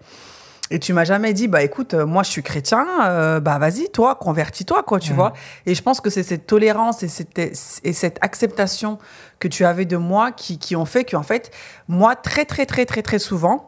Et 0.72 0.80
tu 0.80 0.94
m'as 0.94 1.04
jamais 1.04 1.34
dit, 1.34 1.48
bah 1.48 1.64
écoute, 1.64 1.94
euh, 1.96 2.06
moi 2.06 2.22
je 2.24 2.30
suis 2.30 2.44
chrétien, 2.44 2.86
euh, 3.04 3.40
bah 3.40 3.58
vas-y, 3.58 3.90
toi, 3.90 4.14
convertis-toi, 4.16 4.84
quoi, 4.84 5.00
tu 5.00 5.12
Mhm. 5.12 5.16
vois. 5.16 5.34
Et 5.66 5.74
je 5.74 5.82
pense 5.82 6.00
que 6.00 6.10
c'est 6.12 6.22
cette 6.24 6.46
tolérance 6.46 7.02
et 7.02 7.08
cette, 7.08 7.40
et 7.40 7.94
cette 7.94 8.18
acceptation 8.22 9.00
que 9.40 9.48
tu 9.48 9.66
avais 9.66 9.86
de 9.86 9.98
moi 9.98 10.32
qui, 10.32 10.60
qui 10.60 10.76
ont 10.76 10.86
fait 10.86 11.06
qu'en 11.06 11.24
fait, 11.24 11.52
moi, 11.88 12.16
très, 12.16 12.46
très, 12.46 12.66
très, 12.68 12.86
très, 12.86 13.02
très 13.02 13.18
souvent, 13.20 13.66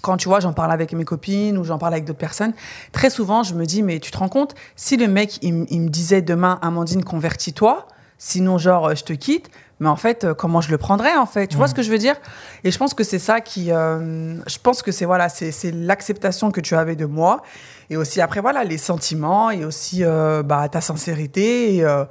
quand 0.00 0.16
tu 0.16 0.28
vois, 0.28 0.40
j'en 0.40 0.52
parle 0.52 0.70
avec 0.72 0.92
mes 0.92 1.04
copines 1.04 1.58
ou 1.58 1.64
j'en 1.64 1.76
parle 1.76 1.92
avec 1.92 2.04
d'autres 2.04 2.18
personnes, 2.18 2.52
très 2.92 3.10
souvent, 3.10 3.42
je 3.42 3.54
me 3.54 3.66
dis, 3.66 3.82
mais 3.82 3.98
tu 3.98 4.10
te 4.10 4.16
rends 4.18 4.28
compte, 4.28 4.54
si 4.76 4.96
le 4.96 5.08
mec, 5.08 5.38
il, 5.42 5.66
il 5.70 5.80
me 5.82 5.88
disait 5.88 6.22
demain, 6.22 6.58
Amandine, 6.62 7.04
convertis-toi, 7.04 7.86
sinon, 8.16 8.56
genre, 8.58 8.88
euh, 8.88 8.94
je 8.94 9.04
te 9.04 9.12
quitte, 9.12 9.50
mais 9.80 9.88
en 9.88 9.96
fait, 9.96 10.24
euh, 10.24 10.34
comment 10.34 10.60
je 10.60 10.70
le 10.70 10.78
prendrais, 10.78 11.16
en 11.16 11.26
fait 11.26 11.46
Tu 11.46 11.56
vois 11.56 11.68
ce 11.68 11.74
que 11.74 11.82
je 11.82 11.90
veux 11.90 11.98
dire? 11.98 12.16
Et 12.64 12.70
je 12.70 12.78
pense 12.78 12.94
que 12.94 13.04
c'est 13.04 13.18
ça 13.18 13.40
qui. 13.40 13.70
euh, 13.72 14.34
je 14.46 14.58
pense 14.58 14.82
que 14.82 14.92
c'est 14.92 15.04
voilà, 15.04 15.28
c'est 15.28 15.52
c'est 15.52 15.70
l'acceptation 15.70 16.50
que 16.50 16.60
tu 16.60 16.74
avais 16.74 16.96
de 16.96 17.06
moi. 17.06 17.42
Et 17.90 17.96
aussi, 17.96 18.20
après, 18.20 18.40
voilà, 18.40 18.64
les 18.64 18.76
sentiments 18.76 19.50
et 19.50 19.64
aussi 19.64 20.04
euh, 20.04 20.42
bah, 20.42 20.68
ta 20.68 20.80
sincérité 20.82 21.76
et, 21.76 21.84
euh, 21.84 22.04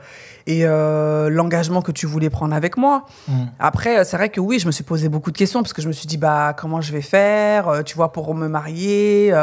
et 0.48 0.62
euh, 0.66 1.30
l'engagement 1.30 1.84
que 1.84 1.92
tu 1.92 2.08
voulais 2.08 2.32
prendre 2.32 2.56
avec 2.56 2.78
moi. 2.78 3.06
Mm. 3.28 3.44
Après, 3.60 4.04
c'est 4.04 4.18
vrai 4.18 4.30
que 4.30 4.40
oui, 4.40 4.58
je 4.58 4.66
me 4.66 4.72
suis 4.72 4.84
posé 4.84 5.08
beaucoup 5.08 5.32
de 5.32 5.38
questions 5.38 5.62
parce 5.62 5.74
que 5.74 5.82
je 5.84 5.88
me 5.88 5.94
suis 5.94 6.08
dit, 6.08 6.18
bah, 6.18 6.56
comment 6.58 6.82
je 6.82 6.92
vais 6.92 7.02
faire, 7.02 7.84
tu 7.86 7.96
vois, 7.96 8.12
pour 8.12 8.34
me 8.34 8.48
marier, 8.48 9.34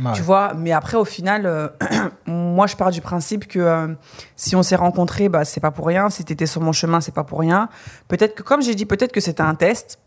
Ouais. 0.00 0.12
tu 0.14 0.22
vois. 0.22 0.52
Mais 0.56 0.70
après, 0.70 0.96
au 0.96 1.04
final, 1.04 1.72
moi, 2.26 2.68
je 2.68 2.76
pars 2.76 2.92
du 2.92 3.00
principe 3.00 3.48
que 3.48 3.96
si 4.36 4.54
on 4.54 4.62
s'est 4.62 4.76
rencontrés, 4.76 5.28
bah, 5.28 5.44
c'est 5.44 5.60
pas 5.60 5.72
pour 5.72 5.86
rien. 5.86 6.08
Si 6.08 6.24
tu 6.24 6.32
étais 6.32 6.46
sur 6.46 6.60
mon 6.60 6.72
chemin, 6.72 7.00
c'est 7.00 7.14
pas 7.14 7.24
pour 7.24 7.40
rien. 7.40 7.68
Peut-être 8.06 8.36
que, 8.36 8.42
comme 8.42 8.62
j'ai 8.62 8.74
dit, 8.76 8.86
peut-être 8.86 9.10
que 9.12 9.20
c'était 9.20 9.42
un 9.42 9.54
test 9.56 9.98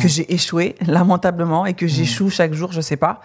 Que 0.00 0.08
j'ai 0.08 0.32
échoué 0.34 0.74
lamentablement 0.86 1.64
et 1.64 1.74
que 1.74 1.86
j'échoue 1.86 2.28
chaque 2.28 2.52
jour, 2.54 2.72
je 2.72 2.80
sais 2.80 2.96
pas. 2.96 3.20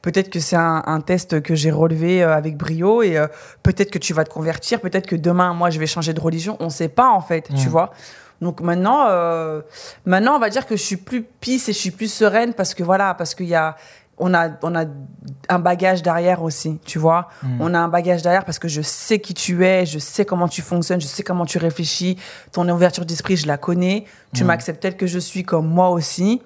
Peut-être 0.00 0.30
que 0.30 0.38
c'est 0.38 0.54
un, 0.56 0.82
un 0.86 1.00
test 1.00 1.40
que 1.42 1.54
j'ai 1.56 1.72
relevé 1.72 2.22
euh, 2.22 2.36
avec 2.36 2.56
brio 2.56 3.02
et 3.02 3.16
euh, 3.18 3.26
peut-être 3.64 3.90
que 3.90 3.98
tu 3.98 4.12
vas 4.14 4.22
te 4.24 4.30
convertir, 4.30 4.80
peut-être 4.80 5.06
que 5.06 5.16
demain 5.16 5.54
moi 5.54 5.70
je 5.70 5.78
vais 5.80 5.86
changer 5.86 6.12
de 6.12 6.20
religion, 6.20 6.56
on 6.60 6.70
sait 6.70 6.88
pas 6.88 7.10
en 7.10 7.20
fait, 7.20 7.48
tu 7.56 7.66
Mm. 7.66 7.70
vois. 7.70 7.90
Donc 8.40 8.60
maintenant, 8.60 9.06
euh, 9.08 9.62
maintenant 10.04 10.36
on 10.36 10.38
va 10.38 10.50
dire 10.50 10.66
que 10.66 10.76
je 10.76 10.82
suis 10.82 10.96
plus 10.98 11.22
pisse 11.40 11.68
et 11.68 11.72
je 11.72 11.78
suis 11.78 11.90
plus 11.90 12.12
sereine 12.12 12.52
parce 12.54 12.74
que 12.74 12.82
voilà, 12.84 13.14
parce 13.14 13.34
qu'il 13.34 13.46
y 13.46 13.54
a 13.54 13.76
on 14.18 14.32
a, 14.34 14.50
on 14.62 14.74
a 14.76 14.84
un 15.48 15.58
bagage 15.58 16.02
derrière 16.02 16.42
aussi, 16.42 16.78
tu 16.84 16.98
vois. 16.98 17.28
Mm. 17.42 17.60
On 17.60 17.74
a 17.74 17.78
un 17.80 17.88
bagage 17.88 18.22
derrière 18.22 18.44
parce 18.44 18.58
que 18.58 18.68
je 18.68 18.80
sais 18.82 19.18
qui 19.18 19.34
tu 19.34 19.64
es, 19.64 19.86
je 19.86 19.98
sais 19.98 20.24
comment 20.24 20.46
tu 20.48 20.62
fonctionnes, 20.62 21.00
je 21.00 21.06
sais 21.06 21.22
comment 21.22 21.46
tu 21.46 21.58
réfléchis. 21.58 22.16
Ton 22.52 22.68
ouverture 22.68 23.04
d'esprit, 23.04 23.36
je 23.36 23.46
la 23.46 23.56
connais. 23.58 24.04
Tu 24.32 24.44
Mm. 24.44 24.46
m'acceptes 24.46 24.80
tel 24.82 24.96
que 24.96 25.06
je 25.06 25.18
suis, 25.18 25.42
comme 25.44 25.66
moi 25.68 25.90
aussi. 25.90 26.40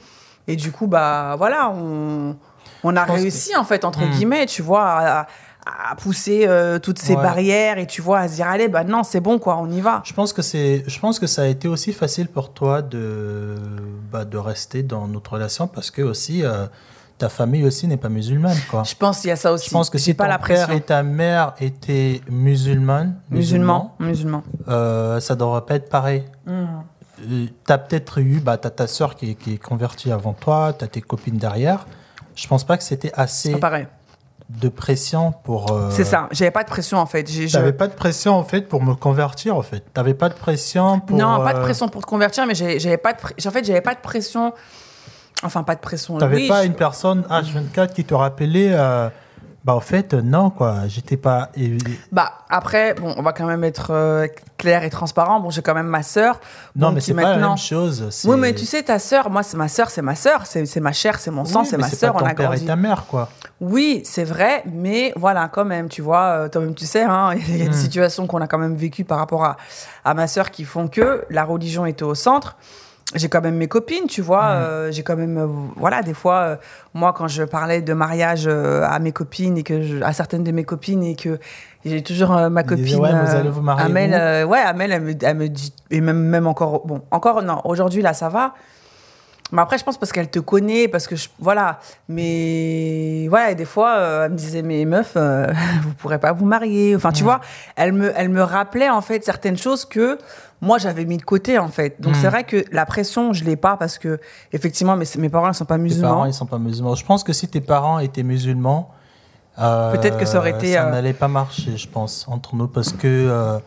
Et 0.47 0.57
du 0.57 0.73
coup, 0.73 0.87
bah 0.87 1.35
voilà, 1.37 1.71
on, 1.71 2.37
on 2.85 2.97
a 2.97 3.05
réussi, 3.05 3.55
en 3.57 3.65
fait, 3.65 3.85
entre 3.85 4.01
Mm. 4.07 4.11
guillemets, 4.11 4.47
tu 4.47 4.63
vois, 4.63 4.87
à, 4.87 5.27
à 5.91 5.95
pousser 5.97 6.47
euh, 6.49 6.79
toutes 6.79 6.99
ces 6.99 7.15
Ouais. 7.15 7.23
barrières 7.23 7.77
et 7.77 7.87
tu 7.87 8.01
vois, 8.01 8.21
à 8.21 8.29
se 8.29 8.37
dire, 8.37 8.47
allez, 8.49 8.69
bah 8.69 8.85
non, 8.85 9.03
c'est 9.03 9.21
bon, 9.21 9.39
quoi, 9.39 9.59
on 9.59 9.71
y 9.71 9.83
va. 9.83 10.01
Je 10.07 10.15
pense 10.15 10.33
que 10.33 10.41
c'est, 10.41 10.85
je 10.87 10.99
pense 10.99 11.19
que 11.19 11.27
ça 11.27 11.43
a 11.43 11.47
été 11.47 11.69
aussi 11.69 11.93
facile 11.93 12.29
pour 12.29 12.55
toi 12.55 12.81
de, 12.81 13.57
bah, 14.11 14.25
de 14.25 14.39
rester 14.39 14.83
dans 14.83 15.07
notre 15.07 15.35
relation 15.35 15.67
parce 15.67 15.91
que 15.91 16.01
aussi 16.01 16.43
euh, 16.45 16.65
ta 17.19 17.29
famille 17.29 17.65
aussi 17.67 17.87
n'est 17.89 17.97
pas 17.97 18.09
musulmane, 18.09 18.57
quoi. 18.71 18.85
Je 18.85 18.95
pense 18.95 19.21
qu'il 19.21 19.29
y 19.29 19.33
a 19.33 19.37
ça 19.37 19.53
aussi. 19.53 19.67
Je 19.67 19.71
pense 19.73 19.91
que 19.91 19.99
si 19.99 20.15
pas 20.15 20.25
ton 20.25 20.31
la 20.31 20.39
père 20.39 20.47
pression. 20.67 20.75
et 20.75 20.81
ta 20.81 21.03
mère 21.03 21.55
étaient 21.61 22.21
musulmanes, 22.31 23.17
Musulman, 23.31 23.95
musulman. 23.99 24.43
euh, 24.69 25.19
ça 25.21 25.35
devrait 25.35 25.63
pas 25.63 25.75
être 25.75 25.89
pareil. 25.91 26.25
Mm. 26.47 26.51
Euh, 27.31 27.47
T'as 27.65 27.79
peut-être 27.79 28.19
eu, 28.21 28.39
bah, 28.39 28.57
t'as 28.59 28.71
ta 28.71 28.87
sœur 28.87 29.17
qui, 29.17 29.33
est- 29.33 29.35
qui 29.35 29.55
est 29.55 29.59
convertie 29.59 30.13
avant 30.13 30.33
toi, 30.35 30.73
t'as 30.79 30.87
tes 30.87 31.01
copines 31.01 31.37
derrière. 31.37 31.87
Je 32.37 32.47
pense 32.47 32.63
pas 32.63 32.77
que 32.79 32.85
c'était 32.85 33.11
assez 33.15 33.57
pareil. 33.57 33.89
de 34.49 34.69
pression 34.69 35.33
pour. 35.33 35.73
euh, 35.73 35.91
C'est 35.91 36.05
ça. 36.05 36.29
J'avais 36.31 36.53
pas 36.53 36.63
de 36.63 36.69
pression, 36.69 36.99
en 36.99 37.07
fait. 37.07 37.29
Je- 37.31 37.53
T'avais 37.53 37.73
pas 37.73 37.89
de 37.89 37.93
pression 37.95 38.35
en 38.35 38.45
fait 38.45 38.63
pour 38.69 38.83
me 38.83 38.95
convertir 38.95 39.57
en 39.57 39.63
fait. 39.63 39.81
T'avais 39.93 40.15
pas 40.15 40.29
de 40.29 40.35
pression 40.35 41.01
pour. 41.01 41.19
Non, 41.19 41.39
pas 41.45 41.53
de 41.55 41.59
euh, 41.59 41.63
pression 41.63 41.89
pour 41.89 42.03
te 42.03 42.07
convertir, 42.07 42.47
mais 42.47 42.55
j'avais 42.55 42.97
pas 42.97 43.13
de 43.13 43.19
en 43.47 43.51
fait, 43.51 43.65
j'avais 43.65 43.81
pas 43.83 43.95
de 43.95 44.01
pression. 44.01 44.53
Enfin, 45.45 45.63
pas 45.63 45.75
de 45.75 45.81
pression. 45.81 46.19
T'avais 46.19 46.37
oui, 46.37 46.49
pas 46.49 46.63
je- 46.63 46.67
une 46.67 46.75
personne 46.75 47.23
H24 47.31 47.93
qui 47.93 48.05
te 48.05 48.15
rappelait. 48.15 48.71
euh, 48.73 49.09
bah 49.65 49.75
en 49.75 49.81
fait 49.81 50.15
euh, 50.15 50.23
non 50.23 50.51
quoi. 50.51 50.87
J'étais 50.87 51.17
pas. 51.19 51.51
Bah 52.11 52.33
après, 52.49 52.95
bon, 52.95 53.13
on 53.19 53.23
va 53.23 53.33
quand 53.33 53.45
même 53.45 53.65
être 53.65 53.89
euh, 53.91 54.27
clair 54.57 54.83
et 54.85 54.89
transparent. 54.89 55.41
Bon, 55.41 55.51
j'ai 55.51 55.63
quand 55.63 55.75
même 55.75 55.89
ma 55.89 56.03
sœur. 56.03 56.41
Non 56.75 56.89
bon, 56.89 56.95
mais 56.95 57.01
c'est 57.01 57.13
pas 57.13 57.23
la 57.23 57.29
maintenant- 57.31 57.49
même 57.51 57.59
chose. 57.59 58.25
Oui, 58.25 58.37
mais 58.39 58.55
tu 58.55 58.65
sais, 58.65 58.83
ta 58.85 58.99
sœur, 58.99 59.29
moi, 59.31 59.43
c'est 59.43 59.57
ma 59.57 59.69
sœur, 59.69 59.91
c'est 59.91 60.01
ma 60.01 60.15
sœur, 60.15 60.47
c'est 60.47 60.81
ma 60.81 60.93
chair, 60.93 61.19
c'est 61.19 61.31
mon 61.33 61.45
sang, 61.45 61.63
Oui, 61.63 61.67
c'est 61.67 61.77
ma 61.77 61.89
sœur, 61.91 62.15
on 62.15 62.19
a 62.21 62.35
père 62.35 62.47
grandi. 62.47 62.65
et 62.65 62.67
ta 62.67 62.77
mère 62.77 63.05
quoi. 63.07 63.29
Oui, 63.61 64.01
c'est 64.05 64.25
vrai, 64.25 64.63
mais 64.73 65.13
voilà, 65.17 65.49
quand 65.49 65.65
même, 65.65 65.89
tu 65.89 66.01
vois, 66.03 66.49
toi-même, 66.49 66.75
tu 66.75 66.87
sais, 66.87 67.03
hein, 67.03 67.33
il 67.35 67.59
y 67.59 67.63
a 67.63 67.65
des 67.65 67.71
Mm. 67.71 67.73
situations 67.75 68.27
qu'on 68.27 68.41
a 68.41 68.47
quand 68.47 68.59
même 68.59 68.77
vécues 68.77 69.05
par 69.05 69.19
rapport 69.19 69.45
à, 69.45 69.57
à 70.05 70.15
ma 70.15 70.29
sœur 70.29 70.51
qui 70.51 70.65
font 70.65 70.89
que 70.89 71.25
la 71.31 71.45
religion 71.45 71.85
était 71.85 72.05
au 72.05 72.15
centre. 72.15 72.57
J'ai 73.15 73.31
quand 73.31 73.41
même 73.41 73.57
mes 73.57 73.69
copines, 73.69 74.07
tu 74.07 74.21
vois, 74.21 74.43
Mm. 74.51 74.57
euh, 74.59 74.93
j'ai 74.93 75.03
quand 75.03 75.17
même, 75.17 75.39
euh, 75.39 75.47
voilà, 75.77 76.03
des 76.03 76.13
fois, 76.13 76.37
euh, 76.41 76.57
moi, 76.93 77.15
quand 77.15 77.27
je 77.27 77.43
parlais 77.43 77.81
de 77.81 77.95
mariage 77.95 78.45
euh, 78.47 78.85
à 78.87 78.99
mes 78.99 79.13
copines 79.13 79.57
et 79.57 79.63
que 79.63 79.83
je- 79.83 80.03
à 80.03 80.13
certaines 80.13 80.45
de 80.45 80.53
mes 80.53 80.65
copines 80.65 81.03
et 81.03 81.17
que 81.17 81.39
j'ai 81.87 82.03
toujours 82.03 82.37
euh, 82.37 82.51
ma 82.51 82.65
copine 82.65 83.01
ouais, 83.01 83.11
vous 83.13 83.35
allez 83.35 83.49
vous 83.49 83.63
marier 83.63 83.85
Amel, 83.87 84.13
euh, 84.13 84.45
ouais, 84.45 84.59
Amel, 84.61 84.93
elle 84.93 85.01
me, 85.03 85.13
elle 85.23 85.37
me 85.39 85.49
dit, 85.49 85.73
et 85.91 86.03
même, 86.03 86.19
même 86.23 86.47
encore, 86.47 86.87
bon, 86.87 87.01
encore, 87.11 87.43
non, 87.43 87.63
aujourd'hui, 87.65 88.03
là, 88.03 88.13
ça 88.13 88.29
va. 88.29 88.53
Mais 89.53 89.63
après, 89.63 89.79
je 89.79 89.85
pense 89.85 89.97
parce 89.97 90.13
qu'elle 90.13 90.29
te 90.31 90.39
connaît, 90.41 90.89
parce 90.89 91.07
que 91.07 91.17
je, 91.17 91.29
voilà. 91.39 91.81
Mais 92.09 93.27
voilà, 93.29 93.51
et 93.53 93.55
des 93.55 93.65
fois, 93.65 93.97
euh, 93.97 94.25
elle 94.27 94.33
me 94.33 94.37
disait, 94.37 94.63
mais 94.63 94.85
meuf, 94.85 95.13
euh, 95.17 95.47
vous 95.83 95.95
pourrez 95.95 96.19
pas 96.19 96.33
vous 96.33 96.45
marier. 96.45 96.95
Enfin, 96.95 97.13
tu 97.13 97.23
vois, 97.25 97.41
elle 97.77 97.93
me, 97.93 98.13
elle 98.17 98.29
me 98.29 98.43
rappelait 98.43 98.91
en 98.91 99.01
fait 99.01 99.25
certaines 99.25 99.57
choses 99.57 99.85
que 99.85 100.19
moi 100.61 100.77
j'avais 100.79 101.05
mis 101.05 101.17
de 101.17 101.23
côté 101.23 101.59
en 101.59 101.69
fait. 101.69 102.01
Donc 102.01 102.17
c'est 102.17 102.29
vrai 102.29 102.43
que 102.45 102.65
la 102.73 102.85
pression, 102.85 103.33
je 103.33 103.45
l'ai 103.45 103.57
pas 103.57 103.77
parce 103.77 103.97
que 103.97 104.19
effectivement, 104.53 104.97
mes, 104.97 105.05
mes 105.19 105.29
parents 105.29 105.49
ne 105.49 105.53
sont 105.53 105.65
pas 105.65 105.77
Tes 105.77 105.83
musulmans. 105.83 106.09
parents 106.09 106.25
ils 106.27 106.35
sont 106.35 106.47
pas 106.47 106.59
musulmans. 106.59 106.95
Je 106.97 107.05
pense 107.07 107.23
que 107.25 107.33
si 107.33 107.47
tes 107.49 107.61
parents 107.61 108.01
étaient 108.01 108.25
musulmans. 108.25 108.91
euh, 109.61 109.93
Peut-être 109.93 110.19
que 110.19 110.27
ça 110.27 110.39
aurait 110.39 110.51
été, 110.51 110.73
Ça 110.75 110.87
euh, 110.89 110.91
n'allait 110.91 111.13
pas 111.13 111.29
marcher, 111.29 111.77
je 111.77 111.89
pense, 111.89 112.27
entre 112.29 112.55
nous 112.57 112.69
parce 112.69 112.93
que. 112.93 113.61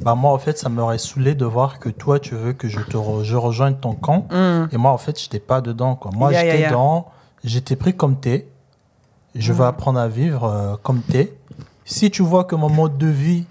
Bah 0.00 0.14
moi 0.14 0.32
en 0.32 0.38
fait 0.38 0.58
ça 0.58 0.68
m'aurait 0.68 0.98
saoulé 0.98 1.34
de 1.34 1.44
voir 1.46 1.78
que 1.78 1.88
toi 1.88 2.18
tu 2.20 2.34
veux 2.34 2.52
que 2.52 2.68
je 2.68 2.80
te 2.80 2.96
re- 2.96 3.22
je 3.24 3.36
rejoigne 3.36 3.74
ton 3.76 3.94
camp 3.94 4.26
Mm. 4.30 4.68
Et 4.72 4.76
moi, 4.76 4.90
en 4.92 4.98
fait, 4.98 5.18
j'étais 5.20 5.38
pas 5.40 5.60
dedans. 5.60 5.94
Quoi. 5.96 6.10
Moi, 6.14 6.32
j'étais 6.32 6.60
ya. 6.60 6.70
dans. 6.70 7.06
J'étais 7.44 7.76
pris 7.76 7.94
comme 7.96 8.16
t'es. 8.16 8.48
Je 9.34 9.52
Mhm. 9.52 9.58
vais 9.58 9.64
apprendre 9.64 9.98
à 10.00 10.08
vivre 10.08 10.44
euh, 10.44 10.74
comme 10.82 11.00
t'es. 11.02 11.32
Si 11.84 12.10
tu 12.10 12.22
vois 12.22 12.44
que 12.44 12.54
mon 12.56 12.68
mode 12.70 12.98
de 12.98 13.06
vie, 13.06 13.46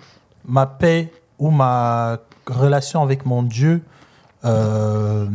ma 0.45 0.65
paix 0.65 1.11
ou 1.39 1.49
ma 1.51 2.17
relation 2.47 3.01
avec 3.01 3.25
mon 3.25 3.41
Dieu 3.43 3.81
euh, 4.43 5.27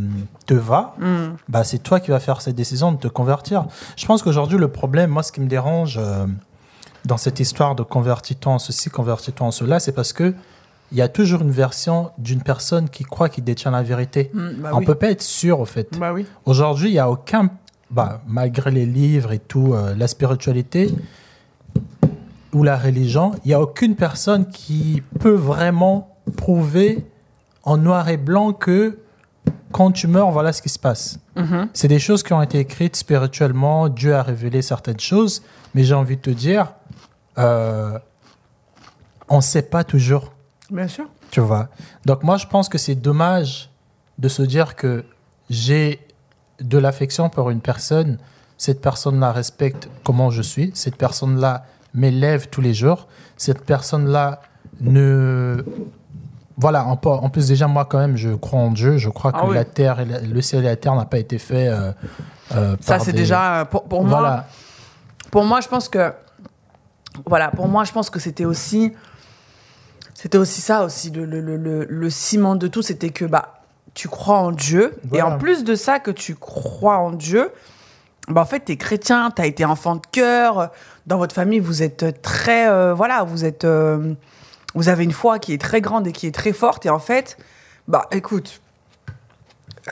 te 0.46 0.54
va, 0.54 0.94
Mm. 0.98 1.36
bah, 1.48 1.64
c'est 1.64 1.78
toi 1.78 1.98
qui 2.00 2.10
vas 2.10 2.20
faire 2.20 2.40
cette 2.42 2.54
décision 2.54 2.92
de 2.92 2.98
te 2.98 3.08
convertir. 3.08 3.64
Je 3.96 4.06
pense 4.06 4.22
qu'aujourd'hui, 4.22 4.58
le 4.58 4.68
problème, 4.68 5.10
moi, 5.10 5.22
ce 5.22 5.32
qui 5.32 5.40
me 5.40 5.48
dérange 5.48 5.98
euh, 5.98 6.26
dans 7.04 7.16
cette 7.16 7.40
histoire 7.40 7.74
de 7.74 7.82
convertis-toi 7.82 8.52
en 8.52 8.58
ceci, 8.58 8.90
convertis-toi 8.90 9.46
en 9.46 9.50
cela, 9.50 9.80
c'est 9.80 9.92
parce 9.92 10.12
que 10.12 10.34
il 10.92 10.98
y 10.98 11.03
a 11.03 11.09
toujours 11.09 11.42
une 11.42 11.50
version 11.50 12.11
d'une 12.18 12.42
personne 12.42 12.88
qui 12.88 13.05
croit 13.05 13.29
qu'il 13.29 13.44
détient 13.44 13.70
la 13.70 13.83
vérité. 13.83 14.31
Mm, 14.35 14.48
bah 14.59 14.70
On 14.74 14.79
oui. 14.79 14.85
peut 14.85 14.94
pas 14.94 15.11
être 15.11 15.22
sûr, 15.22 15.61
au 15.61 15.64
fait. 15.64 15.98
Bah 15.98 16.12
oui. 16.12 16.26
Aujourd'hui, 16.46 16.88
il 16.90 16.92
n'y 16.92 16.98
a 16.98 17.11
aucun, 17.11 17.50
bah, 17.90 18.20
malgré 18.26 18.70
les 18.70 18.87
livres 18.87 19.33
et 19.33 19.38
tout, 19.38 19.74
euh, 19.74 19.94
la 19.96 20.09
spiritualité 20.09 20.90
ou 22.53 22.62
la 22.64 22.76
religion, 22.76 23.33
il 23.44 23.48
n'y 23.48 23.55
a 23.55 23.61
aucune 23.61 23.94
personne 23.94 24.48
qui 24.48 25.03
peut 25.20 25.35
vraiment 25.35 26.16
prouver 26.37 27.07
en 27.62 27.76
noir 27.76 28.09
et 28.09 28.16
blanc 28.16 28.53
que 28.53 28.98
quand 29.72 29.92
tu 29.92 30.09
meurs, 30.09 30.33
voilà 30.33 30.53
ce 30.53 30.62
qui 30.62 30.68
se 30.68 30.79
passe. 30.79 31.20
Mhm. 31.37 31.68
C'est 31.72 31.87
des 31.87 32.00
choses 32.00 32.24
qui 32.24 32.33
ont 32.33 32.42
été 32.42 32.59
écrites 32.59 32.96
spirituellement. 32.96 33.88
Dieu 33.88 34.14
a 34.14 34.22
révélé 34.22 34.62
certaines 34.62 34.98
choses, 34.98 35.42
mais 35.74 35.85
j'ai 35.85 35.94
envie 35.94 36.16
de 36.16 36.22
te 36.22 36.31
dire, 36.31 36.72
euh, 37.38 37.96
on 39.29 39.37
ne 39.37 39.42
sait 39.42 39.62
pas 39.62 39.85
toujours. 39.85 40.33
Bien 40.70 40.88
sûr. 40.88 41.06
Tu 41.30 41.40
vois. 41.40 41.68
Donc 42.06 42.22
moi, 42.22 42.37
je 42.37 42.46
pense 42.46 42.68
que 42.68 42.78
c'est 42.78 42.94
dommage 42.94 43.70
de 44.18 44.28
se 44.28 44.42
dire 44.42 44.76
que 44.76 45.04
j'ai 45.48 46.00
de 46.61 46.78
l'affection 46.78 47.28
pour 47.30 47.50
une 47.50 47.61
personne, 47.61 48.18
cette 48.59 48.80
personne-là 48.80 49.33
respecte 49.33 49.88
comment 50.04 50.30
je 50.30 50.42
suis, 50.42 50.70
cette 50.74 50.96
personne-là 50.96 51.64
m'élève 51.94 52.48
tous 52.48 52.61
les 52.61 52.74
jours, 52.74 53.09
cette 53.37 53.64
personne-là 53.64 54.42
ne... 54.80 55.64
Voilà, 56.56 56.85
en, 56.87 57.00
en 57.02 57.30
plus 57.30 57.48
déjà, 57.48 57.66
moi 57.68 57.87
quand 57.87 57.98
même, 57.98 58.16
je 58.18 58.35
crois 58.35 58.61
en 58.61 58.70
Dieu, 58.70 58.98
je 58.98 59.09
crois 59.09 59.33
que 59.33 59.38
Ah 59.40 59.46
oui. 59.46 59.54
la 59.54 59.64
terre, 59.64 59.98
et 60.00 60.04
la- 60.04 60.20
le 60.20 60.42
ciel 60.42 60.62
et 60.62 60.66
la 60.68 60.76
terre 60.76 60.94
n'a 60.94 61.06
pas 61.06 61.18
été 61.18 61.38
fait... 61.38 61.68
euh, 61.68 61.90
euh, 62.54 62.76
Ça, 62.80 62.98
c'est 62.98 63.12
des- 63.12 63.18
déjà. 63.20 63.66
Pour, 63.70 63.85
pour 63.85 64.04
moi, 64.04 64.18
Voilà. 64.20 64.46
pour 65.30 65.44
moi, 65.44 65.61
je 65.62 65.68
pense 65.68 65.88
que. 65.88 66.12
Voilà, 67.26 67.48
pour 67.50 67.66
moi, 67.66 67.85
je 67.85 67.92
pense 67.92 68.11
que 68.11 68.20
c'était 68.20 68.44
aussi. 68.44 68.92
C'était 70.22 70.37
aussi 70.37 70.61
ça, 70.61 70.85
aussi. 70.85 71.11
Le, 71.11 71.24
le, 71.24 71.56
le, 71.88 72.11
ciment 72.11 72.54
de 72.54 72.66
tout, 72.66 72.83
c'était 72.83 73.09
que 73.09 73.24
bah, 73.24 73.62
tu 73.94 74.06
crois 74.06 74.37
en 74.37 74.52
Dieu. 74.52 74.94
Et 75.14 75.22
en 75.22 75.38
plus 75.38 75.64
de 75.64 75.74
ça, 75.74 75.98
que 75.98 76.11
tu 76.11 76.35
crois 76.35 76.98
en 76.98 77.11
Dieu, 77.11 77.50
bah, 78.28 78.42
en 78.42 78.44
fait, 78.44 78.66
tu 78.66 78.72
es 78.72 78.76
chrétien, 78.76 79.30
tu 79.35 79.40
as 79.40 79.46
été 79.46 79.64
enfant 79.64 79.96
de 79.96 80.02
cœur. 80.12 80.72
Dans 81.06 81.16
votre 81.16 81.35
famille, 81.35 81.59
vous 81.59 81.83
êtes 81.83 82.20
très. 82.20 82.68
euh, 82.68 82.92
voilà, 82.92 83.22
vous 83.22 83.46
êtes. 83.46 83.64
euh, 83.64 84.12
vous 84.74 84.90
avez 84.90 85.04
une 85.04 85.12
foi 85.12 85.38
qui 85.38 85.54
est 85.54 85.61
très 85.61 85.80
grande 85.80 86.06
et 86.06 86.12
qui 86.12 86.26
est 86.26 86.35
très 86.35 86.52
forte. 86.52 86.85
Et 86.85 86.90
en 86.90 86.98
fait, 86.98 87.38
bah, 87.88 88.06
écoute, 88.11 88.61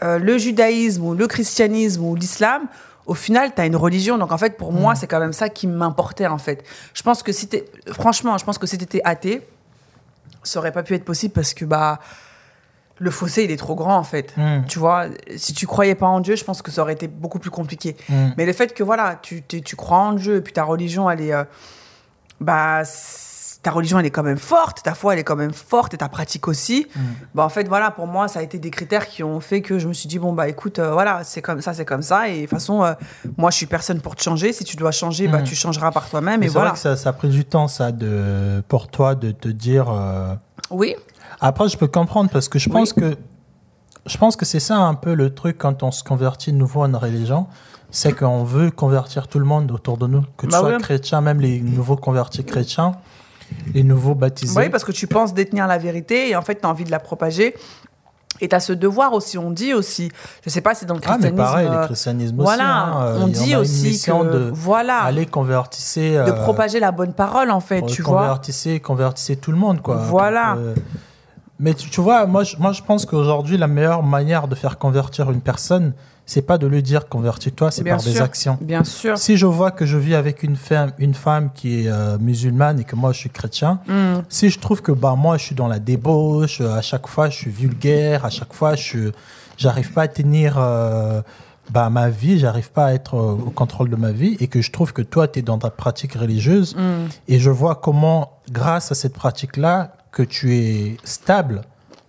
euh, 0.02 0.18
le 0.18 0.36
judaïsme 0.36 1.04
ou 1.06 1.14
le 1.14 1.26
christianisme 1.26 2.04
ou 2.04 2.14
l'islam, 2.14 2.64
au 3.06 3.14
final, 3.14 3.54
tu 3.54 3.62
as 3.62 3.64
une 3.64 3.76
religion. 3.76 4.18
Donc, 4.18 4.30
en 4.30 4.38
fait, 4.38 4.58
pour 4.58 4.74
moi, 4.74 4.94
c'est 4.94 5.06
quand 5.06 5.20
même 5.20 5.32
ça 5.32 5.48
qui 5.48 5.66
m'importait, 5.66 6.26
en 6.26 6.36
fait. 6.36 6.64
Je 6.92 7.02
pense 7.02 7.22
que 7.22 7.32
si 7.32 7.48
t'es... 7.48 7.64
Franchement, 7.92 8.36
je 8.36 8.44
pense 8.44 8.58
que 8.58 8.66
si 8.66 8.76
t'étais 8.76 9.00
athée, 9.04 9.40
ça 10.48 10.58
aurait 10.58 10.72
pas 10.72 10.82
pu 10.82 10.94
être 10.94 11.04
possible 11.04 11.32
parce 11.32 11.54
que, 11.54 11.64
bah, 11.64 11.98
le 13.00 13.10
fossé, 13.10 13.44
il 13.44 13.50
est 13.50 13.56
trop 13.56 13.76
grand, 13.76 13.96
en 13.96 14.02
fait. 14.02 14.36
Mm. 14.36 14.64
Tu 14.66 14.78
vois, 14.78 15.06
si 15.36 15.52
tu 15.54 15.66
croyais 15.66 15.94
pas 15.94 16.06
en 16.06 16.20
Dieu, 16.20 16.34
je 16.34 16.44
pense 16.44 16.62
que 16.62 16.70
ça 16.70 16.82
aurait 16.82 16.94
été 16.94 17.06
beaucoup 17.06 17.38
plus 17.38 17.50
compliqué. 17.50 17.96
Mm. 18.08 18.28
Mais 18.36 18.46
le 18.46 18.52
fait 18.52 18.74
que, 18.74 18.82
voilà, 18.82 19.18
tu, 19.22 19.42
t'es- 19.42 19.60
tu 19.60 19.76
crois 19.76 19.98
en 19.98 20.12
Dieu 20.14 20.36
et 20.36 20.40
puis 20.40 20.52
ta 20.52 20.64
religion, 20.64 21.08
elle 21.08 21.20
est... 21.20 21.32
euh, 21.32 21.44
bah, 22.40 22.82
ta 23.62 23.72
religion, 23.72 23.98
elle 23.98 24.06
est 24.06 24.10
quand 24.10 24.22
même 24.22 24.38
forte, 24.38 24.82
ta 24.84 24.94
foi, 24.94 25.14
elle 25.14 25.18
est 25.18 25.24
quand 25.24 25.34
même 25.36 25.52
forte 25.52 25.92
et 25.92 25.96
ta 25.96 26.08
pratique 26.08 26.46
aussi. 26.46 26.86
Mm. 26.94 27.00
Bah, 27.34 27.44
en 27.44 27.48
fait, 27.48 27.66
voilà, 27.66 27.90
pour 27.90 28.06
moi, 28.06 28.28
ça 28.28 28.38
a 28.38 28.42
été 28.42 28.58
des 28.58 28.70
critères 28.70 29.08
qui 29.08 29.24
ont 29.24 29.40
fait 29.40 29.62
que 29.62 29.78
je 29.80 29.88
me 29.88 29.92
suis 29.92 30.08
dit, 30.08 30.18
bon, 30.20 30.32
bah, 30.32 30.48
écoute, 30.48 30.78
euh, 30.78 30.92
voilà, 30.92 31.24
c'est 31.24 31.42
comme 31.42 31.60
ça, 31.60 31.74
c'est 31.74 31.84
comme 31.84 32.02
ça. 32.02 32.28
Et 32.28 32.36
de 32.36 32.40
toute 32.42 32.50
façon, 32.50 32.84
euh, 32.84 32.92
moi, 33.36 33.50
je 33.50 33.56
suis 33.56 33.66
personne 33.66 34.00
pour 34.00 34.14
te 34.14 34.22
changer. 34.22 34.52
Si 34.52 34.62
tu 34.64 34.76
dois 34.76 34.92
changer, 34.92 35.26
bah, 35.26 35.38
Mm. 35.40 35.44
tu 35.44 35.54
changeras 35.56 35.90
par 35.90 36.08
toi-même. 36.08 36.42
Et 36.42 36.46
c'est 36.46 36.52
voilà. 36.52 36.68
vrai 36.70 36.76
que 36.76 36.82
ça, 36.82 36.96
ça 36.96 37.10
a 37.10 37.12
pris 37.12 37.28
du 37.28 37.44
temps, 37.44 37.66
ça, 37.68 37.90
de, 37.90 38.62
pour 38.68 38.88
toi, 38.88 39.14
de 39.16 39.32
te 39.32 39.48
dire... 39.48 39.90
euh, 39.90 40.34
Oui, 40.70 40.94
Après, 41.40 41.68
je 41.68 41.76
peux 41.76 41.88
comprendre 41.88 42.30
parce 42.30 42.48
que 42.48 42.58
je 42.58 42.68
Oui. 42.68 42.74
pense 42.74 42.92
que 42.92 43.16
je 44.06 44.16
pense 44.16 44.36
que 44.36 44.44
c'est 44.46 44.60
ça 44.60 44.76
un 44.78 44.94
peu 44.94 45.12
le 45.14 45.34
truc 45.34 45.58
quand 45.58 45.82
on 45.82 45.90
se 45.90 46.02
convertit 46.02 46.50
de 46.52 46.56
nouveau 46.56 46.82
à 46.82 46.86
une 46.88 46.96
religion, 46.96 47.46
c'est 47.90 48.12
qu'on 48.14 48.42
veut 48.42 48.70
convertir 48.70 49.28
tout 49.28 49.38
le 49.38 49.44
monde 49.44 49.70
autour 49.70 49.98
de 49.98 50.06
nous, 50.06 50.22
que 50.36 50.46
tu 50.46 50.52
Bah 50.52 50.60
sois 50.60 50.70
oui. 50.70 50.78
chrétien, 50.82 51.20
même 51.20 51.40
les 51.40 51.60
nouveaux 51.60 51.96
convertis 51.96 52.42
chrétiens, 52.44 52.92
les 53.74 53.82
nouveaux 53.82 54.14
baptisés. 54.14 54.58
oui, 54.58 54.68
parce 54.68 54.84
que 54.84 54.92
tu 54.92 55.06
penses 55.06 55.34
détenir 55.34 55.66
la 55.66 55.78
vérité 55.78 56.30
et 56.30 56.36
en 56.36 56.42
fait, 56.42 56.60
tu 56.60 56.66
as 56.66 56.70
envie 56.70 56.84
de 56.84 56.90
la 56.90 57.00
propager. 57.00 57.54
Et 58.40 58.48
tu 58.48 58.54
as 58.54 58.60
ce 58.60 58.72
devoir 58.72 59.14
aussi, 59.14 59.36
on 59.36 59.50
dit 59.50 59.74
aussi, 59.74 60.12
je 60.44 60.50
sais 60.50 60.60
pas, 60.60 60.72
c'est 60.74 60.86
dans 60.86 60.94
le 60.94 61.00
ah, 61.04 61.16
mais 61.18 61.30
christianisme. 61.30 61.36
pareil, 61.44 61.66
euh, 61.66 61.80
le 61.80 61.86
christianisme 61.86 62.36
voilà, 62.38 62.62
aussi. 62.62 62.70
hein, 62.70 63.02
euh, 63.02 63.18
on 63.20 63.26
dit 63.26 63.54
a 63.54 63.60
aussi 63.60 64.00
que, 64.00 64.32
de 64.32 64.50
voilà, 64.54 65.00
aller 65.00 65.26
convertissez, 65.26 66.12
de 66.12 66.18
euh, 66.18 66.32
propager 66.44 66.78
la 66.78 66.92
bonne 66.92 67.14
parole, 67.14 67.50
en 67.50 67.58
fait, 67.58 67.84
tu 67.86 68.02
vois. 68.02 68.20
convertissez, 68.20 68.78
convertissez 68.78 69.36
tout 69.36 69.50
le 69.50 69.56
monde, 69.56 69.82
quoi. 69.82 69.96
Voilà. 69.96 70.54
Donc, 70.54 70.64
euh, 70.66 70.74
mais 71.58 71.74
tu, 71.74 71.90
tu 71.90 72.00
vois, 72.00 72.26
moi 72.26 72.44
je, 72.44 72.56
moi, 72.58 72.70
je 72.70 72.82
pense 72.82 73.04
qu'aujourd'hui, 73.06 73.58
la 73.58 73.66
meilleure 73.66 74.04
manière 74.04 74.46
de 74.46 74.54
faire 74.54 74.78
convertir 74.78 75.32
une 75.32 75.40
personne, 75.40 75.92
c'est 76.30 76.42
pas 76.42 76.58
de 76.58 76.66
lui 76.66 76.82
dire 76.82 77.08
convertis-toi, 77.08 77.70
c'est 77.70 77.82
par 77.84 78.02
des 78.02 78.20
actions. 78.20 78.58
Bien 78.60 78.84
sûr. 78.84 79.16
Si 79.16 79.38
je 79.38 79.46
vois 79.46 79.70
que 79.70 79.86
je 79.86 79.96
vis 79.96 80.14
avec 80.14 80.42
une 80.42 80.56
femme, 80.56 80.92
une 80.98 81.14
femme 81.14 81.48
qui 81.54 81.68
est 81.84 81.88
euh, 81.88 82.18
musulmane 82.20 82.78
et 82.80 82.84
que 82.84 82.96
moi 82.96 83.12
je 83.12 83.18
suis 83.18 83.30
chrétien, 83.30 83.80
Mm. 83.88 84.20
si 84.28 84.50
je 84.50 84.58
trouve 84.60 84.82
que 84.82 84.92
bah, 84.92 85.14
moi 85.16 85.38
je 85.38 85.44
suis 85.44 85.54
dans 85.54 85.68
la 85.68 85.78
débauche, 85.78 86.60
euh, 86.60 86.76
à 86.76 86.82
chaque 86.82 87.06
fois 87.06 87.30
je 87.30 87.36
suis 87.36 87.50
vulgaire, 87.50 88.26
à 88.26 88.30
chaque 88.30 88.52
fois 88.52 88.74
je 88.76 89.10
j'arrive 89.56 89.90
pas 89.94 90.02
à 90.02 90.08
tenir 90.08 90.56
euh, 90.58 91.22
bah, 91.70 91.88
ma 91.88 92.10
vie, 92.10 92.38
j'arrive 92.38 92.70
pas 92.72 92.86
à 92.88 92.92
être 92.92 93.14
euh, 93.14 93.32
au 93.46 93.50
contrôle 93.50 93.88
de 93.88 93.96
ma 93.96 94.12
vie 94.12 94.36
et 94.40 94.48
que 94.48 94.60
je 94.60 94.70
trouve 94.70 94.92
que 94.92 95.02
toi 95.02 95.28
tu 95.28 95.38
es 95.38 95.42
dans 95.42 95.58
ta 95.58 95.70
pratique 95.70 96.12
religieuse 96.12 96.76
Mm. 96.76 97.08
et 97.28 97.38
je 97.38 97.50
vois 97.50 97.74
comment 97.76 98.32
grâce 98.52 98.92
à 98.92 98.94
cette 98.94 99.14
pratique-là 99.14 99.92
que 100.12 100.22
tu 100.22 100.54
es 100.56 100.96
stable, 101.04 101.62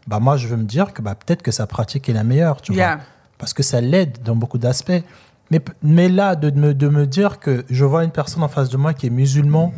bah, 0.08 0.20
moi 0.20 0.36
je 0.36 0.48
veux 0.48 0.58
me 0.58 0.64
dire 0.64 0.92
que 0.94 1.02
bah, 1.02 1.16
peut-être 1.16 1.42
que 1.42 1.52
sa 1.52 1.68
pratique 1.68 2.10
est 2.10 2.14
la 2.14 2.26
meilleure, 2.26 2.62
tu 2.62 2.74
vois 2.74 2.82
Yeah. 2.82 3.00
Parce 3.40 3.56
que 3.56 3.64
ça 3.64 3.82
l'aide 3.82 4.20
dans 4.24 4.36
beaucoup 4.36 4.60
d'aspects. 4.60 5.04
Mais, 5.50 5.62
mais 5.82 6.10
là, 6.10 6.36
de 6.36 6.52
me, 6.52 6.76
de 6.76 6.88
me 6.88 7.08
dire 7.08 7.40
que 7.40 7.66
je 7.72 7.84
vois 7.84 8.04
une 8.04 8.12
personne 8.12 8.44
en 8.44 8.48
face 8.48 8.70
de 8.70 8.78
moi 8.78 8.94
qui 8.94 9.08
est 9.08 9.10
musulman, 9.10 9.74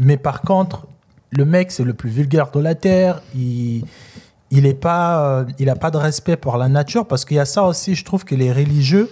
mais 0.00 0.16
par 0.16 0.40
contre, 0.42 0.88
le 1.30 1.44
mec, 1.44 1.70
c'est 1.70 1.84
le 1.84 1.94
plus 1.94 2.10
vulgaire 2.10 2.50
de 2.50 2.58
la 2.58 2.74
terre, 2.74 3.22
il 3.34 3.84
il 4.50 4.66
est 4.66 4.74
pas, 4.74 5.40
euh, 5.40 5.44
il 5.58 5.68
a 5.68 5.74
pas 5.74 5.90
de 5.90 5.96
respect 5.96 6.36
pour 6.36 6.56
la 6.56 6.68
nature, 6.68 7.06
parce 7.06 7.24
qu'il 7.24 7.36
y 7.36 7.40
a 7.40 7.44
ça 7.44 7.64
aussi, 7.64 7.96
je 7.96 8.04
trouve 8.04 8.24
que 8.24 8.36
les 8.36 8.52
religieux, 8.52 9.10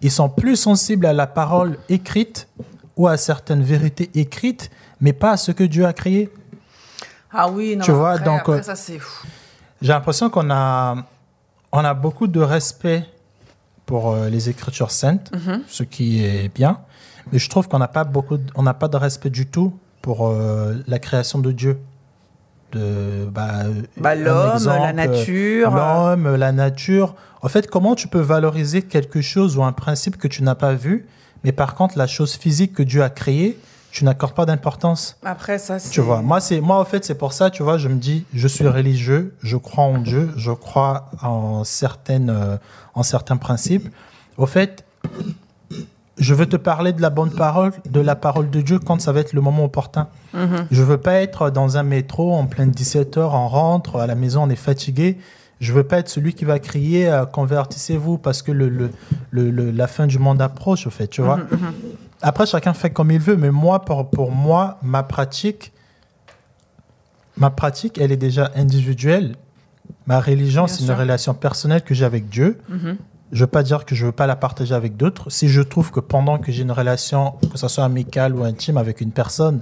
ils 0.00 0.10
sont 0.10 0.28
plus 0.28 0.56
sensibles 0.56 1.06
à 1.06 1.12
la 1.12 1.26
parole 1.26 1.78
écrite 1.88 2.48
ou 2.96 3.08
à 3.08 3.16
certaines 3.16 3.62
vérités 3.62 4.10
écrites, 4.14 4.70
mais 5.00 5.12
pas 5.12 5.32
à 5.32 5.36
ce 5.36 5.50
que 5.50 5.64
Dieu 5.64 5.84
a 5.84 5.92
créé. 5.92 6.30
Ah 7.32 7.48
oui, 7.48 7.74
non, 7.76 7.84
Tu 7.84 7.90
vois, 7.90 8.12
après, 8.12 8.24
donc, 8.24 8.40
après, 8.40 8.58
euh, 8.58 8.62
ça, 8.62 8.76
c'est 8.76 9.00
fou. 9.00 9.26
J'ai 9.82 9.92
l'impression 9.92 10.30
qu'on 10.30 10.48
a, 10.50 10.94
on 11.72 11.84
a 11.84 11.94
beaucoup 11.94 12.28
de 12.28 12.40
respect 12.40 13.04
pour 13.86 14.10
euh, 14.12 14.28
les 14.28 14.48
Écritures 14.50 14.90
saintes, 14.90 15.30
Mhm. 15.32 15.62
ce 15.68 15.82
qui 15.82 16.24
est 16.24 16.52
bien, 16.54 16.78
mais 17.32 17.38
je 17.38 17.48
trouve 17.50 17.68
qu'on 17.68 17.78
n'a 17.78 17.88
pas 17.88 18.04
beaucoup, 18.04 18.36
de- 18.38 18.50
on 18.54 18.62
n'a 18.62 18.74
pas 18.74 18.88
de 18.88 18.96
respect 18.96 19.30
du 19.30 19.46
tout 19.46 19.72
pour 20.02 20.28
euh, 20.28 20.74
la 20.86 20.98
création 20.98 21.38
de 21.38 21.52
Dieu. 21.52 21.78
De 22.72 23.26
bah, 23.30 23.64
Bah, 23.98 24.14
l'homme, 24.14 24.64
la 24.66 24.92
nature. 24.92 25.70
l'homme, 25.74 26.34
la 26.34 26.50
nature. 26.52 27.14
En 27.42 27.48
fait, 27.48 27.68
comment 27.70 27.94
tu 27.94 28.08
peux 28.08 28.20
valoriser 28.20 28.82
quelque 28.82 29.20
chose 29.20 29.56
ou 29.56 29.62
un 29.62 29.72
principe 29.72 30.16
que 30.16 30.26
tu 30.26 30.42
n'as 30.42 30.54
pas 30.56 30.74
vu, 30.74 31.06
mais 31.44 31.52
par 31.52 31.74
contre 31.74 31.96
la 31.98 32.06
chose 32.08 32.32
physique 32.34 32.72
que 32.72 32.82
Dieu 32.82 33.02
a 33.02 33.10
créée, 33.10 33.58
tu 33.94 34.04
n'accordes 34.04 34.34
pas 34.34 34.44
d'importance. 34.44 35.16
Après, 35.24 35.56
ça, 35.58 35.78
c'est. 35.78 35.90
Tu 35.90 36.00
vois, 36.00 36.20
moi, 36.20 36.40
c'est, 36.40 36.60
moi, 36.60 36.80
en 36.80 36.84
fait, 36.84 37.04
c'est 37.04 37.14
pour 37.14 37.32
ça, 37.32 37.48
tu 37.50 37.62
vois, 37.62 37.78
je 37.78 37.86
me 37.88 37.94
dis, 37.94 38.24
je 38.34 38.48
suis 38.48 38.66
religieux, 38.66 39.36
je 39.40 39.56
crois 39.56 39.84
en 39.84 39.98
Dieu, 39.98 40.30
je 40.36 40.50
crois 40.50 41.10
en, 41.22 41.62
certaines, 41.62 42.28
euh, 42.28 42.56
en 42.94 43.04
certains 43.04 43.36
principes. 43.36 43.88
Au 44.36 44.46
fait, 44.46 44.84
je 46.18 46.34
veux 46.34 46.46
te 46.46 46.56
parler 46.56 46.92
de 46.92 47.00
la 47.02 47.10
bonne 47.10 47.30
parole, 47.30 47.70
de 47.88 48.00
la 48.00 48.16
parole 48.16 48.50
de 48.50 48.60
Dieu 48.62 48.80
quand 48.80 49.00
ça 49.00 49.12
va 49.12 49.20
être 49.20 49.32
le 49.32 49.40
moment 49.40 49.64
opportun. 49.64 50.08
Mhm. 50.32 50.66
Je 50.72 50.82
veux 50.82 50.98
pas 50.98 51.14
être 51.14 51.50
dans 51.50 51.76
un 51.76 51.84
métro 51.84 52.34
en 52.34 52.46
pleine 52.46 52.72
17 52.72 53.16
heures, 53.18 53.34
on 53.34 53.46
rentre, 53.46 54.00
à 54.00 54.08
la 54.08 54.16
maison, 54.16 54.42
on 54.42 54.50
est 54.50 54.56
fatigué. 54.56 55.18
Je 55.60 55.72
veux 55.72 55.84
pas 55.84 55.98
être 55.98 56.08
celui 56.08 56.34
qui 56.34 56.44
va 56.44 56.58
crier 56.58 57.08
euh, 57.08 57.26
convertissez-vous 57.26 58.18
parce 58.18 58.42
que 58.42 58.50
le, 58.50 58.68
le, 58.68 58.90
le- 59.30 59.50
le- 59.52 59.70
la 59.70 59.86
fin 59.86 60.08
du 60.08 60.18
monde 60.18 60.42
approche, 60.42 60.86
au 60.88 60.90
fait, 60.90 61.06
tu 61.06 61.22
vois. 61.22 61.36
Mhm, 61.36 61.44
mhm. 61.52 61.72
Après, 62.26 62.46
chacun 62.46 62.72
fait 62.72 62.88
comme 62.88 63.10
il 63.10 63.20
veut, 63.20 63.36
mais 63.36 63.50
moi, 63.50 63.84
pour, 63.84 64.08
pour 64.08 64.32
moi, 64.32 64.78
ma 64.80 65.02
pratique, 65.02 65.72
ma 67.36 67.50
pratique, 67.50 67.98
elle 67.98 68.12
est 68.12 68.16
déjà 68.16 68.50
individuelle. 68.56 69.36
Ma 70.06 70.20
religion, 70.20 70.66
c'est 70.66 70.84
une 70.84 70.92
relation 70.92 71.34
personnelle 71.34 71.82
que 71.82 71.92
j'ai 71.92 72.06
avec 72.06 72.30
Dieu. 72.30 72.58
Mhm. 72.70 72.96
Je 73.30 73.40
veux 73.40 73.50
pas 73.50 73.62
dire 73.62 73.84
que 73.84 73.94
je 73.94 74.06
veux 74.06 74.12
pas 74.12 74.26
la 74.26 74.36
partager 74.36 74.74
avec 74.74 74.96
d'autres. 74.96 75.28
Si 75.28 75.48
je 75.48 75.60
trouve 75.60 75.90
que 75.90 76.00
pendant 76.00 76.38
que 76.38 76.50
j'ai 76.50 76.62
une 76.62 76.72
relation, 76.72 77.34
que 77.52 77.58
ce 77.58 77.68
soit 77.68 77.84
amicale 77.84 78.34
ou 78.34 78.42
intime 78.42 78.78
avec 78.78 79.02
une 79.02 79.12
personne, 79.12 79.60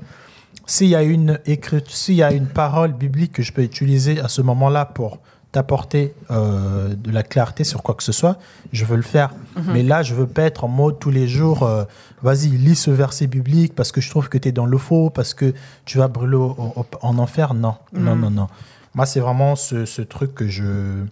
s'il 0.64 0.86
y 0.86 0.94
a 0.94 1.02
une 1.02 1.40
s'il 1.88 2.14
y 2.14 2.22
a 2.22 2.30
une 2.30 2.46
parole 2.46 2.92
biblique 2.92 3.32
que 3.32 3.42
je 3.42 3.52
peux 3.52 3.62
utiliser 3.62 4.20
à 4.20 4.28
ce 4.28 4.40
moment-là 4.40 4.84
pour 4.84 5.18
t'apporter 5.52 6.14
euh, 6.30 6.94
de 6.94 7.10
la 7.10 7.22
clarté 7.22 7.62
sur 7.62 7.82
quoi 7.82 7.94
que 7.94 8.02
ce 8.02 8.12
soit, 8.12 8.38
je 8.72 8.84
veux 8.86 8.96
le 8.96 9.02
faire. 9.02 9.30
Mais 9.68 9.82
là, 9.82 10.02
je 10.02 10.14
veux 10.14 10.26
pas 10.26 10.42
être 10.44 10.64
en 10.64 10.68
mode 10.68 10.98
tous 10.98 11.10
les 11.10 11.28
jours, 11.28 11.62
euh, 11.62 11.84
vas-y, 12.22 12.48
lis 12.48 12.74
ce 12.74 12.90
verset 12.90 13.26
biblique 13.26 13.74
parce 13.74 13.92
que 13.92 14.00
je 14.00 14.08
trouve 14.08 14.30
que 14.30 14.38
tu 14.38 14.48
es 14.48 14.52
dans 14.52 14.64
le 14.66 14.78
faux, 14.78 15.10
parce 15.10 15.34
que 15.34 15.52
tu 15.84 15.98
vas 15.98 16.08
brûler 16.08 16.36
au- 16.36 16.56
au- 16.76 16.86
en 17.02 17.18
enfer. 17.18 17.52
Non, 17.52 17.74
non, 17.92 18.14
Mhm. 18.16 18.20
non, 18.22 18.30
non. 18.30 18.46
Moi, 18.94 19.04
c'est 19.06 19.20
vraiment 19.20 19.54
ce, 19.56 19.84
ce 19.84 20.02
truc 20.02 20.34
que 20.34 20.48
je... 20.48 21.04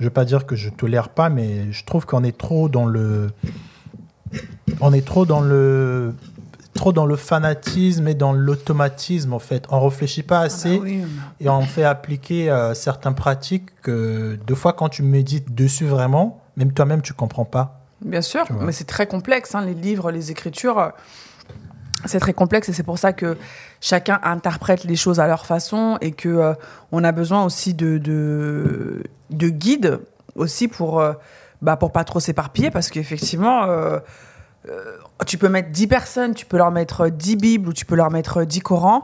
Je 0.00 0.04
veux 0.04 0.10
pas 0.10 0.24
dire 0.24 0.44
que 0.46 0.56
je 0.56 0.70
tolère 0.70 1.08
pas, 1.10 1.28
mais 1.28 1.70
je 1.70 1.84
trouve 1.84 2.04
qu'on 2.06 2.24
est 2.24 2.36
trop 2.36 2.68
dans 2.68 2.86
le... 2.86 3.30
On 4.80 4.92
est 4.92 5.06
trop 5.06 5.24
dans 5.24 5.40
le... 5.40 6.14
trop 6.74 6.92
dans 6.92 7.06
le 7.06 7.16
fanatisme 7.16 8.06
et 8.08 8.14
dans 8.14 8.32
l'automatisme, 8.32 9.32
en 9.32 9.38
fait. 9.38 9.64
On 9.70 9.80
réfléchit 9.88 10.22
pas 10.22 10.40
assez 10.40 10.74
Ah 10.74 10.78
bah 10.78 10.82
oui. 10.84 11.04
et 11.40 11.48
on 11.48 11.62
fait 11.62 11.84
appliquer 11.84 12.50
euh, 12.50 12.74
certaines 12.74 13.14
pratiques 13.14 13.68
que, 13.82 14.38
deux 14.46 14.54
fois, 14.54 14.72
quand 14.72 14.88
tu 14.88 15.02
médites 15.02 15.54
dessus 15.54 15.86
vraiment, 15.86 16.42
même 16.56 16.72
toi-même, 16.72 17.00
tu 17.02 17.12
comprends 17.14 17.44
pas. 17.44 17.80
Bien 18.04 18.20
sûr, 18.22 18.44
mais 18.60 18.72
c'est 18.72 18.84
très 18.84 19.06
complexe. 19.06 19.54
hein, 19.54 19.64
les 19.64 19.72
livres, 19.74 20.10
les 20.10 20.30
écritures, 20.30 20.78
euh, 20.78 20.88
c'est 22.04 22.20
très 22.20 22.34
complexe 22.34 22.68
et 22.68 22.72
c'est 22.74 22.82
pour 22.82 22.98
ça 22.98 23.12
que 23.14 23.38
chacun 23.80 24.20
interprète 24.24 24.84
les 24.84 24.96
choses 24.96 25.20
à 25.20 25.26
leur 25.26 25.46
façon 25.46 25.96
et 26.02 26.12
que 26.12 26.28
euh, 26.28 26.54
on 26.92 27.02
a 27.02 27.12
besoin 27.12 27.44
aussi 27.44 27.72
de, 27.72 27.96
de, 27.96 29.02
de 29.30 29.48
guides 29.48 30.00
aussi 30.34 30.68
pour, 30.68 31.00
euh, 31.00 31.14
bah, 31.62 31.76
pour 31.76 31.92
pas 31.92 32.04
trop 32.04 32.20
s'éparpiller 32.20 32.70
parce 32.70 32.90
qu'effectivement, 32.90 33.66
euh, 34.68 34.96
tu 35.26 35.38
peux 35.38 35.48
mettre 35.48 35.70
10 35.70 35.86
personnes, 35.86 36.34
tu 36.34 36.46
peux 36.46 36.56
leur 36.56 36.70
mettre 36.70 37.08
10 37.08 37.36
Bibles 37.36 37.68
ou 37.68 37.72
tu 37.72 37.84
peux 37.84 37.96
leur 37.96 38.10
mettre 38.10 38.44
10 38.44 38.60
Corans. 38.60 39.02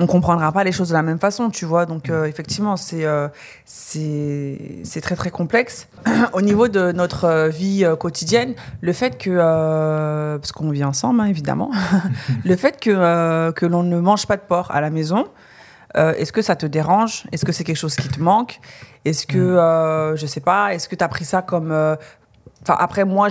On 0.00 0.08
comprendra 0.08 0.50
pas 0.50 0.64
les 0.64 0.72
choses 0.72 0.88
de 0.88 0.94
la 0.94 1.02
même 1.02 1.20
façon, 1.20 1.50
tu 1.50 1.64
vois. 1.64 1.86
Donc, 1.86 2.10
euh, 2.10 2.24
effectivement, 2.24 2.76
c'est 2.76 3.04
euh, 3.04 3.28
c'est 3.64 5.00
très, 5.00 5.14
très 5.14 5.30
complexe. 5.30 5.88
Au 6.32 6.42
niveau 6.42 6.66
de 6.66 6.90
notre 6.90 7.48
vie 7.48 7.86
quotidienne, 8.00 8.54
le 8.80 8.92
fait 8.92 9.16
que, 9.16 10.36
parce 10.36 10.50
qu'on 10.50 10.70
vit 10.70 10.84
ensemble, 10.84 11.20
hein, 11.20 11.26
évidemment, 11.26 11.70
le 12.44 12.56
fait 12.56 12.80
que, 12.80 13.52
que 13.52 13.66
l'on 13.66 13.84
ne 13.84 14.00
mange 14.00 14.26
pas 14.26 14.36
de 14.36 14.42
porc 14.42 14.70
à 14.72 14.80
la 14.80 14.90
maison, 14.90 15.26
euh, 15.96 16.12
est-ce 16.14 16.32
que 16.32 16.42
ça 16.42 16.56
te 16.56 16.66
dérange? 16.66 17.24
Est-ce 17.32 17.44
que 17.44 17.52
c'est 17.52 17.64
quelque 17.64 17.76
chose 17.76 17.96
qui 17.96 18.08
te 18.08 18.20
manque? 18.20 18.60
Est-ce 19.04 19.26
que, 19.26 19.38
euh, 19.38 20.16
je 20.16 20.26
sais 20.26 20.40
pas, 20.40 20.74
est-ce 20.74 20.88
que 20.88 20.96
tu 20.96 21.04
as 21.04 21.08
pris 21.08 21.24
ça 21.24 21.42
comme... 21.42 21.70
euh, 21.70 21.96
Enfin, 22.66 22.76
après, 22.80 23.04
moi, 23.04 23.28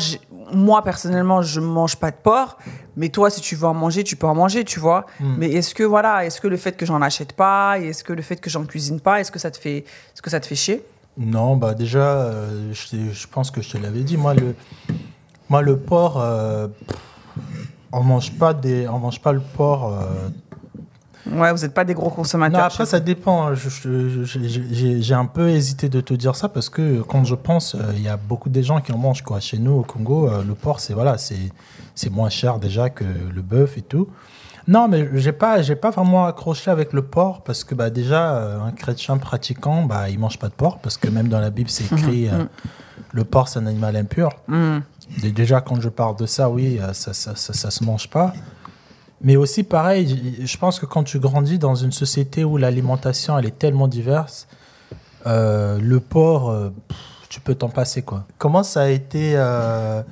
moi, 0.53 0.83
personnellement, 0.83 1.41
je 1.41 1.59
mange 1.59 1.95
pas 1.95 2.11
de 2.11 2.15
porc. 2.15 2.57
Mais 2.95 3.09
toi, 3.09 3.29
si 3.31 3.41
tu 3.41 3.55
veux 3.55 3.65
en 3.67 3.73
manger, 3.73 4.03
tu 4.03 4.15
peux 4.15 4.27
en 4.27 4.35
manger, 4.35 4.63
tu 4.63 4.79
vois. 4.79 5.07
Mais 5.19 5.49
est-ce 5.51 5.73
que, 5.73 5.83
voilà, 5.83 6.25
est-ce 6.25 6.39
que 6.39 6.47
le 6.47 6.57
fait 6.57 6.73
que 6.77 6.85
j'en 6.85 7.01
achète 7.01 7.33
pas, 7.33 7.79
et 7.79 7.87
est-ce 7.87 8.03
que 8.03 8.13
le 8.13 8.21
fait 8.21 8.35
que 8.37 8.49
j'en 8.51 8.63
cuisine 8.65 8.99
pas, 8.99 9.19
est-ce 9.19 9.31
que 9.31 9.39
ça 9.39 9.49
te 9.49 9.57
fait, 9.57 9.77
est-ce 9.79 10.21
que 10.21 10.29
ça 10.29 10.39
te 10.39 10.45
fait 10.45 10.55
chier? 10.55 10.85
Non, 11.17 11.57
bah 11.57 11.73
déjà, 11.73 11.99
euh, 11.99 12.71
je, 12.73 13.11
je 13.11 13.27
pense 13.27 13.49
que 13.51 13.61
je 13.61 13.69
te 13.71 13.77
l'avais 13.77 14.01
dit. 14.01 14.17
Moi, 14.17 14.33
le, 14.35 14.55
moi, 15.49 15.61
le 15.61 15.77
porc, 15.77 16.19
euh, 16.19 16.67
on 17.91 18.01
mange 18.03 18.31
pas 18.37 18.53
des, 18.53 18.87
on 18.87 18.99
mange 18.99 19.19
pas 19.21 19.31
le 19.31 19.41
porc. 19.41 19.91
euh, 19.93 20.29
Ouais, 21.29 21.51
vous 21.53 21.61
n'êtes 21.61 21.73
pas 21.73 21.85
des 21.85 21.93
gros 21.93 22.09
consommateurs. 22.09 22.59
Non, 22.59 22.65
après, 22.65 22.85
ça 22.85 22.99
dépend. 22.99 23.53
J'ai 23.55 25.13
un 25.13 25.25
peu 25.25 25.49
hésité 25.49 25.89
de 25.89 26.01
te 26.01 26.13
dire 26.13 26.35
ça 26.35 26.49
parce 26.49 26.69
que 26.69 27.01
quand 27.01 27.23
je 27.23 27.35
pense, 27.35 27.75
euh, 27.75 27.93
il 27.95 28.01
y 28.01 28.09
a 28.09 28.17
beaucoup 28.17 28.49
de 28.49 28.61
gens 28.61 28.81
qui 28.81 28.91
en 28.91 28.97
mangent. 28.97 29.21
Quoi. 29.21 29.39
Chez 29.39 29.57
nous, 29.57 29.71
au 29.71 29.83
Congo, 29.83 30.27
euh, 30.27 30.43
le 30.43 30.53
porc, 30.53 30.79
c'est 30.79 30.93
voilà, 30.93 31.15
moins 32.11 32.29
cher 32.29 32.59
déjà 32.59 32.89
que 32.89 33.03
le 33.03 33.41
bœuf 33.41 33.77
et 33.77 33.81
tout. 33.81 34.09
Non, 34.67 34.87
mais 34.87 35.09
j'ai 35.19 35.33
pas, 35.33 35.61
j'ai 35.61 35.75
pas 35.75 35.89
vraiment 35.89 36.25
accroché 36.25 36.71
avec 36.71 36.93
le 36.93 37.01
porc 37.01 37.43
parce 37.43 37.63
que 37.63 37.75
bah, 37.75 37.89
déjà, 37.89 38.35
euh, 38.35 38.61
un 38.61 38.71
chrétien 38.71 39.17
pratiquant, 39.17 39.83
bah, 39.83 40.09
il 40.09 40.19
mange 40.19 40.39
pas 40.39 40.47
de 40.47 40.53
porc 40.53 40.79
parce 40.79 40.97
que 40.97 41.09
même 41.09 41.27
dans 41.27 41.39
la 41.39 41.49
Bible, 41.49 41.69
c'est 41.69 41.91
écrit 41.91 42.29
euh, 42.31 42.45
le 43.11 43.23
porc, 43.25 43.49
c'est 43.49 43.59
un 43.59 43.67
animal 43.67 43.95
impur. 43.95 44.29
Et 45.23 45.31
déjà, 45.31 45.59
quand 45.59 45.81
je 45.81 45.89
parle 45.89 46.15
de 46.15 46.25
ça, 46.25 46.49
oui, 46.49 46.79
ça, 46.93 47.13
ça, 47.13 47.35
ça, 47.35 47.53
ça 47.53 47.71
se 47.71 47.83
mange 47.83 48.09
pas. 48.09 48.33
Mais 49.23 49.37
aussi, 49.37 49.63
pareil, 49.63 50.37
je 50.43 50.57
pense 50.57 50.79
que 50.79 50.85
quand 50.85 51.03
tu 51.03 51.17
grandis 51.17 51.57
dans 51.57 51.75
une 51.75 51.93
société 51.93 52.43
où 52.43 52.57
l'alimentation, 52.57 53.39
elle 53.39 53.45
est 53.45 53.57
tellement 53.57 53.87
diverse, 53.87 54.47
euh, 55.25 55.79
le 55.79 56.01
porc, 56.01 56.49
euh, 56.49 56.69
tu 57.29 57.39
peux 57.39 57.55
t'en 57.55 57.69
passer, 57.69 58.01
quoi. 58.01 58.25
Comment 58.37 58.63
ça 58.63 58.81
a 58.81 58.87
été... 58.89 59.33
euh, 59.35 60.03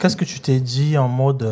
Qu'est-ce 0.00 0.16
que 0.16 0.24
tu 0.24 0.40
t'es 0.40 0.60
dit 0.60 0.96
en 0.96 1.08
mode 1.08 1.46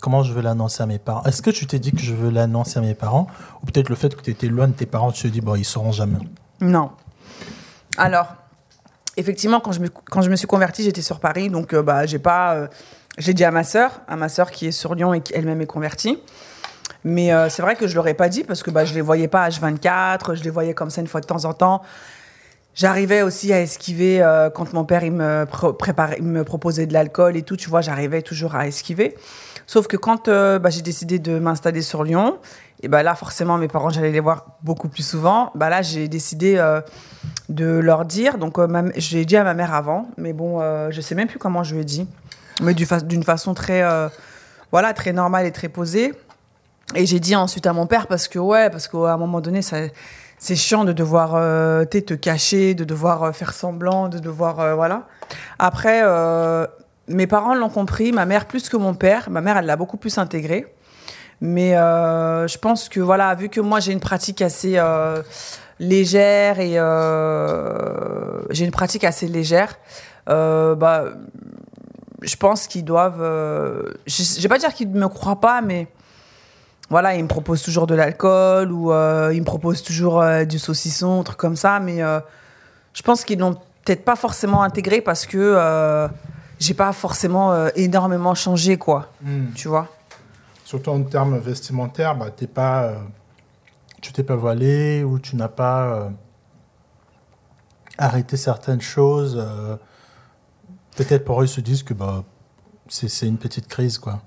comment 0.00 0.22
je 0.22 0.32
veux 0.32 0.40
l'annoncer 0.40 0.84
à 0.84 0.86
mes 0.86 1.00
parents? 1.00 1.24
Est-ce 1.24 1.42
que 1.42 1.50
tu 1.50 1.66
t'es 1.66 1.80
dit 1.80 1.90
que 1.90 2.00
je 2.00 2.14
veux 2.14 2.30
l'annoncer 2.30 2.78
à 2.78 2.82
mes 2.82 2.94
parents? 2.94 3.26
Ou 3.60 3.66
peut-être 3.66 3.88
le 3.88 3.96
fait 3.96 4.14
que 4.14 4.22
tu 4.22 4.30
étais 4.30 4.46
loin 4.46 4.68
de 4.68 4.72
tes 4.72 4.86
parents, 4.86 5.10
tu 5.10 5.24
te 5.24 5.28
dis, 5.28 5.40
bon, 5.40 5.56
ils 5.56 5.64
sauront 5.64 5.90
jamais? 5.90 6.18
Non. 6.60 6.92
Alors, 7.96 8.36
effectivement, 9.16 9.58
quand 9.58 9.72
je 9.72 9.80
me, 9.80 9.88
quand 9.88 10.22
je 10.22 10.30
me 10.30 10.36
suis 10.36 10.46
convertie, 10.46 10.84
j'étais 10.84 11.02
sur 11.02 11.18
Paris, 11.18 11.50
donc 11.50 11.74
bah, 11.74 12.06
j'ai 12.06 12.20
pas. 12.20 12.68
J'ai 13.18 13.34
dit 13.34 13.44
à 13.44 13.50
ma 13.50 13.64
sœur, 13.64 14.00
à 14.08 14.16
ma 14.16 14.28
sœur 14.28 14.50
qui 14.50 14.68
est 14.68 14.72
sur 14.72 14.94
Lyon 14.94 15.12
et 15.12 15.20
qui 15.20 15.34
elle-même 15.34 15.60
est 15.60 15.66
convertie. 15.66 16.18
Mais 17.04 17.32
euh, 17.32 17.48
c'est 17.48 17.62
vrai 17.62 17.76
que 17.76 17.86
je 17.86 17.96
l'aurais 17.96 18.14
pas 18.14 18.28
dit 18.28 18.44
parce 18.44 18.62
que 18.62 18.70
bah, 18.70 18.84
je 18.84 18.94
les 18.94 19.00
voyais 19.00 19.28
pas 19.28 19.48
H24, 19.48 20.34
je 20.34 20.44
les 20.44 20.50
voyais 20.50 20.74
comme 20.74 20.90
ça 20.90 21.00
une 21.00 21.06
fois 21.06 21.20
de 21.20 21.26
temps 21.26 21.44
en 21.44 21.52
temps. 21.52 21.82
J'arrivais 22.74 23.22
aussi 23.22 23.52
à 23.52 23.60
esquiver 23.60 24.22
euh, 24.22 24.50
quand 24.50 24.72
mon 24.72 24.84
père 24.84 25.02
il 25.02 25.12
me, 25.12 25.46
préparait, 25.72 26.16
il 26.18 26.24
me 26.24 26.44
proposait 26.44 26.86
de 26.86 26.92
l'alcool 26.92 27.36
et 27.36 27.42
tout, 27.42 27.56
tu 27.56 27.68
vois, 27.68 27.80
j'arrivais 27.80 28.22
toujours 28.22 28.54
à 28.54 28.68
esquiver. 28.68 29.16
Sauf 29.66 29.88
que 29.88 29.96
quand 29.96 30.28
euh, 30.28 30.58
bah, 30.58 30.70
j'ai 30.70 30.82
décidé 30.82 31.18
de 31.18 31.38
m'installer 31.38 31.82
sur 31.82 32.04
Lyon, 32.04 32.38
et 32.80 32.86
bah 32.86 33.02
là 33.02 33.16
forcément 33.16 33.58
mes 33.58 33.66
parents 33.66 33.90
j'allais 33.90 34.12
les 34.12 34.20
voir 34.20 34.56
beaucoup 34.62 34.88
plus 34.88 35.02
souvent. 35.02 35.50
Bah 35.56 35.68
là 35.68 35.82
j'ai 35.82 36.06
décidé 36.06 36.62
de 37.48 37.66
leur 37.66 38.04
dire. 38.04 38.38
Donc 38.38 38.56
j'ai 38.94 39.24
dit 39.24 39.36
à 39.36 39.42
ma 39.42 39.54
mère 39.54 39.74
avant, 39.74 40.06
mais 40.16 40.32
bon 40.32 40.60
je 40.90 41.00
sais 41.00 41.16
même 41.16 41.26
plus 41.26 41.40
comment 41.40 41.64
je 41.64 41.74
lui 41.74 41.80
ai 41.80 41.84
dit, 41.84 42.06
mais 42.62 42.74
d'une 42.74 43.22
façon 43.22 43.54
très 43.54 43.82
euh, 43.82 44.08
voilà 44.72 44.92
très 44.92 45.12
normale 45.12 45.46
et 45.46 45.52
très 45.52 45.68
posée. 45.68 46.14
Et 46.94 47.04
j'ai 47.04 47.20
dit 47.20 47.36
ensuite 47.36 47.66
à 47.66 47.72
mon 47.72 47.86
père 47.86 48.06
parce 48.06 48.28
que 48.28 48.38
ouais 48.38 48.70
parce 48.70 48.88
qu'à 48.88 49.12
un 49.12 49.16
moment 49.18 49.40
donné 49.40 49.62
ça 49.62 49.78
c'est 50.38 50.56
chiant 50.56 50.84
de 50.84 50.92
devoir 50.92 51.34
euh, 51.34 51.84
te 51.84 52.14
cacher, 52.14 52.74
de 52.74 52.84
devoir 52.84 53.24
euh, 53.24 53.32
faire 53.32 53.52
semblant, 53.52 54.08
de 54.08 54.18
devoir 54.18 54.60
euh, 54.60 54.74
voilà. 54.74 55.06
Après 55.58 56.02
mes 57.08 57.26
parents 57.26 57.54
l'ont 57.54 57.70
compris, 57.70 58.12
ma 58.12 58.26
mère 58.26 58.46
plus 58.46 58.68
que 58.68 58.76
mon 58.76 58.94
père. 58.94 59.30
Ma 59.30 59.40
mère 59.40 59.56
elle 59.56 59.66
l'a 59.66 59.76
beaucoup 59.76 59.96
plus 59.96 60.18
intégré. 60.18 60.66
Mais 61.40 61.72
je 61.72 62.58
pense 62.58 62.88
que 62.88 63.00
voilà, 63.00 63.34
vu 63.34 63.48
que 63.48 63.60
moi 63.60 63.80
j'ai 63.80 63.92
une 63.92 64.00
pratique 64.00 64.42
assez 64.42 64.80
légère 65.78 66.60
et 66.60 66.74
j'ai 68.50 68.64
une 68.64 68.70
pratique 68.70 69.04
assez 69.04 69.28
légère, 69.28 69.78
bah, 70.26 71.04
je 72.22 72.36
pense 72.36 72.66
qu'ils 72.66 72.84
doivent. 72.84 73.22
euh, 73.22 73.82
je, 74.06 74.22
je 74.22 74.40
vais 74.42 74.48
pas 74.48 74.58
dire 74.58 74.74
qu'ils 74.74 74.90
ne 74.90 74.98
me 74.98 75.08
croient 75.08 75.40
pas, 75.40 75.60
mais 75.60 75.88
voilà, 76.90 77.14
ils 77.14 77.22
me 77.22 77.28
proposent 77.28 77.62
toujours 77.62 77.86
de 77.86 77.94
l'alcool 77.94 78.72
ou 78.72 78.92
euh, 78.92 79.30
ils 79.32 79.40
me 79.40 79.44
proposent 79.44 79.82
toujours 79.82 80.20
euh, 80.20 80.44
du 80.44 80.58
saucisson, 80.58 81.20
un 81.20 81.22
truc 81.22 81.38
comme 81.38 81.56
ça. 81.56 81.80
Mais 81.80 81.98
je 82.94 83.02
pense 83.02 83.24
qu'ils 83.24 83.38
l'ont 83.38 83.54
peut-être 83.84 84.04
pas 84.04 84.16
forcément 84.16 84.62
intégré 84.62 85.00
parce 85.00 85.26
que 85.26 86.08
j'ai 86.58 86.74
pas 86.74 86.92
forcément 86.92 87.68
énormément 87.76 88.34
changé, 88.34 88.78
quoi. 88.78 89.12
Tu 89.54 89.68
vois? 89.68 89.88
Surtout 90.64 90.90
en 90.90 91.02
termes 91.02 91.38
vestimentaires, 91.38 92.14
bah, 92.16 92.30
t'es 92.34 92.46
pas, 92.46 92.92
tu 94.02 94.12
t'es 94.12 94.22
pas 94.22 94.36
voilé 94.36 95.04
ou 95.04 95.18
tu 95.18 95.36
n'as 95.36 95.48
pas 95.48 96.10
arrêté 97.98 98.36
certaines 98.36 98.80
choses. 98.80 99.42
Peut-être 100.98 101.24
pour 101.24 101.40
eux, 101.40 101.44
ils 101.44 101.48
se 101.48 101.60
disent 101.60 101.82
que 101.82 101.94
bah, 101.94 102.24
c'est 102.88 103.26
une 103.26 103.38
petite 103.38 103.68
crise. 103.68 103.98
quoi. 103.98 104.20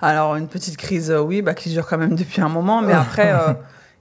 Alors, 0.00 0.36
une 0.36 0.48
petite 0.48 0.76
crise, 0.76 1.10
euh, 1.10 1.20
oui, 1.20 1.42
bah, 1.42 1.54
qui 1.54 1.68
dure 1.70 1.86
quand 1.86 1.98
même 1.98 2.14
depuis 2.16 2.40
un 2.42 2.48
moment. 2.48 2.82
Mais 2.82 2.92
après, 2.94 3.32
euh, 3.34 3.52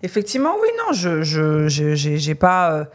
effectivement, 0.02 0.54
oui, 0.62 0.68
non, 0.80 0.94
je 0.94 1.22
je, 1.24 1.68
je- 1.68 1.94
j'ai 1.96 2.18
j'ai 2.18 2.36
pas. 2.36 2.72
euh, 2.72 2.86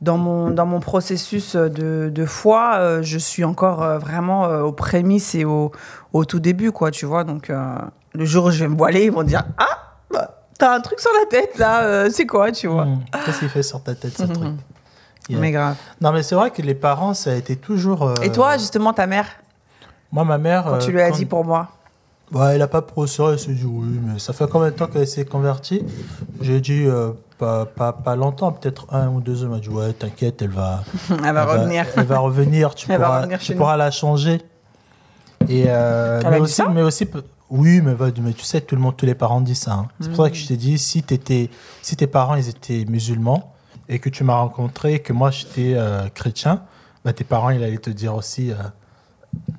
dans, 0.00 0.16
mon, 0.16 0.50
dans 0.50 0.64
mon 0.64 0.78
processus 0.78 1.56
de, 1.56 2.08
de 2.14 2.24
foi, 2.24 3.02
je 3.02 3.18
suis 3.18 3.42
encore 3.42 3.98
vraiment 3.98 4.44
aux 4.62 4.70
prémices 4.70 5.34
et 5.34 5.44
au, 5.44 5.72
au 6.12 6.24
tout 6.24 6.38
début, 6.38 6.70
quoi, 6.70 6.92
tu 6.92 7.04
vois. 7.04 7.24
Donc, 7.24 7.50
le 8.14 8.24
jour 8.24 8.44
où 8.44 8.50
je 8.52 8.60
vais 8.60 8.68
me 8.68 8.76
voiler, 8.76 9.06
ils 9.06 9.10
vont 9.10 9.24
dire 9.24 9.42
Ah, 9.58 9.96
bah, 10.12 10.44
t'as 10.56 10.72
un 10.76 10.80
truc 10.80 11.00
sur 11.00 11.10
la 11.20 11.26
tête, 11.26 11.58
là, 11.58 12.08
c'est 12.10 12.26
quoi, 12.26 12.52
tu 12.52 12.68
vois? 12.68 12.84
Hmm, 12.84 13.00
Qu'est-ce 13.26 13.40
qu'il 13.40 13.48
fait 13.48 13.64
sur 13.64 13.82
ta 13.82 13.96
tête, 13.96 14.16
ce 14.16 14.22
truc? 14.32 14.52
Yeah. 15.28 15.40
Mais 15.40 15.50
grave. 15.52 15.76
Non, 16.00 16.12
mais 16.12 16.22
c'est 16.22 16.34
vrai 16.34 16.50
que 16.50 16.62
les 16.62 16.74
parents, 16.74 17.12
ça 17.14 17.30
a 17.32 17.34
été 17.34 17.56
toujours. 17.56 18.02
euh, 18.04 18.14
Et 18.22 18.32
toi, 18.32 18.56
justement, 18.56 18.92
ta 18.94 19.06
mère, 19.06 19.26
Moi, 20.10 20.24
ma 20.24 20.38
mère. 20.38 20.64
quand 20.64 20.78
tu 20.78 20.88
euh, 20.90 20.92
lui 20.92 21.00
as 21.02 21.10
quand- 21.10 21.16
dit 21.16 21.26
pour 21.26 21.44
moi 21.44 21.68
Ouais, 22.32 22.54
elle 22.56 22.62
a 22.62 22.68
pas 22.68 22.82
procuré, 22.82 23.32
elle 23.32 23.38
s'est 23.38 23.52
dit 23.52 23.64
oui, 23.64 24.00
mais 24.02 24.18
ça 24.18 24.32
fait 24.34 24.46
combien 24.50 24.68
de 24.68 24.74
temps 24.74 24.86
qu'elle 24.86 25.06
s'est 25.08 25.24
convertie? 25.24 25.82
J'ai 26.42 26.60
dit 26.60 26.84
euh, 26.86 27.12
pas, 27.38 27.64
pas, 27.64 27.92
pas 27.94 28.16
longtemps, 28.16 28.52
peut-être 28.52 28.86
un 28.92 29.08
ou 29.08 29.20
deux 29.22 29.42
ans. 29.42 29.46
Elle 29.46 29.50
m'a 29.52 29.58
dit 29.60 29.68
ouais, 29.70 29.92
t'inquiète, 29.94 30.42
elle 30.42 30.50
va, 30.50 30.82
Elle 31.24 31.34
va 31.34 31.44
revenir. 31.46 31.86
elle 31.96 32.04
va 32.04 32.18
revenir, 32.18 32.74
tu, 32.74 32.86
Elle 32.92 32.98
pourras, 33.00 33.16
revenir 33.20 33.38
tu 33.38 33.54
pourras 33.54 33.76
la 33.78 33.90
changer. 33.90 34.42
Et 35.48 35.64
euh, 35.68 36.20
Elle 36.20 36.26
a 36.26 36.30
mais, 36.30 36.36
dit 36.36 36.42
aussi, 36.42 36.52
ça? 36.54 36.68
mais 36.68 36.82
aussi, 36.82 37.08
oui, 37.50 37.80
mais, 37.80 37.94
mais 38.22 38.32
tu 38.32 38.44
sais, 38.44 38.60
tout 38.60 38.74
le 38.76 38.82
monde, 38.82 38.94
tous 38.96 39.06
les 39.06 39.14
parents 39.14 39.40
disent 39.40 39.60
ça. 39.60 39.72
hein. 39.72 39.88
C'est 40.00 40.12
pour 40.12 40.24
ça 40.24 40.30
que 40.30 40.36
je 40.36 40.46
t'ai 40.46 40.56
dit, 40.58 40.76
si, 40.78 41.02
si 41.82 41.96
tes 41.96 42.06
parents 42.06 42.34
ils 42.34 42.48
étaient 42.48 42.84
musulmans 42.86 43.54
et 43.88 43.98
que 43.98 44.08
tu 44.08 44.24
m'as 44.24 44.36
rencontré 44.36 44.94
et 44.94 44.98
que 45.00 45.12
moi 45.12 45.30
j'étais 45.30 45.74
euh, 45.76 46.08
chrétien, 46.14 46.62
bah, 47.04 47.12
tes 47.12 47.24
parents 47.24 47.50
ils 47.50 47.62
allaient 47.62 47.78
te 47.78 47.90
dire 47.90 48.14
aussi. 48.14 48.50
euh, 48.52 48.56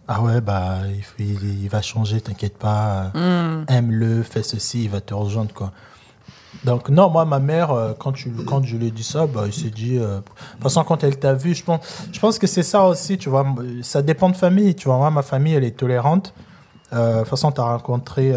ah 0.08 0.22
ouais, 0.22 0.42
bah, 0.42 0.80
il, 0.96 1.04
faut- 1.04 1.14
il- 1.20 1.64
il 1.64 1.70
va 1.70 1.82
changer, 1.82 2.20
t'inquiète 2.22 2.58
pas. 2.58 3.12
Hmm. 3.14 3.66
Aime-le, 3.68 4.24
fais 4.24 4.42
ceci, 4.44 4.84
il 4.86 4.90
va 4.90 5.00
te 5.02 5.14
rejoindre, 5.14 5.54
quoi. 5.54 5.72
Donc, 6.64 6.90
non, 6.90 7.10
moi, 7.12 7.26
ma 7.26 7.38
mère, 7.40 7.72
euh, 7.72 7.94
quand, 7.98 8.12
tu, 8.12 8.32
quand 8.32 8.64
je 8.64 8.76
lui 8.76 8.88
ai 8.88 8.92
dit 8.92 9.04
ça, 9.04 9.28
bah, 9.28 9.44
il 9.46 9.54
s'est 9.54 9.70
dit. 9.70 9.98
euh, 10.00 10.18
de 10.18 10.24
toute 10.54 10.64
façon, 10.64 10.84
quand 10.84 11.04
elle 11.04 11.18
t'a 11.20 11.34
vu, 11.36 11.54
je 11.54 11.64
pense, 11.64 11.82
je 12.12 12.20
pense 12.20 12.40
que 12.40 12.48
c'est 12.48 12.64
ça 12.64 12.86
aussi, 12.86 13.20
tu 13.20 13.30
vois. 13.30 13.46
Ça 13.84 14.02
dépend 14.02 14.30
de 14.30 14.36
famille, 14.36 14.74
tu 14.76 14.88
vois. 14.88 14.98
Moi, 14.98 15.12
ma 15.12 15.22
famille, 15.22 15.54
elle 15.54 15.64
est 15.64 15.78
tolérante. 15.78 16.34
Euh, 16.92 17.14
de 17.14 17.20
toute 17.20 17.30
façon, 17.30 17.52
tu 17.52 17.62
as 17.62 17.66
rencontré 17.66 18.34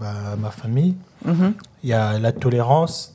bah, 0.00 0.14
ma 0.38 0.50
famille. 0.50 0.96
Mhm. 1.26 1.52
Il 1.84 1.90
y 1.90 1.92
a 1.92 2.18
la 2.18 2.32
tolérance. 2.32 3.14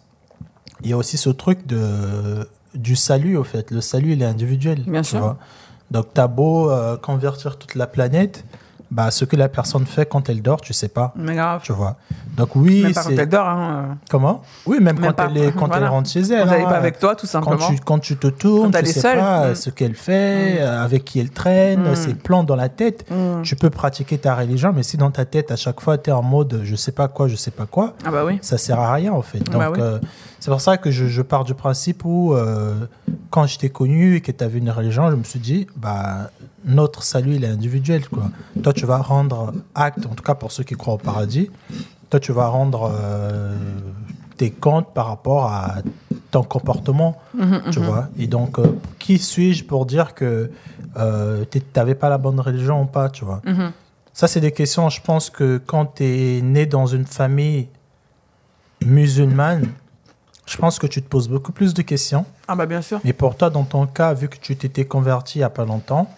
Il 0.84 0.90
y 0.90 0.94
a 0.94 0.98
aussi 0.98 1.18
ce 1.18 1.30
truc 1.30 1.66
de, 1.68 2.48
du 2.76 2.96
salut, 2.96 3.38
au 3.38 3.44
fait. 3.44 3.72
Le 3.72 3.82
salut, 3.82 4.14
il 4.14 4.22
est 4.22 4.26
individuel. 4.26 4.84
Bien 4.86 5.02
tu 5.02 5.10
sûr. 5.10 5.20
vois. 5.20 5.38
Donc, 5.92 6.14
tu 6.14 6.22
as 6.22 6.28
beau 6.28 6.70
euh, 6.70 6.98
convertir 6.98 7.58
toute 7.58 7.76
la 7.76 7.88
planète, 7.88 8.44
bah, 8.90 9.12
ce 9.12 9.26
que 9.26 9.36
la 9.36 9.50
personne 9.50 9.86
fait 9.86 10.08
quand 10.08 10.30
elle 10.30 10.42
dort, 10.42 10.62
tu 10.62 10.74
sais 10.74 10.88
pas. 10.88 11.14
Mais 11.16 11.36
grave. 11.36 11.62
Tu 11.64 11.74
vois. 11.74 11.98
Donc, 12.38 12.56
oui, 12.56 12.84
Même 12.84 12.94
pas 12.94 13.04
quand 13.04 13.10
elle 13.18 13.30
dort. 13.30 13.48
Hein. 13.48 13.98
Comment? 14.10 14.42
Oui, 14.66 14.78
même, 14.80 15.00
Même 15.00 15.08
quand, 15.12 15.14
pas. 15.14 15.28
elle, 15.30 15.38
est, 15.38 15.52
quand 15.52 15.68
Voilà. 15.68 15.88
elle 15.88 15.92
rentre 15.92 16.10
chez 16.10 16.22
Quand 16.22 16.28
elle. 16.30 16.40
elle 16.42 16.48
n'est 16.60 16.66
hein. 16.66 16.70
pas 16.70 16.78
avec 16.78 17.00
toi, 17.00 17.16
tout 17.16 17.26
quand 17.26 17.32
simplement. 17.44 17.68
tu, 17.68 17.80
quand 17.84 18.00
tu 18.00 18.16
te 18.18 18.28
tournes, 18.28 18.72
Quand 18.72 18.78
elle 18.80 18.86
tu 18.86 18.92
sais 18.94 19.00
seule. 19.02 19.18
pas 19.18 19.40
Mm. 19.40 19.44
euh, 19.50 19.56
ce 19.56 19.70
qu'elle 19.72 19.96
fait, 19.96 20.58
euh, 20.62 20.84
avec 20.84 21.04
qui 21.06 21.20
elle 21.20 21.32
traîne, 21.32 21.92
Mm. 21.92 21.96
ses 21.96 22.14
plans 22.14 22.44
dans 22.44 22.56
la 22.56 22.70
tête. 22.70 23.06
Mm. 23.12 23.42
Tu 23.44 23.56
peux 23.56 23.70
pratiquer 23.70 24.18
ta 24.18 24.36
religion, 24.36 24.72
mais 24.76 24.84
si 24.84 24.98
dans 24.98 25.12
ta 25.12 25.26
tête, 25.26 25.52
à 25.52 25.56
chaque 25.56 25.82
fois, 25.82 25.98
tu 25.98 26.10
es 26.10 26.14
en 26.14 26.22
mode 26.24 26.54
euh, 26.54 26.62
je 26.64 26.76
sais 26.76 26.92
pas 26.92 27.08
quoi, 27.08 27.28
je 27.28 27.36
sais 27.36 27.52
pas 27.52 27.66
quoi, 27.66 27.94
Ah 28.06 28.12
bah 28.12 28.24
oui. 28.26 28.38
ça 28.42 28.58
sert 28.58 28.80
à 28.80 28.94
rien 28.94 29.12
en 29.14 29.22
fait. 29.22 29.40
Donc, 29.40 29.58
Bah 29.58 29.70
oui. 29.72 29.80
euh, 29.82 30.00
c'est 30.40 30.52
pour 30.52 30.62
ça 30.62 30.78
que 30.78 30.92
je, 30.92 31.08
je 31.08 31.22
pars 31.22 31.44
du 31.44 31.56
principe 31.56 32.06
où, 32.06 32.34
euh, 32.34 32.76
quand 33.32 33.48
je 33.48 33.58
t'ai 33.58 33.70
connu 33.70 34.16
et 34.16 34.22
que 34.22 34.32
tu 34.32 34.44
avais 34.44 34.60
une 34.60 34.70
religion, 34.70 35.10
je 35.12 35.16
me 35.16 35.24
suis 35.24 35.40
dit, 35.40 35.68
bah, 35.76 36.30
notre 36.68 37.04
salut, 37.04 37.36
il 37.36 37.44
est 37.44 37.50
individuel. 37.50 38.08
Quoi. 38.08 38.30
Toi, 38.62 38.74
tu 38.74 38.86
vas 38.86 38.98
rendre 38.98 39.54
acte, 39.74 40.06
en 40.06 40.14
tout 40.14 40.24
cas 40.24 40.36
pour 40.36 40.52
ceux 40.52 40.64
qui 40.64 40.76
croient 40.76 40.96
au 40.96 41.00
paradis, 41.00 41.50
toi, 42.10 42.20
tu 42.20 42.32
vas 42.32 42.48
rendre 42.48 42.92
euh, 42.94 43.56
tes 44.38 44.52
comptes 44.52 44.94
par 44.94 45.08
rapport 45.08 45.46
à 45.46 45.78
ton 46.32 46.44
comportement. 46.44 47.18
Mhm, 47.34 47.62
Tu 47.72 47.80
mhm. 47.80 47.86
vois 47.86 48.10
Et 48.18 48.28
donc, 48.28 48.60
euh, 48.60 48.78
qui 49.00 49.18
suis-je 49.18 49.64
pour 49.64 49.86
dire 49.86 50.14
que 50.14 50.52
euh, 50.98 51.46
tu 51.50 51.62
n'avais 51.76 51.96
pas 51.96 52.10
la 52.10 52.18
bonne 52.18 52.40
religion 52.40 52.82
ou 52.82 52.86
pas, 52.86 53.10
tu 53.10 53.26
vois. 53.26 53.42
Ça, 54.14 54.28
c'est 54.28 54.42
des 54.42 54.52
questions, 54.52 54.90
je 54.90 55.00
pense 55.00 55.30
que 55.30 55.62
quand 55.64 55.98
tu 55.98 56.04
es 56.04 56.42
né 56.42 56.66
dans 56.66 56.88
une 56.88 57.06
famille 57.06 57.68
musulmane, 58.84 59.68
je 60.48 60.58
pense 60.58 60.80
que 60.80 60.88
tu 60.88 61.04
te 61.04 61.08
poses 61.08 61.30
beaucoup 61.30 61.52
plus 61.52 61.74
de 61.74 61.82
questions. 61.82 62.26
Ah 62.48 62.56
bah 62.56 62.66
bien 62.66 62.82
sûr. 62.82 63.00
Mais 63.04 63.14
pour 63.14 63.36
toi, 63.36 63.50
dans 63.50 63.64
ton 63.64 63.86
cas, 63.86 64.14
vu 64.14 64.28
que 64.30 64.38
tu 64.38 64.56
t'étais 64.56 64.86
converti 64.86 65.38
il 65.38 65.42
n'y 65.42 65.46
a 65.46 65.50
pas 65.50 65.66
longtemps, 65.66 66.10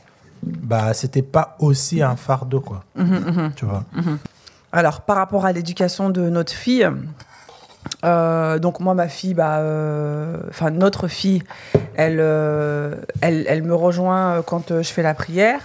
bah, 0.43 0.93
c'était 0.93 1.21
pas 1.21 1.55
aussi 1.59 2.01
un 2.01 2.15
fardeau, 2.15 2.61
quoi. 2.61 2.83
Mhm, 2.95 3.05
mhm. 3.05 3.51
Tu 3.55 3.65
vois 3.65 3.83
Alors, 4.71 5.01
par 5.01 5.17
rapport 5.17 5.45
à 5.45 5.51
l'éducation 5.51 6.09
de 6.09 6.29
notre 6.29 6.53
fille, 6.53 6.89
euh, 8.05 8.59
donc 8.59 8.79
moi, 8.79 8.93
ma 8.93 9.07
fille, 9.07 9.33
bah, 9.33 9.57
euh, 9.59 10.37
enfin 10.49 10.69
notre 10.69 11.07
fille, 11.07 11.43
elle, 11.95 12.19
euh, 12.19 12.95
elle, 13.21 13.45
elle 13.47 13.63
me 13.63 13.75
rejoint 13.75 14.41
quand 14.43 14.81
je 14.81 14.89
fais 14.89 15.03
la 15.03 15.13
prière. 15.13 15.61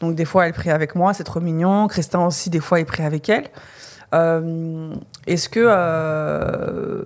Donc 0.00 0.14
des 0.14 0.24
fois, 0.24 0.46
elle 0.46 0.52
prie 0.52 0.70
avec 0.70 0.94
moi, 0.94 1.14
c'est 1.14 1.24
trop 1.24 1.40
mignon. 1.40 1.88
Christin 1.88 2.24
aussi, 2.26 2.50
des 2.50 2.60
fois, 2.60 2.80
il 2.80 2.86
prie 2.86 3.04
avec 3.04 3.28
elle. 3.28 3.44
Est-ce 5.26 5.48
que, 5.48 7.04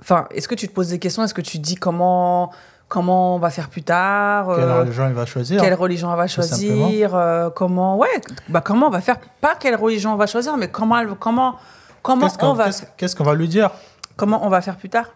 enfin, 0.00 0.26
est-ce 0.32 0.48
que 0.48 0.54
tu 0.54 0.68
te 0.68 0.72
poses 0.72 0.88
des 0.88 0.98
questions? 0.98 1.24
Est-ce 1.24 1.34
que 1.34 1.40
tu 1.40 1.58
te 1.58 1.62
dis 1.62 1.74
comment, 1.74 2.52
comment 2.88 3.36
on 3.36 3.38
va 3.38 3.50
faire 3.50 3.68
plus 3.68 3.82
tard 3.82 4.48
Quelle 4.54 4.64
Euh, 4.64 4.80
religion 4.80 5.06
il 5.08 5.14
va 5.14 5.26
choisir 5.26 5.60
quelle 5.60 5.74
religion 5.74 6.10
elle 6.10 6.16
va 6.16 6.26
choisir 6.26 7.14
euh, 7.14 7.50
Comment 7.50 7.96
ouais 7.98 8.20
bah 8.48 8.60
comment 8.62 8.86
on 8.86 8.90
va 8.90 9.00
faire 9.00 9.18
Pas 9.40 9.54
quelle 9.56 9.76
religion 9.76 10.12
on 10.14 10.16
va 10.16 10.26
choisir, 10.26 10.56
mais 10.56 10.68
comment 10.68 11.00
comment 11.18 11.56
comment 12.02 12.28
on 12.42 12.52
va 12.54 12.70
qu'est-ce- 12.96 13.14
qu'on 13.16 13.24
va 13.24 13.34
lui 13.34 13.48
dire? 13.48 13.70
comment 14.16 14.44
on 14.44 14.48
va 14.48 14.60
faire 14.60 14.76
plus 14.76 14.88
tard? 14.88 15.06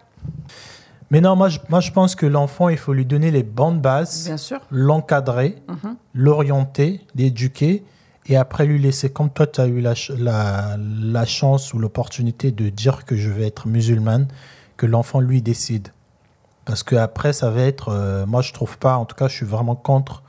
Mais 1.10 1.20
non, 1.20 1.36
moi 1.36 1.48
je, 1.50 1.58
moi, 1.68 1.80
je 1.80 1.90
pense 1.90 2.14
que 2.14 2.24
l'enfant, 2.24 2.68
il 2.70 2.78
faut 2.78 2.94
lui 2.94 3.04
donner 3.04 3.30
les 3.30 3.42
bonnes 3.42 3.80
bases, 3.80 4.24
Bien 4.26 4.38
sûr. 4.38 4.60
l'encadrer, 4.70 5.56
Mhm. 5.68 5.96
l'orienter, 6.14 7.06
l'éduquer, 7.14 7.84
et 8.26 8.36
après 8.36 8.64
lui 8.64 8.78
laisser, 8.78 9.10
comme 9.10 9.28
toi, 9.28 9.46
tu 9.46 9.60
as 9.60 9.66
eu 9.66 9.80
la, 9.82 9.92
la 10.78 11.26
chance 11.26 11.74
ou 11.74 11.78
l'opportunité 11.78 12.50
de 12.50 12.70
dire 12.70 13.04
que 13.04 13.14
je 13.16 13.28
vais 13.28 13.46
être 13.46 13.66
musulmane, 13.68 14.26
que 14.78 14.86
l'enfant, 14.86 15.20
lui, 15.20 15.42
décide. 15.42 15.88
Parce 16.64 16.82
que 16.82 16.94
après, 16.96 17.32
ça 17.32 17.50
va 17.50 17.62
être, 17.62 17.88
euh, 17.88 18.24
moi, 18.26 18.40
je 18.42 18.52
trouve 18.52 18.78
pas, 18.78 18.96
en 18.96 19.04
tout 19.04 19.16
cas, 19.16 19.28
je 19.28 19.34
suis 19.34 19.46
vraiment 19.46 19.74
contre 19.74 20.22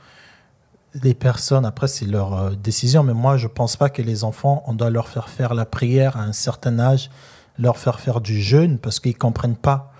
les 1.02 1.14
personnes, 1.14 1.64
après, 1.64 1.88
c'est 1.88 2.06
leur 2.06 2.34
euh, 2.38 2.50
décision, 2.50 3.02
mais 3.02 3.14
moi, 3.14 3.36
je 3.36 3.46
pense 3.48 3.76
pas 3.76 3.88
que 3.88 4.02
les 4.02 4.22
enfants, 4.24 4.62
on 4.66 4.74
doit 4.74 4.90
leur 4.90 5.08
faire 5.08 5.28
faire 5.28 5.54
la 5.54 5.64
prière 5.64 6.16
à 6.16 6.20
un 6.22 6.32
certain 6.32 6.78
âge, 6.78 7.10
leur 7.58 7.76
faire 7.78 8.00
faire 8.00 8.20
du 8.20 8.40
jeûne, 8.40 8.78
parce 8.78 9.00
qu'ils 9.00 9.16
comprennent 9.18 9.56
pas. 9.56 9.92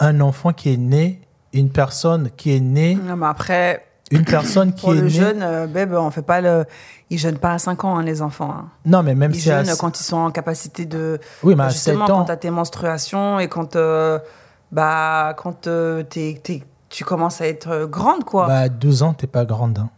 Un 0.00 0.20
enfant 0.20 0.52
qui 0.52 0.72
est 0.72 0.76
né, 0.76 1.20
une 1.52 1.70
personne 1.70 2.30
qui 2.36 2.54
est 2.54 2.60
née, 2.60 2.96
Non, 2.96 3.16
mais 3.16 3.26
après 3.26 3.86
une 4.10 4.24
personne 4.24 4.72
qui 4.74 4.82
pour 4.82 4.92
est 4.92 4.96
le 4.98 5.02
née. 5.04 5.08
jeune 5.10 5.42
euh, 5.42 5.66
bébé, 5.66 5.96
on 5.96 6.10
fait 6.10 6.22
pas 6.22 6.40
le 6.40 6.64
ils 7.10 7.18
jeûnent 7.18 7.38
pas 7.38 7.52
à 7.52 7.58
5 7.58 7.84
ans 7.84 7.96
hein, 7.98 8.02
les 8.02 8.22
enfants. 8.22 8.50
hein. 8.50 8.68
Non, 8.84 9.02
mais 9.02 9.14
même 9.14 9.30
Ils 9.32 9.40
si 9.40 9.50
à- 9.50 9.62
jeûnent 9.64 9.76
quand 9.78 9.98
ils 9.98 10.04
sont 10.04 10.16
en 10.16 10.30
capacité 10.30 10.84
de 10.84 11.18
Oui, 11.42 11.54
mais 11.54 11.64
à 11.64 11.70
7 11.70 11.74
justement 11.94 12.04
ans. 12.06 12.18
quand 12.18 12.24
tu 12.26 12.32
as 12.32 12.36
tes 12.36 12.50
menstruations 12.50 13.38
et 13.40 13.48
quand 13.48 13.76
euh, 13.76 14.18
bah 14.74 15.34
quand 15.36 15.66
euh, 15.68 16.02
t'es- 16.02 16.40
tu 16.90 17.04
commences 17.04 17.40
à 17.40 17.46
être 17.46 17.68
euh, 17.68 17.86
grande 17.86 18.24
quoi. 18.24 18.46
Bah, 18.48 18.58
à 18.58 18.68
12 18.68 19.02
ans, 19.02 19.14
t'es 19.14 19.26
pas 19.26 19.44
grande. 19.44 19.78
hein. 19.78 19.90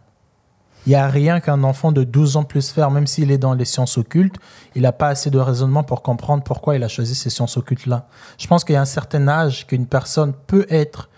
Il 0.85 0.91
n'y 0.91 0.95
a 0.95 1.07
rien 1.09 1.41
qu'un 1.41 1.63
enfant 1.63 1.91
de 1.91 2.05
12 2.05 2.37
ans 2.37 2.43
puisse 2.45 2.71
faire, 2.71 2.91
même 2.91 3.07
s'il 3.07 3.29
est 3.31 3.37
dans 3.37 3.53
les 3.53 3.65
sciences 3.65 3.97
occultes. 3.97 4.37
Il 4.73 4.83
n'a 4.83 4.93
pas 4.93 5.09
assez 5.09 5.29
de 5.29 5.37
raisonnement 5.37 5.83
pour 5.83 6.01
comprendre 6.01 6.43
pourquoi 6.43 6.77
il 6.77 6.83
a 6.83 6.87
choisi 6.87 7.13
ces 7.13 7.29
sciences 7.29 7.57
occultes-là. 7.57 8.07
Je 8.37 8.47
pense 8.47 8.63
qu'il 8.63 8.73
y 8.73 8.77
a 8.77 8.81
un 8.81 8.85
certain 8.85 9.27
âge 9.27 9.67
qu'une 9.67 9.85
personne 9.85 10.31
peut 10.45 10.65
être 10.69 11.09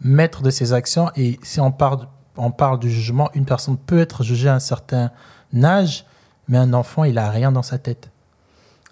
maître 0.00 0.42
de 0.42 0.50
ses 0.50 0.72
actions. 0.72 1.10
Et 1.16 1.40
si 1.42 1.60
on 1.60 1.72
parle, 1.72 2.06
on 2.36 2.52
parle 2.52 2.78
du 2.78 2.90
jugement, 2.92 3.28
une 3.34 3.44
personne 3.44 3.76
peut 3.76 3.98
être 3.98 4.22
jugée 4.22 4.50
à 4.50 4.54
un 4.54 4.60
certain 4.60 5.10
âge, 5.64 6.04
mais 6.46 6.58
un 6.58 6.72
enfant, 6.72 7.02
il 7.02 7.18
a 7.18 7.28
rien 7.28 7.50
dans 7.50 7.62
sa 7.64 7.78
tête. 7.78 8.10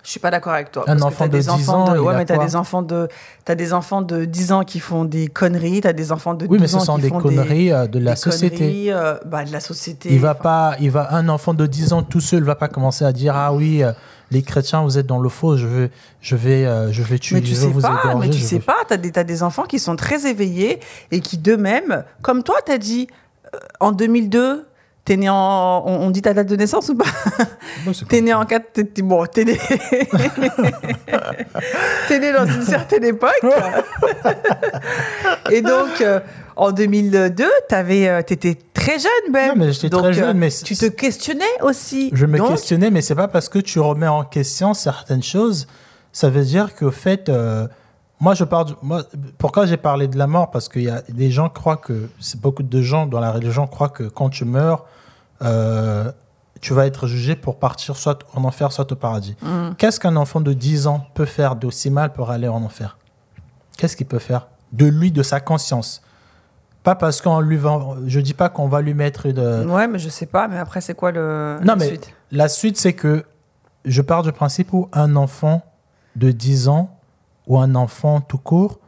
Je 0.06 0.12
suis 0.12 0.20
pas 0.20 0.30
d'accord 0.30 0.52
avec 0.52 0.70
toi. 0.70 0.84
Un 0.86 0.96
parce 0.96 1.00
que 1.00 1.06
enfant 1.06 1.26
de 1.26 1.32
des 1.32 1.38
10 1.40 1.48
enfants 1.50 1.84
ans, 1.88 1.92
de, 1.94 1.98
ouais, 1.98 2.16
mais 2.16 2.24
t'as 2.24 2.38
des 2.38 2.54
enfants 2.54 2.80
de, 2.82 3.08
t'as 3.44 3.56
des 3.56 3.72
enfants 3.72 4.02
de 4.02 4.24
10 4.24 4.52
ans 4.52 4.62
qui 4.62 4.78
font 4.78 5.04
des 5.04 5.26
conneries, 5.26 5.80
t'as 5.80 5.92
des 5.92 6.12
enfants 6.12 6.32
de 6.34 6.46
12 6.46 6.48
Oui, 6.48 6.58
mais 6.60 6.68
ce 6.68 6.76
ans 6.76 6.80
sont 6.80 6.94
qui 6.94 7.02
des 7.02 7.08
font 7.08 7.18
conneries 7.20 7.72
euh, 7.72 7.88
de 7.88 7.98
la 7.98 8.12
des 8.12 8.16
société. 8.16 8.56
conneries, 8.56 8.92
euh, 8.92 9.14
bah, 9.26 9.44
de 9.44 9.50
la 9.52 9.58
société. 9.58 10.08
Il 10.12 10.20
va 10.20 10.30
Enfin, 10.30 10.40
pas, 10.42 10.76
il 10.80 10.92
va, 10.92 11.12
un 11.12 11.28
enfant 11.28 11.54
de 11.54 11.66
10 11.66 11.92
ans 11.92 12.02
tout 12.04 12.20
seul 12.20 12.44
va 12.44 12.54
pas 12.54 12.68
commencer 12.68 13.04
à 13.04 13.12
dire 13.12 13.34
ah 13.34 13.52
oui, 13.52 13.82
euh, 13.82 13.90
les 14.30 14.42
chrétiens 14.42 14.82
vous 14.84 14.96
êtes 14.96 15.06
dans 15.06 15.18
le 15.18 15.28
faux, 15.28 15.56
je 15.56 15.66
vais, 15.66 15.90
je 16.20 16.36
vais, 16.36 16.64
euh, 16.66 16.92
je 16.92 17.02
vais 17.02 17.18
tuer, 17.18 17.36
Mais 17.36 17.40
tu 17.42 17.48
je 17.48 17.54
sais 17.56 17.66
vous 17.66 17.80
pas, 17.80 18.00
égorger. 18.04 18.28
mais 18.28 18.34
tu 18.34 18.40
sais 18.40 18.58
veux- 18.58 18.62
pas, 18.64 18.76
t'as 18.86 18.96
des, 18.98 19.10
t'as 19.10 19.24
des 19.24 19.42
enfants 19.42 19.64
qui 19.64 19.80
sont 19.80 19.96
très 19.96 20.26
éveillés 20.30 20.78
et 21.10 21.18
qui 21.18 21.36
d'eux-mêmes, 21.36 22.04
comme 22.22 22.44
toi, 22.44 22.56
t'as 22.64 22.78
dit, 22.78 23.08
euh, 23.54 23.58
en 23.80 23.90
2002, 23.90 24.66
t'es 25.06 25.16
né 25.16 25.30
en, 25.30 25.82
on, 25.86 26.10
dit 26.10 26.20
ta 26.20 26.34
date 26.34 26.48
de 26.48 26.56
naissance 26.56 26.90
ou 26.90 26.96
pas? 26.96 27.06
Bon, 27.84 27.92
T'es 28.08 28.20
né 28.20 28.34
en 28.34 28.44
4, 28.44 28.72
t'es, 28.72 29.02
bon, 29.02 29.24
t'es 29.26 29.44
né, 29.44 29.58
t'es 32.08 32.18
né 32.18 32.32
dans 32.32 32.46
une 32.46 32.62
certaine 32.62 33.04
époque. 33.04 33.40
et 35.50 35.62
donc, 35.62 36.00
euh, 36.00 36.18
en 36.56 36.72
2002, 36.72 37.44
t'avais, 37.68 38.08
euh, 38.08 38.22
t'étais 38.22 38.58
très 38.74 38.98
jeune, 38.98 39.32
Ben. 39.32 39.48
Non, 39.48 39.54
mais 39.56 39.72
j'étais 39.72 39.90
Donc, 39.90 40.02
très 40.02 40.12
jeune, 40.12 40.36
euh, 40.36 40.40
mais 40.40 40.50
tu 40.50 40.74
te 40.74 40.86
questionnais 40.86 41.44
aussi. 41.62 42.10
Je 42.12 42.26
me 42.26 42.38
Donc, 42.38 42.48
questionnais, 42.48 42.90
mais 42.90 43.02
c'est 43.02 43.14
pas 43.14 43.28
parce 43.28 43.48
que 43.48 43.60
tu 43.60 43.78
remets 43.78 44.08
en 44.08 44.24
question 44.24 44.74
certaines 44.74 45.22
choses, 45.22 45.68
ça 46.12 46.30
veut 46.30 46.44
dire 46.44 46.74
qu'au 46.74 46.90
fait, 46.90 47.28
euh, 47.28 47.68
moi 48.20 48.34
je 48.34 48.42
parle, 48.42 48.74
moi, 48.82 49.04
pourquoi 49.38 49.66
j'ai 49.66 49.76
parlé 49.76 50.08
de 50.08 50.18
la 50.18 50.26
mort? 50.26 50.50
Parce 50.50 50.68
qu'il 50.68 50.82
y 50.82 50.90
a 50.90 51.02
des 51.08 51.30
gens 51.30 51.48
croient 51.48 51.76
que, 51.76 52.08
c'est 52.18 52.40
beaucoup 52.40 52.62
de 52.62 52.82
gens 52.82 53.06
dans 53.06 53.20
la 53.20 53.30
religion 53.30 53.66
croient 53.66 53.90
que 53.90 54.04
quand 54.04 54.30
tu 54.30 54.44
meurs, 54.44 54.86
euh, 55.42 56.10
tu 56.60 56.72
vas 56.72 56.86
être 56.86 57.06
jugé 57.06 57.36
pour 57.36 57.58
partir 57.58 57.96
soit 57.96 58.24
en 58.34 58.44
enfer, 58.44 58.72
soit 58.72 58.90
au 58.90 58.96
paradis. 58.96 59.36
Mhm. 59.42 59.74
Qu'est-ce 59.76 60.00
qu'un 60.00 60.16
enfant 60.16 60.40
de 60.40 60.52
10 60.52 60.86
ans 60.86 61.06
peut 61.14 61.26
faire 61.26 61.56
d'aussi 61.56 61.90
mal 61.90 62.12
pour 62.12 62.30
aller 62.30 62.48
en 62.48 62.62
enfer? 62.62 62.96
Qu'est-ce 63.76 63.96
qu'il 63.96 64.06
peut 64.06 64.18
faire 64.18 64.48
De 64.72 64.86
lui, 64.86 65.12
de 65.12 65.22
sa 65.22 65.40
conscience? 65.40 66.02
Pas 66.82 66.94
parce 66.94 67.20
qu'on 67.20 67.40
lui 67.40 67.56
va, 67.56 67.78
je 68.06 68.20
dis 68.20 68.32
pas 68.34 68.48
qu'on 68.48 68.68
va 68.68 68.80
lui 68.80 68.94
mettre 68.94 69.28
de, 69.28 69.64
Ouais, 69.66 69.88
mais 69.88 69.98
je 69.98 70.08
sais 70.08 70.26
pas, 70.26 70.46
mais 70.48 70.56
après, 70.56 70.80
c'est 70.80 70.94
quoi 70.94 71.10
le. 71.10 71.58
Non, 71.60 71.72
la 71.72 71.76
mais 71.76 71.86
suite? 71.88 72.14
la 72.30 72.48
suite, 72.48 72.78
c'est 72.78 72.92
que 72.92 73.24
je 73.84 74.02
pars 74.02 74.22
du 74.22 74.32
principe 74.32 74.72
où 74.72 74.88
un 74.92 75.16
enfant 75.16 75.62
de 76.14 76.30
10 76.30 76.68
ans 76.68 76.96
ou 77.48 77.58
un 77.58 77.74
enfant 77.74 78.20
tout 78.20 78.38
court 78.38 78.78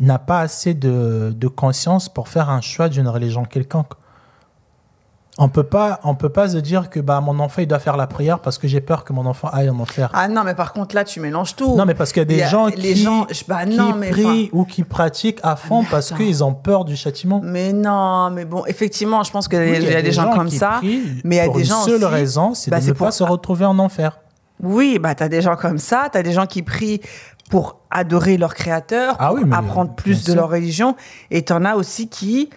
n'a 0.00 0.18
pas 0.18 0.40
assez 0.40 0.74
de, 0.74 1.32
de 1.36 1.48
conscience 1.48 2.08
pour 2.08 2.28
faire 2.28 2.50
un 2.50 2.60
choix 2.60 2.88
d'une 2.88 3.08
religion 3.08 3.44
quelconque. 3.44 3.92
On 5.40 5.48
peut 5.48 5.62
pas, 5.62 6.00
on 6.02 6.16
peut 6.16 6.28
pas 6.30 6.48
se 6.48 6.56
dire 6.58 6.90
que 6.90 6.98
bah, 6.98 7.20
mon 7.20 7.38
enfant 7.38 7.62
il 7.62 7.68
doit 7.68 7.78
faire 7.78 7.96
la 7.96 8.08
prière 8.08 8.40
parce 8.40 8.58
que 8.58 8.66
j'ai 8.66 8.80
peur 8.80 9.04
que 9.04 9.12
mon 9.12 9.24
enfant 9.24 9.48
aille 9.52 9.70
en 9.70 9.78
enfer. 9.78 10.10
Ah 10.12 10.26
non, 10.26 10.42
mais 10.42 10.54
par 10.54 10.72
contre, 10.72 10.96
là, 10.96 11.04
tu 11.04 11.20
mélanges 11.20 11.54
tout. 11.54 11.76
non, 11.76 11.86
mais 11.86 11.94
parce 11.94 12.10
qu'il 12.12 12.20
y 12.20 12.22
a 12.22 12.24
des 12.24 12.34
Il 12.34 12.40
y 12.40 12.42
a- 12.42 12.48
gens 12.48 12.66
les 12.66 12.74
qui, 12.74 12.96
gens- 12.96 13.26
bah 13.46 13.64
qui 13.64 13.76
non, 13.76 13.94
mais 13.94 14.10
prient 14.10 14.50
ou 14.52 14.64
qui 14.64 14.82
pratiquent 14.82 15.38
à 15.44 15.54
fond 15.54 15.82
mais 15.82 15.88
parce 15.90 16.10
qu'ils 16.12 16.42
ont 16.42 16.54
peur 16.54 16.84
du 16.84 16.96
châtiment. 16.96 17.40
Mais 17.44 17.72
non, 17.72 18.30
mais 18.30 18.44
bon, 18.44 18.64
effectivement, 18.66 19.22
je 19.22 19.30
pense 19.30 19.46
qu'il 19.46 19.60
Oui, 19.60 19.78
y, 19.80 19.94
a 19.94 20.02
des 20.02 20.10
gens 20.12 20.30
comme 20.34 20.50
ça. 20.50 20.80
mais 20.82 20.90
il 21.22 21.34
y 21.36 21.38
a 21.40 21.44
pour 21.44 21.54
des 21.54 21.60
une 21.60 21.66
gens 21.68 21.82
seule 21.82 21.94
aussi- 22.02 22.04
raison, 22.06 22.54
c'est 22.54 22.70
bah, 22.72 22.80
de 22.80 22.86
ne 22.86 22.92
pour 22.92 23.06
pas 23.06 23.12
se 23.12 23.22
retrouver 23.22 23.64
en 23.64 23.78
enfer. 23.78 24.18
Oui, 24.60 24.98
bah 24.98 25.14
t'as 25.14 25.28
des 25.28 25.40
gens 25.40 25.54
comme 25.54 25.78
ça, 25.78 26.08
t'as 26.10 26.24
des 26.24 26.32
gens 26.32 26.46
qui 26.46 26.62
prient 26.64 27.00
pour 27.48 27.76
adorer 27.92 28.36
leur 28.38 28.54
créateur, 28.54 29.14
Ah 29.20 29.28
pour 29.28 29.36
oui, 29.36 29.42
mais 29.46 29.54
apprendre 29.54 29.94
plus 29.94 30.24
de 30.24 30.32
leur 30.32 30.50
religion, 30.50 30.96
et 31.30 31.42
t'en 31.42 31.64
as 31.64 31.76
aussi 31.76 32.08
qui 32.08 32.50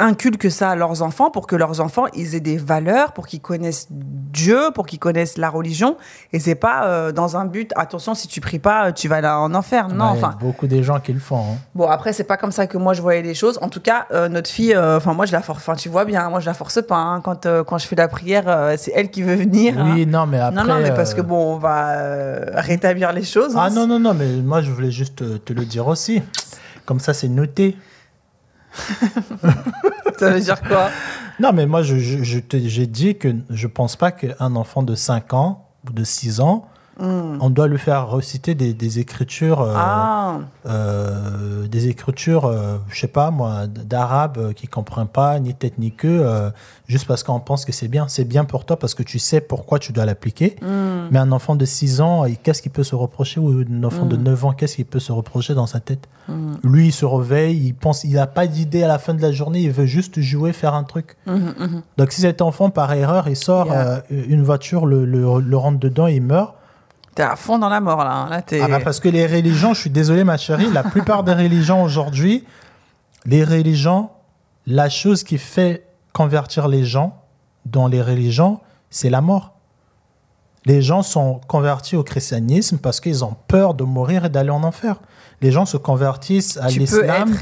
inculquent 0.00 0.50
ça 0.50 0.70
à 0.70 0.74
leurs 0.76 1.02
enfants 1.02 1.30
pour 1.30 1.46
que 1.46 1.54
leurs 1.54 1.80
enfants 1.80 2.06
ils 2.14 2.34
aient 2.34 2.40
des 2.40 2.56
valeurs, 2.56 3.12
pour 3.12 3.26
qu'ils 3.28 3.40
connaissent 3.40 3.86
Dieu, 3.90 4.58
pour 4.74 4.86
qu'ils 4.86 4.98
connaissent 4.98 5.36
la 5.38 5.48
religion. 5.50 5.96
Et 6.32 6.40
c'est 6.40 6.54
pas 6.54 6.86
euh, 6.86 7.12
dans 7.12 7.36
un 7.36 7.44
but, 7.44 7.72
attention, 7.76 8.14
si 8.14 8.26
tu 8.26 8.40
pries 8.40 8.58
pas, 8.58 8.90
tu 8.92 9.06
vas 9.08 9.16
aller 9.16 9.28
en 9.28 9.54
enfer. 9.54 9.88
Non, 9.88 10.06
Ouais, 10.06 10.10
enfin. 10.12 10.34
beaucoup 10.40 10.66
des 10.66 10.82
gens 10.82 10.98
qui 11.00 11.12
le 11.12 11.20
font. 11.20 11.38
hein. 11.38 11.56
Bon, 11.74 11.88
après, 11.88 12.12
c'est 12.12 12.24
pas 12.24 12.36
comme 12.36 12.52
ça 12.52 12.66
que 12.66 12.78
moi 12.78 12.94
je 12.94 13.02
voyais 13.02 13.22
les 13.22 13.34
choses. 13.34 13.58
En 13.62 13.68
tout 13.68 13.80
cas, 13.80 14.06
euh, 14.12 14.28
notre 14.28 14.48
fille, 14.50 14.74
euh, 14.74 14.96
enfin, 14.96 15.12
moi 15.14 15.26
je 15.26 15.32
la 15.32 15.42
force, 15.42 15.58
enfin, 15.58 15.74
tu 15.74 15.88
vois 15.88 16.04
bien, 16.04 16.28
moi 16.30 16.40
je 16.40 16.46
la 16.46 16.54
force 16.54 16.80
pas. 16.82 16.96
hein. 16.96 17.20
Quand, 17.20 17.46
quand 17.66 17.78
je 17.78 17.86
fais 17.86 17.96
la 17.96 18.08
prière, 18.08 18.74
c'est 18.78 18.92
elle 18.94 19.10
qui 19.10 19.22
veut 19.22 19.34
venir. 19.36 19.78
hein. 19.78 19.92
Oui, 19.94 20.06
non, 20.06 20.26
mais 20.26 20.38
après. 20.40 20.54
non, 20.54 20.64
non, 20.74 20.80
mais 20.80 20.94
parce 20.94 21.14
que 21.14 21.20
bon, 21.20 21.54
on 21.54 21.58
va 21.58 21.92
rétablir 22.54 23.12
les 23.12 23.24
choses. 23.24 23.54
Ah 23.56 23.68
non, 23.70 23.86
non, 23.86 23.98
non, 23.98 24.14
mais 24.14 24.26
moi 24.36 24.62
je 24.62 24.70
voulais 24.70 24.90
juste 24.90 25.16
te, 25.16 25.36
te 25.36 25.52
le 25.52 25.64
dire 25.64 25.86
aussi. 25.86 26.22
Comme 26.86 27.00
ça, 27.00 27.12
c'est 27.14 27.28
noté. 27.28 27.76
Ça 30.18 30.30
veut 30.30 30.40
dire 30.40 30.60
quoi? 30.62 30.90
Non, 31.38 31.52
mais 31.52 31.66
moi, 31.66 31.82
je, 31.82 31.96
je, 31.98 32.22
je 32.22 32.40
j'ai 32.52 32.86
dit 32.86 33.16
que 33.16 33.34
je 33.48 33.66
pense 33.66 33.96
pas 33.96 34.12
qu'un 34.12 34.54
enfant 34.56 34.82
de 34.82 34.94
5 34.94 35.32
ans 35.32 35.68
ou 35.88 35.92
de 35.92 36.04
6 36.04 36.40
ans, 36.40 36.68
on 37.00 37.50
doit 37.50 37.66
lui 37.66 37.78
faire 37.78 38.08
reciter 38.08 38.54
des, 38.54 38.74
des 38.74 38.98
écritures, 38.98 39.62
euh. 39.62 39.72
Ah, 39.76 40.38
euh, 40.66 41.66
des 41.66 41.88
écritures, 41.88 42.44
euh, 42.46 42.76
je 42.88 43.00
sais 43.00 43.08
pas 43.08 43.30
moi, 43.30 43.66
d'arabe 43.66 44.38
euh, 44.38 44.52
qui 44.52 44.66
comprend 44.66 45.06
pas 45.06 45.38
ni 45.40 45.54
tête 45.54 45.78
ni 45.78 45.92
queue, 45.92 46.24
juste 46.86 47.06
parce 47.06 47.22
qu'on 47.22 47.40
pense 47.40 47.64
que 47.64 47.72
c'est 47.72 47.88
bien. 47.88 48.06
C'est 48.08 48.24
bien 48.24 48.44
pour 48.44 48.64
toi 48.64 48.78
parce 48.78 48.94
que 48.94 49.02
tu 49.02 49.18
sais 49.18 49.40
pourquoi 49.40 49.78
tu 49.78 49.92
dois 49.92 50.04
l'appliquer. 50.04 50.56
Hmm. 50.62 51.08
Mais 51.10 51.18
un 51.18 51.32
enfant 51.32 51.56
de 51.56 51.64
6 51.64 52.00
ans, 52.00 52.24
qu'est-ce 52.42 52.62
qu'il 52.62 52.72
peut 52.72 52.84
se 52.84 52.94
reprocher? 52.94 53.40
Ou 53.40 53.62
un 53.68 53.84
enfant 53.84 54.04
de 54.06 54.16
9 54.16 54.44
ans, 54.44 54.52
qu'est-ce 54.52 54.76
qu'il 54.76 54.84
peut 54.86 55.00
se 55.00 55.12
reprocher 55.12 55.54
dans 55.54 55.66
sa 55.66 55.80
tête? 55.80 56.08
Lui, 56.62 56.86
il 56.88 56.92
se 56.92 57.04
réveille, 57.04 57.56
il 57.66 57.74
pense, 57.74 58.04
il 58.04 58.12
n'a 58.14 58.26
pas 58.28 58.46
d'idée 58.46 58.84
à 58.84 58.88
la 58.88 58.98
fin 59.00 59.14
de 59.14 59.22
la 59.22 59.32
journée, 59.32 59.60
il 59.62 59.72
veut 59.72 59.86
juste 59.86 60.20
jouer, 60.20 60.52
faire 60.52 60.74
un 60.74 60.84
truc. 60.84 61.16
Donc 61.96 62.12
si 62.12 62.20
cet 62.20 62.40
enfant, 62.42 62.70
par 62.70 62.92
erreur, 62.92 63.28
il 63.28 63.36
sort 63.36 63.66
Yeah. 63.70 64.02
une 64.10 64.42
voiture, 64.42 64.86
le, 64.86 65.04
le- 65.04 65.40
le 65.40 65.56
rentre 65.56 65.78
dedans, 65.78 66.06
il 66.06 66.22
meurt. 66.22 66.54
T'es 67.14 67.22
à 67.22 67.36
fond 67.36 67.58
dans 67.58 67.68
la 67.68 67.80
mort 67.80 68.04
là. 68.04 68.10
hein. 68.12 68.28
Là. 68.30 68.42
Ah 68.62 68.68
bah, 68.68 68.80
parce 68.82 69.00
que 69.00 69.08
les 69.08 69.26
religions, 69.26 69.74
je 69.74 69.80
suis 69.80 69.90
désolé 69.90 70.24
ma 70.24 70.36
chérie, 70.36 70.70
la 70.72 70.82
plupart 70.84 71.24
des 71.24 71.32
religions 71.34 71.82
aujourd'hui, 71.82 72.44
les 73.26 73.44
religions, 73.44 74.10
la 74.66 74.88
chose 74.88 75.24
qui 75.24 75.38
fait 75.38 75.86
convertir 76.12 76.68
les 76.68 76.84
gens 76.84 77.16
dans 77.66 77.86
les 77.88 78.02
religions, 78.02 78.60
c'est 78.90 79.10
la 79.10 79.20
mort. 79.20 79.52
Les 80.66 80.82
gens 80.82 81.02
sont 81.02 81.40
convertis 81.46 81.96
au 81.96 82.02
christianisme 82.02 82.78
parce 82.78 83.00
qu'ils 83.00 83.24
ont 83.24 83.34
peur 83.48 83.72
de 83.74 83.82
mourir 83.84 84.26
et 84.26 84.28
d'aller 84.28 84.50
en 84.50 84.62
enfer. 84.62 84.96
Les 85.40 85.50
gens 85.52 85.64
se 85.64 85.78
convertissent 85.78 86.58
à 86.58 86.68
l'islam 86.80 87.34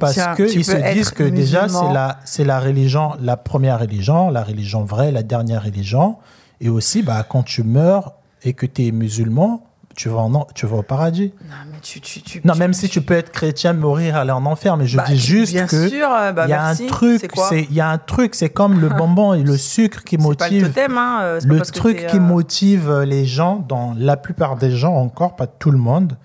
parce 0.00 0.14
qu'ils 0.34 0.64
se 0.64 0.72
disent 0.94 1.10
que 1.10 1.22
déjà 1.22 1.68
c'est 1.68 1.92
la, 1.92 2.18
c'est 2.24 2.44
la 2.44 2.58
religion, 2.58 3.12
la 3.20 3.36
première 3.36 3.78
religion, 3.78 4.30
la 4.30 4.42
religion 4.42 4.84
vraie, 4.84 5.12
la 5.12 5.22
dernière 5.22 5.62
religion. 5.62 6.16
Et 6.60 6.68
aussi, 6.68 7.02
bah, 7.02 7.24
quand 7.28 7.44
tu 7.44 7.62
meurs 7.62 8.14
et 8.46 8.52
que 8.54 8.64
tu 8.64 8.86
es 8.86 8.92
musulman, 8.92 9.62
tu 9.96 10.08
vas, 10.10 10.18
en, 10.20 10.46
tu 10.54 10.66
vas 10.66 10.76
au 10.76 10.82
paradis. 10.82 11.32
Non, 11.48 11.54
mais 11.72 11.78
tu, 11.82 12.00
tu, 12.00 12.20
tu, 12.20 12.40
Non, 12.44 12.52
tu- 12.52 12.58
même 12.58 12.72
si 12.74 12.88
tu 12.88 13.00
peux 13.00 13.14
être 13.14 13.32
chrétien, 13.32 13.72
mourir, 13.72 14.16
aller 14.16 14.30
en 14.30 14.44
enfer, 14.46 14.76
mais 14.76 14.86
je 14.86 14.96
Bah, 14.98 15.04
dis 15.08 15.18
juste 15.18 15.52
bien 15.52 15.66
que 15.66 15.88
sûr, 15.88 16.06
euh, 16.10 16.32
bah, 16.32 16.44
il 16.46 16.50
y 16.50 16.52
a 16.52 16.62
merci. 16.66 16.84
un 16.84 16.86
truc, 16.86 17.30
C'est 17.48 17.62
il 17.62 17.72
y 17.74 17.80
a 17.80 17.88
un 17.88 17.98
truc, 17.98 18.34
c'est 18.34 18.50
comme 18.50 18.78
le 18.80 18.88
bonbon 18.98 19.32
et 19.34 19.42
le 19.42 19.56
sucre 19.56 20.04
qui 20.04 20.16
pas 20.18 20.22
le 20.22 20.28
motive 20.28 20.66
totem, 20.68 20.96
hein. 20.98 21.18
euh, 21.22 21.40
le 21.44 21.60
truc 21.62 22.06
qui 22.06 22.16
euh, 22.18 22.20
motive 22.20 22.92
les 23.06 23.24
gens, 23.26 23.64
dans 23.68 23.94
la 23.98 24.16
plupart 24.16 24.56
des 24.56 24.70
gens 24.70 24.94
encore, 24.94 25.34
pas 25.34 25.46
tout 25.46 25.70
le 25.70 25.78
monde, 25.78 26.16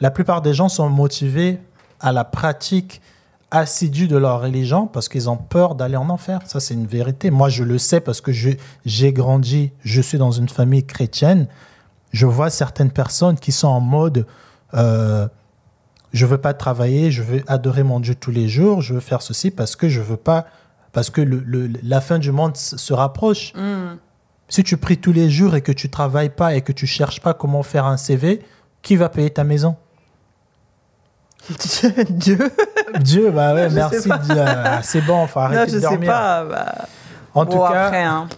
la 0.00 0.10
plupart 0.10 0.42
des 0.42 0.52
gens 0.52 0.68
sont 0.68 0.88
motivés 0.90 1.60
à 2.00 2.12
la 2.12 2.24
pratique 2.24 3.00
assidue 3.52 4.06
de 4.08 4.16
leur 4.16 4.40
religion 4.42 4.86
parce 4.86 5.08
qu'ils 5.08 5.28
ont 5.30 5.36
peur 5.36 5.74
d'aller 5.76 5.96
en 5.96 6.08
enfer. 6.08 6.40
Ça, 6.46 6.60
c'est 6.60 6.74
une 6.74 6.86
vérité. 6.86 7.30
Moi, 7.30 7.48
je 7.48 7.64
le 7.64 7.78
sais 7.78 8.00
parce 8.00 8.20
que 8.20 8.32
j'ai 8.32 9.12
grandi, 9.12 9.72
je 9.84 10.00
suis 10.00 10.18
dans 10.18 10.30
une 10.30 10.48
famille 10.48 10.84
chrétienne. 10.84 11.46
Je 12.10 12.26
vois 12.26 12.50
certaines 12.50 12.90
personnes 12.90 13.36
qui 13.38 13.52
sont 13.52 13.68
en 13.68 13.80
mode 13.80 14.26
euh, 14.74 15.28
je 16.12 16.26
veux 16.26 16.38
pas 16.38 16.54
travailler, 16.54 17.10
je 17.12 17.22
veux 17.22 17.42
adorer 17.46 17.82
mon 17.84 18.00
Dieu 18.00 18.14
tous 18.16 18.32
les 18.32 18.48
jours, 18.48 18.80
je 18.82 18.94
veux 18.94 19.00
faire 19.00 19.22
ceci 19.22 19.50
parce 19.52 19.76
que 19.76 19.88
je 19.88 20.00
veux 20.00 20.16
pas, 20.16 20.46
parce 20.92 21.08
que 21.10 21.20
le- 21.20 21.42
le- 21.46 21.70
la 21.84 22.00
fin 22.00 22.18
du 22.18 22.32
monde 22.32 22.56
se 22.56 22.92
rapproche. 22.92 23.52
hmm. 23.54 23.96
Si 24.48 24.64
tu 24.64 24.76
pries 24.76 24.98
tous 24.98 25.12
les 25.12 25.30
jours 25.30 25.54
et 25.54 25.60
que 25.60 25.70
tu 25.70 25.88
travailles 25.88 26.30
pas 26.30 26.54
et 26.56 26.62
que 26.62 26.72
tu 26.72 26.84
cherches 26.88 27.20
pas 27.20 27.32
comment 27.34 27.62
faire 27.62 27.84
un 27.86 27.96
CV, 27.96 28.42
qui 28.82 28.96
va 28.96 29.08
payer 29.08 29.30
ta 29.30 29.44
maison? 29.44 29.76
Dieu. 32.10 32.38
Dieu, 33.00 33.30
bah 33.30 33.54
ouais, 33.54 33.70
Je 33.70 33.74
merci. 33.74 34.00
sais. 34.00 34.10
Dieu. 34.24 34.34
Ah, 34.44 34.82
C'est 34.82 35.00
bon, 35.02 35.26
faut 35.26 35.38
Non, 35.40 35.46
arrêter 35.46 35.70
je 35.72 35.76
de 35.76 35.80
sais 35.80 35.88
dormir. 35.88 36.10
pas. 36.10 36.44
bah, 36.44 36.74
En 37.34 37.44
bon, 37.44 37.50
tout 37.52 37.58
cas, 37.72 37.84
après, 37.86 38.02
hein. 38.02 38.28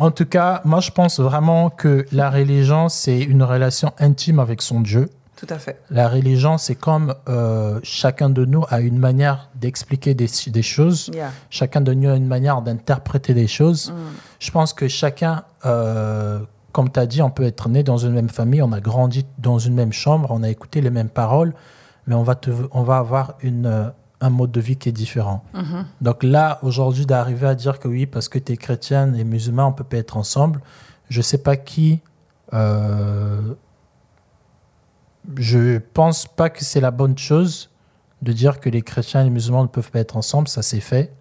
En 0.00 0.10
tout 0.10 0.24
cas, 0.24 0.62
moi 0.64 0.80
je 0.80 0.90
pense 0.90 1.20
vraiment 1.20 1.68
que 1.68 2.06
la 2.10 2.30
religion 2.30 2.88
c'est 2.88 3.20
une 3.20 3.42
relation 3.42 3.92
intime 3.98 4.40
avec 4.40 4.62
son 4.62 4.80
Dieu. 4.80 5.10
Tout 5.36 5.46
à 5.50 5.58
fait. 5.58 5.78
La 5.90 6.08
religion 6.08 6.56
c'est 6.56 6.74
comme 6.74 7.14
euh, 7.28 7.78
chacun 7.82 8.30
de 8.30 8.46
nous 8.46 8.64
a 8.70 8.80
une 8.80 8.98
manière 8.98 9.50
d'expliquer 9.54 10.14
des, 10.14 10.28
des 10.46 10.62
choses. 10.62 11.10
Yeah. 11.12 11.30
Chacun 11.50 11.82
de 11.82 11.92
nous 11.92 12.08
a 12.08 12.16
une 12.16 12.26
manière 12.26 12.62
d'interpréter 12.62 13.34
les 13.34 13.46
choses. 13.46 13.90
Mm. 13.90 13.94
Je 14.38 14.50
pense 14.50 14.72
que 14.72 14.88
chacun, 14.88 15.44
euh, 15.66 16.40
comme 16.72 16.90
tu 16.90 16.98
as 16.98 17.06
dit, 17.06 17.20
on 17.20 17.30
peut 17.30 17.44
être 17.44 17.68
né 17.68 17.82
dans 17.82 17.98
une 17.98 18.12
même 18.12 18.30
famille, 18.30 18.62
on 18.62 18.72
a 18.72 18.80
grandi 18.80 19.26
dans 19.36 19.58
une 19.58 19.74
même 19.74 19.92
chambre, 19.92 20.28
on 20.30 20.42
a 20.42 20.48
écouté 20.48 20.80
les 20.80 20.90
mêmes 20.90 21.10
paroles, 21.10 21.52
mais 22.06 22.14
on 22.14 22.22
va, 22.22 22.36
te, 22.36 22.50
on 22.72 22.82
va 22.82 22.96
avoir 22.96 23.34
une, 23.42 23.92
un 24.20 24.30
mode 24.30 24.50
de 24.52 24.60
vie 24.60 24.76
qui 24.76 24.88
est 24.88 24.92
différent. 24.92 25.44
Mhm. 25.54 25.86
Donc 26.00 26.22
là, 26.22 26.58
aujourd'hui, 26.62 27.06
d'arriver 27.06 27.46
à 27.46 27.54
dire 27.54 27.78
que 27.78 27.88
oui, 27.88 28.06
parce 28.06 28.28
que 28.28 28.38
tu 28.38 28.52
es 28.52 28.56
chrétienne 28.56 29.16
et 29.16 29.24
musulman, 29.24 29.68
on 29.68 29.72
peut 29.72 29.84
pas 29.84 29.96
être 29.96 30.16
ensemble, 30.16 30.60
je 31.08 31.22
sais 31.22 31.38
pas 31.38 31.56
qui. 31.56 32.00
euh, 32.52 33.54
je 35.36 35.78
pense 35.78 36.26
pas 36.26 36.50
que 36.50 36.64
c'est 36.64 36.80
la 36.80 36.90
bonne 36.90 37.16
chose 37.16 37.70
de 38.22 38.32
dire 38.32 38.58
que 38.60 38.68
les 38.70 38.82
chrétiens 38.82 39.20
et 39.20 39.24
les 39.24 39.30
musulmans 39.30 39.62
ne 39.62 39.68
peuvent 39.68 39.90
pas 39.90 40.00
être 40.00 40.16
ensemble. 40.16 40.48
Ça, 40.48 40.62
c'est 40.62 40.80
fait. 40.80 41.12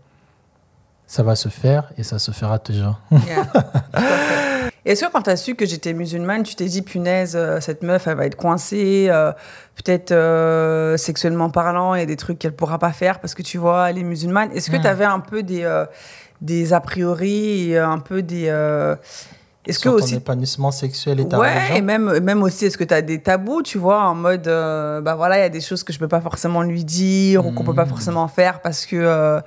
Ça 1.06 1.24
va 1.24 1.36
se 1.36 1.50
faire 1.50 1.92
et 1.98 2.04
ça 2.04 2.20
se 2.20 2.32
fera 2.32 2.60
toujours. 2.60 3.00
Yeah. 3.12 3.52
Est-ce 4.86 5.06
que 5.06 5.12
quand 5.12 5.24
tu 5.24 5.30
as 5.30 5.36
su 5.38 5.56
que 5.56 5.66
j'étais 5.66 5.94
musulmane, 5.94 6.44
tu 6.44 6.56
t'es 6.56 6.66
dit, 6.66 6.82
punaise, 6.82 7.34
euh, 7.36 7.60
cette 7.60 7.84
meuf, 7.84 8.08
elle 8.08 8.16
va 8.18 8.26
être 8.26 8.36
coincée, 8.38 9.08
euh, 9.10 9.32
peut-être 9.76 10.12
euh, 10.12 10.96
sexuellement 10.98 11.50
parlant, 11.50 11.96
il 11.96 12.00
y 12.00 12.04
a 12.04 12.06
des 12.06 12.16
trucs 12.16 12.40
qu'elle 12.40 12.56
pourra 12.56 12.80
pas 12.80 12.92
faire 12.94 13.20
parce 13.20 13.34
que 13.36 13.42
tu 13.42 13.58
vois, 13.58 13.90
elle 13.90 13.98
est 13.98 14.04
musulmane. 14.04 14.52
Est-ce 14.54 14.72
que 14.72 14.78
Hmm. 14.78 14.82
tu 14.82 14.88
avais 14.88 15.06
un 15.06 15.20
peu 15.20 15.44
des, 15.44 15.68
des 16.42 16.74
a 16.74 16.80
priori, 16.80 17.72
et 17.72 17.78
un 17.78 18.00
peu 18.00 18.22
des. 18.22 18.46
est-ce 19.66 19.80
que 19.80 19.90
ton 19.90 19.96
aussi. 19.96 20.16
épanouissement 20.16 20.72
sexuel 20.72 21.20
et 21.20 21.28
ta 21.28 21.38
Ouais, 21.38 21.76
et 21.78 21.82
même, 21.82 22.20
même 22.20 22.42
aussi, 22.42 22.66
est-ce 22.66 22.78
que 22.78 22.84
tu 22.86 22.94
as 22.94 23.02
des 23.02 23.22
tabous, 23.22 23.62
tu 23.62 23.78
vois, 23.78 24.04
en 24.06 24.16
mode, 24.16 24.46
bah 24.46 25.16
voilà, 25.16 25.38
il 25.38 25.42
y 25.42 25.46
a 25.46 25.50
des 25.50 25.62
choses 25.62 25.84
que 25.84 25.92
je 25.94 26.00
peux 26.00 26.08
pas 26.08 26.22
forcément 26.22 26.62
lui 26.64 26.84
dire 26.86 27.46
ou 27.46 27.52
qu'on 27.52 27.64
peut 27.66 27.76
pas 27.76 27.86
Hmm. 27.86 27.90
forcément 27.90 28.28
faire 28.30 28.62
parce 28.62 28.86
que 28.86 29.40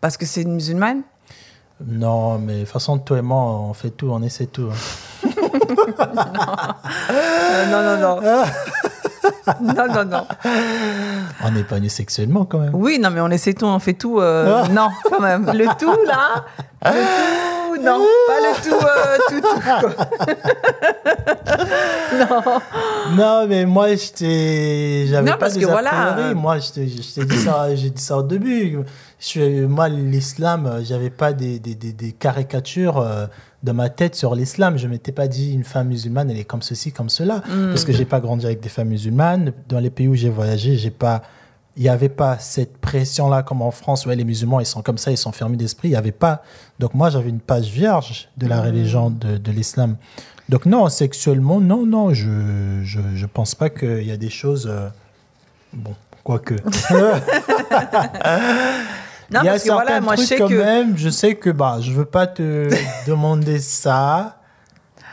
parce 0.00 0.16
que 0.16 0.26
c'est 0.26 0.42
une 0.42 0.54
musulmane? 0.54 1.02
Non, 1.86 2.38
mais 2.38 2.54
de 2.54 2.60
toute 2.60 2.68
façon, 2.68 2.98
toi 2.98 3.18
et 3.18 3.22
moi, 3.22 3.38
on 3.38 3.72
fait 3.74 3.90
tout, 3.90 4.10
on 4.10 4.22
essaie 4.22 4.46
tout. 4.46 4.68
hein. 4.70 5.26
Non, 7.70 7.82
non, 7.82 7.96
non. 8.00 8.20
non, 9.74 9.86
non, 9.94 10.04
non. 10.04 10.26
On 11.44 11.50
n'est 11.50 11.62
pas 11.64 11.80
nus 11.80 11.88
sexuellement 11.88 12.44
quand 12.44 12.58
même. 12.58 12.74
Oui, 12.74 12.98
non, 13.00 13.10
mais 13.10 13.20
on 13.20 13.28
essaie 13.30 13.54
tout, 13.54 13.64
on 13.66 13.78
fait 13.78 13.94
tout. 13.94 14.20
euh, 14.20 14.66
non, 14.68 14.88
quand 15.08 15.20
même. 15.20 15.46
Le 15.54 15.66
tout, 15.78 15.96
là, 16.06 16.44
le 16.84 17.76
tout, 17.76 17.82
non, 17.82 17.98
pas 18.26 18.40
le 18.40 18.52
tout, 18.62 18.86
euh, 18.86 19.18
tout, 19.28 19.40
tout. 19.40 19.60
quoi. 19.60 19.80
non. 22.18 22.60
Non, 23.16 23.46
mais 23.48 23.64
moi, 23.64 23.94
je 23.94 24.12
t'ai. 24.12 25.06
J'avais 25.08 25.30
pas 25.30 25.36
parce 25.38 25.54
des 25.54 25.60
que 25.60 25.66
voilà, 25.66 26.34
Moi, 26.34 26.58
je 26.58 26.70
t'ai 26.72 26.88
je 26.88 27.14
t'ai 27.14 27.24
dit 27.24 27.38
ça, 27.38 27.74
j'ai 27.74 27.90
dit 27.90 28.02
ça 28.02 28.18
au 28.18 28.22
début. 28.22 28.78
Je, 29.20 29.66
moi, 29.66 29.88
l'islam, 29.90 30.66
euh, 30.66 30.82
j'avais 30.82 31.10
pas 31.10 31.34
des, 31.34 31.58
des, 31.58 31.74
des, 31.74 31.92
des 31.92 32.12
caricatures 32.12 32.98
euh, 32.98 33.26
de 33.62 33.72
ma 33.72 33.90
tête 33.90 34.14
sur 34.14 34.34
l'islam. 34.34 34.78
Je 34.78 34.88
m'étais 34.88 35.12
pas 35.12 35.28
dit 35.28 35.52
une 35.52 35.64
femme 35.64 35.88
musulmane, 35.88 36.30
elle 36.30 36.38
est 36.38 36.44
comme 36.44 36.62
ceci, 36.62 36.90
comme 36.90 37.10
cela. 37.10 37.42
Parce 37.68 37.84
que 37.84 37.92
j'ai 37.92 38.06
pas 38.06 38.20
grandi 38.20 38.46
avec 38.46 38.60
des 38.60 38.70
femmes 38.70 38.88
musulmanes. 38.88 39.52
Dans 39.68 39.78
les 39.78 39.90
pays 39.90 40.08
où 40.08 40.14
j'ai 40.14 40.30
voyagé, 40.30 40.76
j'ai 40.76 40.90
pas. 40.90 41.22
Il 41.76 41.82
n'y 41.82 41.88
avait 41.88 42.08
pas 42.08 42.38
cette 42.38 42.78
pression-là 42.78 43.42
comme 43.42 43.62
en 43.62 43.70
France, 43.70 44.04
ouais, 44.04 44.16
les 44.16 44.24
musulmans, 44.24 44.58
ils 44.58 44.66
sont 44.66 44.82
comme 44.82 44.98
ça, 44.98 45.12
ils 45.12 45.16
sont 45.16 45.32
fermés 45.32 45.56
d'esprit. 45.56 45.88
Il 45.88 45.92
n'y 45.92 45.96
avait 45.96 46.12
pas. 46.12 46.42
Donc 46.78 46.94
moi, 46.94 47.10
j'avais 47.10 47.28
une 47.28 47.40
page 47.40 47.68
vierge 47.68 48.28
de 48.38 48.46
la 48.46 48.60
religion 48.60 49.10
de, 49.10 49.36
de 49.36 49.52
l'islam. 49.52 49.96
Donc 50.48 50.66
non, 50.66 50.88
sexuellement, 50.88 51.60
non, 51.60 51.86
non, 51.86 52.12
je 52.12 52.80
je, 52.82 52.98
je 53.14 53.26
pense 53.26 53.54
pas 53.54 53.70
qu'il 53.70 54.02
y 54.02 54.10
a 54.10 54.16
des 54.16 54.30
choses... 54.30 54.66
euh, 54.66 54.88
bon, 55.72 55.94
quoique. 56.24 56.54
Non, 59.30 59.40
Il 59.42 59.44
y 59.44 59.48
a 59.48 59.52
parce 59.52 59.64
que 59.64 59.70
voilà, 59.72 60.00
moi, 60.00 60.16
je 60.16 60.22
sais 60.22 60.38
quand 60.38 60.48
que. 60.48 60.54
même, 60.54 60.96
je 60.98 61.08
sais 61.08 61.34
que 61.36 61.50
bah, 61.50 61.76
je 61.80 61.92
veux 61.92 62.04
pas 62.04 62.26
te 62.26 62.68
demander 63.06 63.58
ça. 63.60 64.36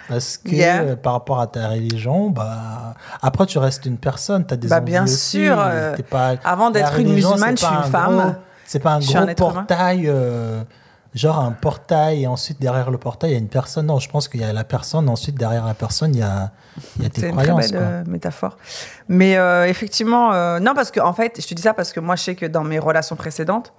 Parce 0.10 0.38
que 0.38 0.50
Yeah. 0.52 0.82
euh, 0.84 0.96
par 0.96 1.14
rapport 1.14 1.40
à 1.42 1.48
ta 1.48 1.68
religion, 1.68 2.30
bah, 2.30 2.94
après 3.22 3.46
tu 3.46 3.58
restes 3.58 3.86
une 3.86 3.98
personne, 3.98 4.46
tu 4.48 4.54
as 4.54 4.58
des 4.58 4.70
Bah, 4.70 4.80
bien 4.80 5.04
aussi, 5.04 5.16
sûr, 5.44 5.58
euh, 5.60 5.96
pas- 6.10 6.36
Avant 6.46 6.70
d'être 6.72 6.98
une 7.00 7.14
musulmane, 7.14 7.58
je 7.58 7.66
suis 7.66 7.74
une 7.74 7.80
un 7.82 7.84
femme. 7.84 8.36
C'est 8.66 8.80
pas 8.80 8.94
un 8.94 9.00
Je 9.02 9.12
gros 9.12 9.26
portail, 9.36 10.06
euh, 10.08 10.62
genre 11.16 11.40
un 11.40 11.52
portail 11.52 12.24
et 12.24 12.28
ensuite 12.28 12.60
derrière 12.62 12.92
le 12.92 12.98
portail 12.98 13.32
il 13.32 13.34
y 13.34 13.36
a 13.36 13.40
une 13.40 13.48
personne. 13.48 13.88
Non, 13.88 14.00
je 14.00 14.10
pense 14.10 14.28
qu'il 14.28 14.42
y 14.42 14.44
a 14.44 14.54
la 14.54 14.64
personne, 14.64 15.10
ensuite 15.10 15.36
derrière 15.38 15.66
la 15.66 15.74
personne 15.74 16.14
il 16.14 16.20
y 16.20 16.24
a, 16.24 16.52
il 16.98 17.04
y 17.04 17.06
a 17.06 17.10
tes 17.10 17.22
C'est 17.22 17.30
une 17.30 17.36
très 17.36 17.46
croyances. 17.48 17.72
belle 17.72 17.80
quoi. 17.80 17.88
euh, 17.90 18.04
métaphore. 18.08 18.58
Mais 19.08 19.38
euh, 19.38 19.66
effectivement, 19.68 20.34
euh, 20.34 20.60
non, 20.60 20.74
parce 20.76 20.92
que 20.92 21.00
en 21.00 21.14
fait, 21.14 21.40
je 21.42 21.48
te 21.48 21.54
dis 21.54 21.62
ça 21.62 21.74
parce 21.74 21.92
que 21.94 22.00
moi, 22.00 22.16
je 22.16 22.24
sais 22.24 22.36
que 22.36 22.46
dans 22.46 22.64
mes 22.64 22.78
relations 22.80 23.16
précédentes, 23.16 23.74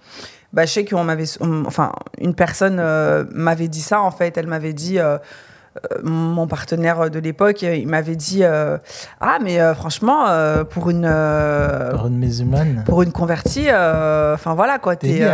bah, 0.52 0.64
je 0.66 0.72
sais 0.72 0.84
qu'on 0.84 1.04
m'avait, 1.04 1.24
on- 1.40 1.64
enfin, 1.66 1.92
une 2.20 2.34
personne 2.34 2.78
euh, 2.80 3.24
m'avait 3.32 3.68
dit 3.68 3.82
ça. 3.82 4.00
En 4.00 4.10
fait, 4.10 4.36
elle 4.38 4.46
m'avait 4.46 4.72
dit. 4.72 4.98
mon 6.02 6.48
partenaire 6.48 7.08
de 7.08 7.20
l'époque, 7.20 7.62
il 7.62 7.86
m'avait 7.86 8.16
dit 8.16 8.42
euh, 8.42 8.78
ah 9.20 9.38
mais 9.40 9.60
euh, 9.60 9.74
franchement 9.76 10.26
euh, 10.28 10.64
pour 10.64 10.90
une 10.90 11.02
Pour 11.92 12.06
une 12.08 12.18
musulmane. 12.18 12.82
pour 12.84 13.02
une 13.02 13.12
convertie, 13.12 13.68
enfin 13.70 14.54
voilà 14.54 14.78
quoi, 14.80 14.96
T'es 14.96 15.24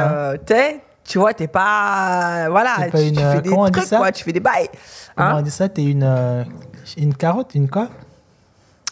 t'es, 0.44 0.80
tu 1.04 1.18
vois, 1.18 1.34
t'es 1.34 1.46
pas, 1.48 2.48
voilà, 2.50 2.74
T'es 2.78 2.84
tu, 2.86 2.90
pas 2.90 3.00
une, 3.02 3.16
tu 3.16 3.22
euh, 3.22 3.32
fais 3.32 3.42
des 3.42 3.48
comment 3.50 3.62
on 3.62 3.68
dit 3.68 3.80
trucs 3.80 3.88
quoi, 3.98 4.12
tu 4.12 4.24
fais 4.24 4.32
des 4.32 4.40
bails, 4.40 4.68
Comment 5.16 5.28
Hein 5.30 5.36
on 5.38 5.42
dit 5.42 5.50
ça 5.50 5.68
T'es 5.68 5.84
une, 5.84 6.02
euh, 6.02 6.44
une 6.96 7.14
carotte, 7.14 7.54
une 7.54 7.68
quoi? 7.68 7.88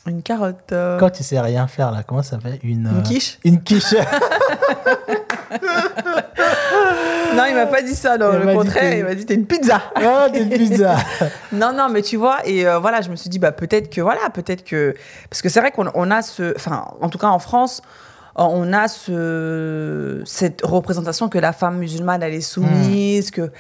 Une 0.07 0.23
carotte, 0.23 0.73
euh, 0.73 0.99
Quand 0.99 1.11
tu 1.11 1.23
sais 1.23 1.39
rien 1.41 1.67
faire 1.69 1.93
là, 1.93 2.03
comment 2.07 2.23
ça 2.23 2.33
s'appelle? 2.33 2.59
Une, 2.65 2.87
une 2.87 2.99
euh, 2.99 3.03
quiche. 3.03 3.39
Une 3.45 3.63
quiche. 3.63 3.95
Non, 7.35 7.45
il 7.49 7.55
m'a 7.55 7.67
pas 7.67 7.81
dit 7.83 7.95
ça, 7.95 8.19
non, 8.19 8.31
Il 8.35 8.41
le 8.47 8.55
contraire, 8.55 8.95
il 8.95 9.05
m'a 9.05 9.15
dit 9.15 9.25
t'es 9.25 9.35
une 9.35 9.47
pizza. 9.47 9.81
ah, 9.95 10.29
t'es 10.31 10.43
une 10.43 10.51
pizza. 10.51 10.97
Non, 11.53 11.73
non, 11.73 11.89
mais 11.89 12.03
tu 12.03 12.17
vois, 12.17 12.39
et 12.45 12.67
euh, 12.67 12.79
voilà, 12.79 13.01
je 13.01 13.09
me 13.11 13.17
suis 13.17 13.31
dit, 13.31 13.39
bah, 13.39 13.53
peut-être 13.53 13.91
que, 13.91 14.01
voilà, 14.01 14.29
peut-être 14.33 14.65
que. 14.65 14.95
Parce 15.31 15.41
que 15.43 15.49
c'est 15.49 15.61
vrai 15.61 15.71
qu'on 15.71 15.87
on 15.95 16.11
a 16.11 16.21
ce. 16.23 16.55
Enfin, 16.57 16.85
en 17.01 17.09
tout 17.09 17.19
cas, 17.19 17.29
en 17.29 17.39
France, 17.39 17.81
euh, 17.81 17.85
on 18.37 18.73
a 18.73 18.89
ce, 18.89 20.23
cette 20.25 20.63
représentation 20.65 21.29
que 21.29 21.39
la 21.39 21.53
femme 21.53 21.79
musulmane, 21.79 22.23
elle 22.23 22.35
est 22.35 22.41
soumise, 22.41 23.31
que, 23.31 23.51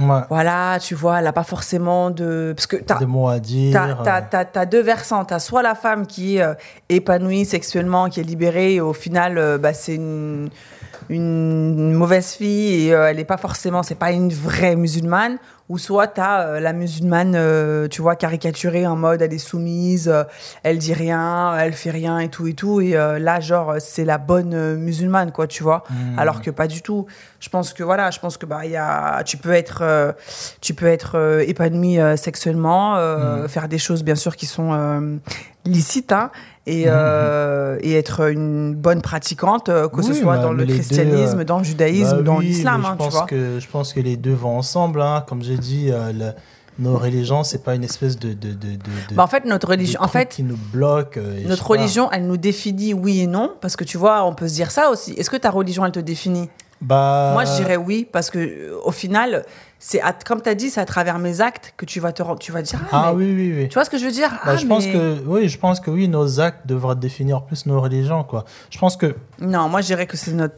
Ouais, 0.00 0.20
voilà, 0.30 0.78
tu 0.80 0.94
vois, 0.94 1.18
elle 1.18 1.24
n'a 1.24 1.32
pas 1.32 1.42
forcément 1.42 2.10
de. 2.10 2.52
Parce 2.54 2.68
que 2.68 2.76
t'as. 2.76 3.00
des 3.00 3.06
mots 3.06 3.26
à 3.26 3.40
dire. 3.40 3.72
T'as, 3.72 4.20
t'as- 4.22 4.42
euh, 4.42 4.44
t'as- 4.52 4.64
deux 4.64 4.80
versants. 4.80 5.24
T'as 5.24 5.40
soit 5.40 5.60
la 5.60 5.74
femme 5.74 6.06
qui 6.06 6.36
est 6.36 6.42
euh, 6.42 6.54
épanouie 6.88 7.44
sexuellement, 7.44 8.08
qui 8.08 8.20
est 8.20 8.22
libérée, 8.22 8.74
et 8.74 8.80
au 8.80 8.92
final, 8.92 9.38
euh, 9.38 9.58
bah, 9.58 9.72
c'est 9.74 9.96
une, 9.96 10.50
une 11.08 11.92
mauvaise 11.92 12.32
fille 12.32 12.86
et 12.86 12.94
euh, 12.94 13.08
elle 13.08 13.16
n'est 13.16 13.24
pas 13.24 13.36
forcément, 13.36 13.82
c'est 13.82 13.94
pas 13.94 14.12
une 14.12 14.32
vraie 14.32 14.76
musulmane. 14.76 15.38
Ou 15.68 15.76
soit 15.76 16.06
t'as 16.06 16.46
euh, 16.46 16.60
la 16.60 16.72
musulmane, 16.72 17.34
euh, 17.36 17.88
tu 17.88 18.00
vois, 18.00 18.16
caricaturée 18.16 18.86
en 18.86 18.96
mode 18.96 19.20
elle 19.20 19.34
est 19.34 19.38
soumise, 19.38 20.10
elle 20.62 20.78
dit 20.78 20.94
rien, 20.94 21.54
elle 21.58 21.74
fait 21.74 21.90
rien 21.90 22.18
et 22.20 22.30
tout 22.30 22.46
et 22.46 22.54
tout. 22.54 22.80
Et 22.80 22.92
là, 22.92 23.38
genre, 23.40 23.74
c'est 23.78 24.06
la 24.06 24.16
bonne 24.16 24.76
musulmane, 24.76 25.30
quoi, 25.30 25.46
tu 25.46 25.62
vois. 25.62 25.84
hmm. 25.90 26.18
Alors 26.18 26.40
que 26.40 26.50
pas 26.50 26.68
du 26.68 26.80
tout. 26.80 27.04
Je 27.38 27.50
pense 27.50 27.74
que 27.74 27.82
voilà, 27.82 28.10
je 28.10 28.18
pense 28.18 28.38
que 28.38 28.46
bah 28.46 28.64
y 28.64 28.76
a, 28.76 29.22
tu 29.24 29.36
peux 29.36 29.52
être, 29.52 30.14
tu 30.62 30.72
peux 30.72 30.86
être 30.86 31.42
épanoui 31.46 31.98
sexuellement, 32.16 32.96
euh, 32.96 33.44
Mm. 33.44 33.48
faire 33.48 33.68
des 33.68 33.78
choses 33.78 34.02
bien 34.02 34.14
sûr 34.14 34.36
qui 34.36 34.46
sont 34.46 35.18
licites, 35.64 36.12
hein, 36.12 36.30
et, 36.68 36.84
Mhm. 36.84 36.90
euh, 36.92 37.78
et 37.80 37.94
être 37.94 38.30
une 38.30 38.74
bonne 38.74 39.00
pratiquante, 39.02 39.68
euh, 39.68 39.88
que 39.88 40.02
ce 40.02 40.12
soit 40.12 40.36
bah, 40.36 40.42
dans 40.42 40.52
le 40.52 40.64
deux, 40.66 40.74
christianisme, 40.74 41.40
euh, 41.40 41.44
dans 41.44 41.58
le 41.58 41.64
judaïsme, 41.64 42.16
Bah 42.18 42.22
dans 42.22 42.38
oui, 42.38 42.46
l'islam, 42.46 42.84
hein, 42.84 42.96
tu 43.00 43.08
vois. 43.08 43.26
que 43.26 43.58
je 43.58 43.66
pense 43.68 43.92
que 43.92 44.00
les 44.00 44.16
deux 44.16 44.34
vont 44.34 44.56
ensemble. 44.58 45.00
hein. 45.02 45.24
Comme 45.26 45.42
j'ai 45.42 45.56
dit, 45.58 45.90
euh, 45.90 46.12
nos 46.78 46.96
religions, 46.96 47.42
c'est 47.42 47.64
pas 47.64 47.74
une 47.74 47.82
espèce 47.84 48.18
de 48.18 48.28
de 48.34 48.50
de 48.50 48.52
de, 48.52 48.76
de- 49.10 49.14
Bah, 49.16 49.24
en 49.24 49.26
fait, 49.26 49.44
notre 49.44 49.68
religion, 49.68 50.00
en 50.00 50.08
fait, 50.08 50.28
qui 50.28 50.42
nous 50.44 50.58
bloque. 50.72 51.16
euh, 51.16 51.40
notre 51.46 51.66
pas. 51.66 51.74
religion, 51.74 52.08
elle 52.12 52.26
nous 52.26 52.36
définit 52.36 52.94
oui 52.94 53.20
et 53.20 53.26
non, 53.26 53.52
parce 53.60 53.74
que 53.74 53.82
tu 53.84 53.98
vois, 53.98 54.24
on 54.24 54.34
peut 54.34 54.46
se 54.48 54.54
dire 54.54 54.70
ça 54.70 54.90
aussi. 54.90 55.12
Est-ce 55.14 55.30
que 55.30 55.36
ta 55.36 55.50
religion, 55.50 55.84
elle 55.86 55.92
te 55.92 55.98
définit? 56.00 56.48
Bah, 56.80 57.30
Moi, 57.32 57.44
je 57.44 57.56
dirais 57.56 57.76
oui, 57.76 58.06
parce 58.10 58.30
que 58.30 58.38
euh, 58.38 58.78
au 58.84 58.92
final, 58.92 59.44
c'est 59.80 60.00
comme 60.26 60.40
tu 60.42 60.48
as 60.48 60.54
dit, 60.54 60.70
c'est 60.70 60.80
à 60.80 60.84
travers 60.84 61.18
mes 61.18 61.40
actes 61.40 61.74
que 61.76 61.84
tu 61.84 61.98
vas 62.00 62.12
te 62.12 62.22
rendre, 62.22 62.38
tu 62.38 62.52
vas 62.52 62.62
dire 62.62 62.78
ah, 62.92 63.06
Ah 63.08 63.12
mais- 63.12 63.24
oui, 63.24 63.34
oui, 63.34 63.54
oui. 63.62 63.68
Tu 63.68 63.74
vois 63.74 63.84
ce 63.84 63.90
que 63.90 63.98
je 63.98 64.04
veux 64.04 64.12
dire? 64.12 64.30
Bah, 64.30 64.52
Ah, 64.52 64.56
je 64.56 64.66
pense 64.66 64.86
que 64.86 65.18
oui, 65.26 65.48
je 65.48 65.58
pense 65.58 65.80
que 65.80 65.90
oui, 65.90 66.06
nos 66.08 66.40
actes 66.40 66.66
devraient 66.66 66.94
définir 66.96 67.42
plus 67.42 67.66
nos 67.66 67.80
religions, 67.80 68.22
quoi. 68.24 68.44
Je 68.70 68.78
pense 68.78 68.96
que 68.96 69.14
Non, 69.40 69.68
moi 69.68 69.80
je 69.80 69.86
dirais 69.86 70.06
que 70.06 70.16
c'est 70.16 70.32
notre... 70.32 70.54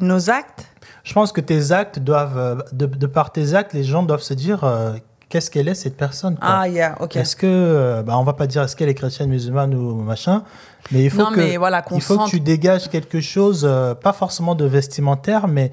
nos 0.00 0.28
actes. 0.30 0.66
je 1.04 1.12
pense 1.14 1.32
que 1.32 1.40
tes 1.40 1.72
actes 1.72 1.98
doivent, 1.98 2.38
euh, 2.38 2.56
de, 2.72 2.86
de 2.86 3.06
par 3.06 3.32
tes 3.32 3.54
actes, 3.54 3.72
les 3.72 3.84
gens 3.84 4.02
doivent 4.02 4.22
se 4.22 4.34
dire 4.34 4.64
euh, 4.64 4.92
qu'est-ce 5.32 5.50
qu'elle 5.50 5.66
est 5.68 5.74
cette 5.74 5.96
personne. 5.96 6.36
Quoi. 6.36 6.46
Ah, 6.46 6.68
yeah, 6.68 6.94
ok. 7.00 7.16
Est-ce 7.16 7.34
que, 7.36 7.46
euh, 7.48 8.02
bah, 8.02 8.18
on 8.18 8.22
va 8.22 8.34
pas 8.34 8.46
dire 8.46 8.62
est-ce 8.62 8.76
qu'elle 8.76 8.90
est 8.90 8.94
chrétienne, 8.94 9.30
musulmane 9.30 9.74
ou 9.74 9.94
machin, 10.02 10.42
mais 10.90 11.04
il 11.04 11.10
faut 11.10 11.22
Non, 11.22 11.30
que, 11.30 11.36
mais 11.38 11.56
voilà, 11.56 11.80
qu'on 11.80 11.94
il 11.96 12.02
faut 12.02 12.18
que 12.18 12.28
tu 12.28 12.38
dégages 12.38 12.90
quelque 12.90 13.22
chose, 13.22 13.62
euh, 13.66 13.94
pas 13.94 14.12
forcément 14.12 14.54
de 14.54 14.66
vestimentaire, 14.66 15.48
mais 15.48 15.72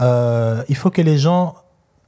euh, 0.00 0.62
il 0.68 0.76
faut 0.76 0.90
que 0.90 1.00
les 1.00 1.16
gens 1.16 1.54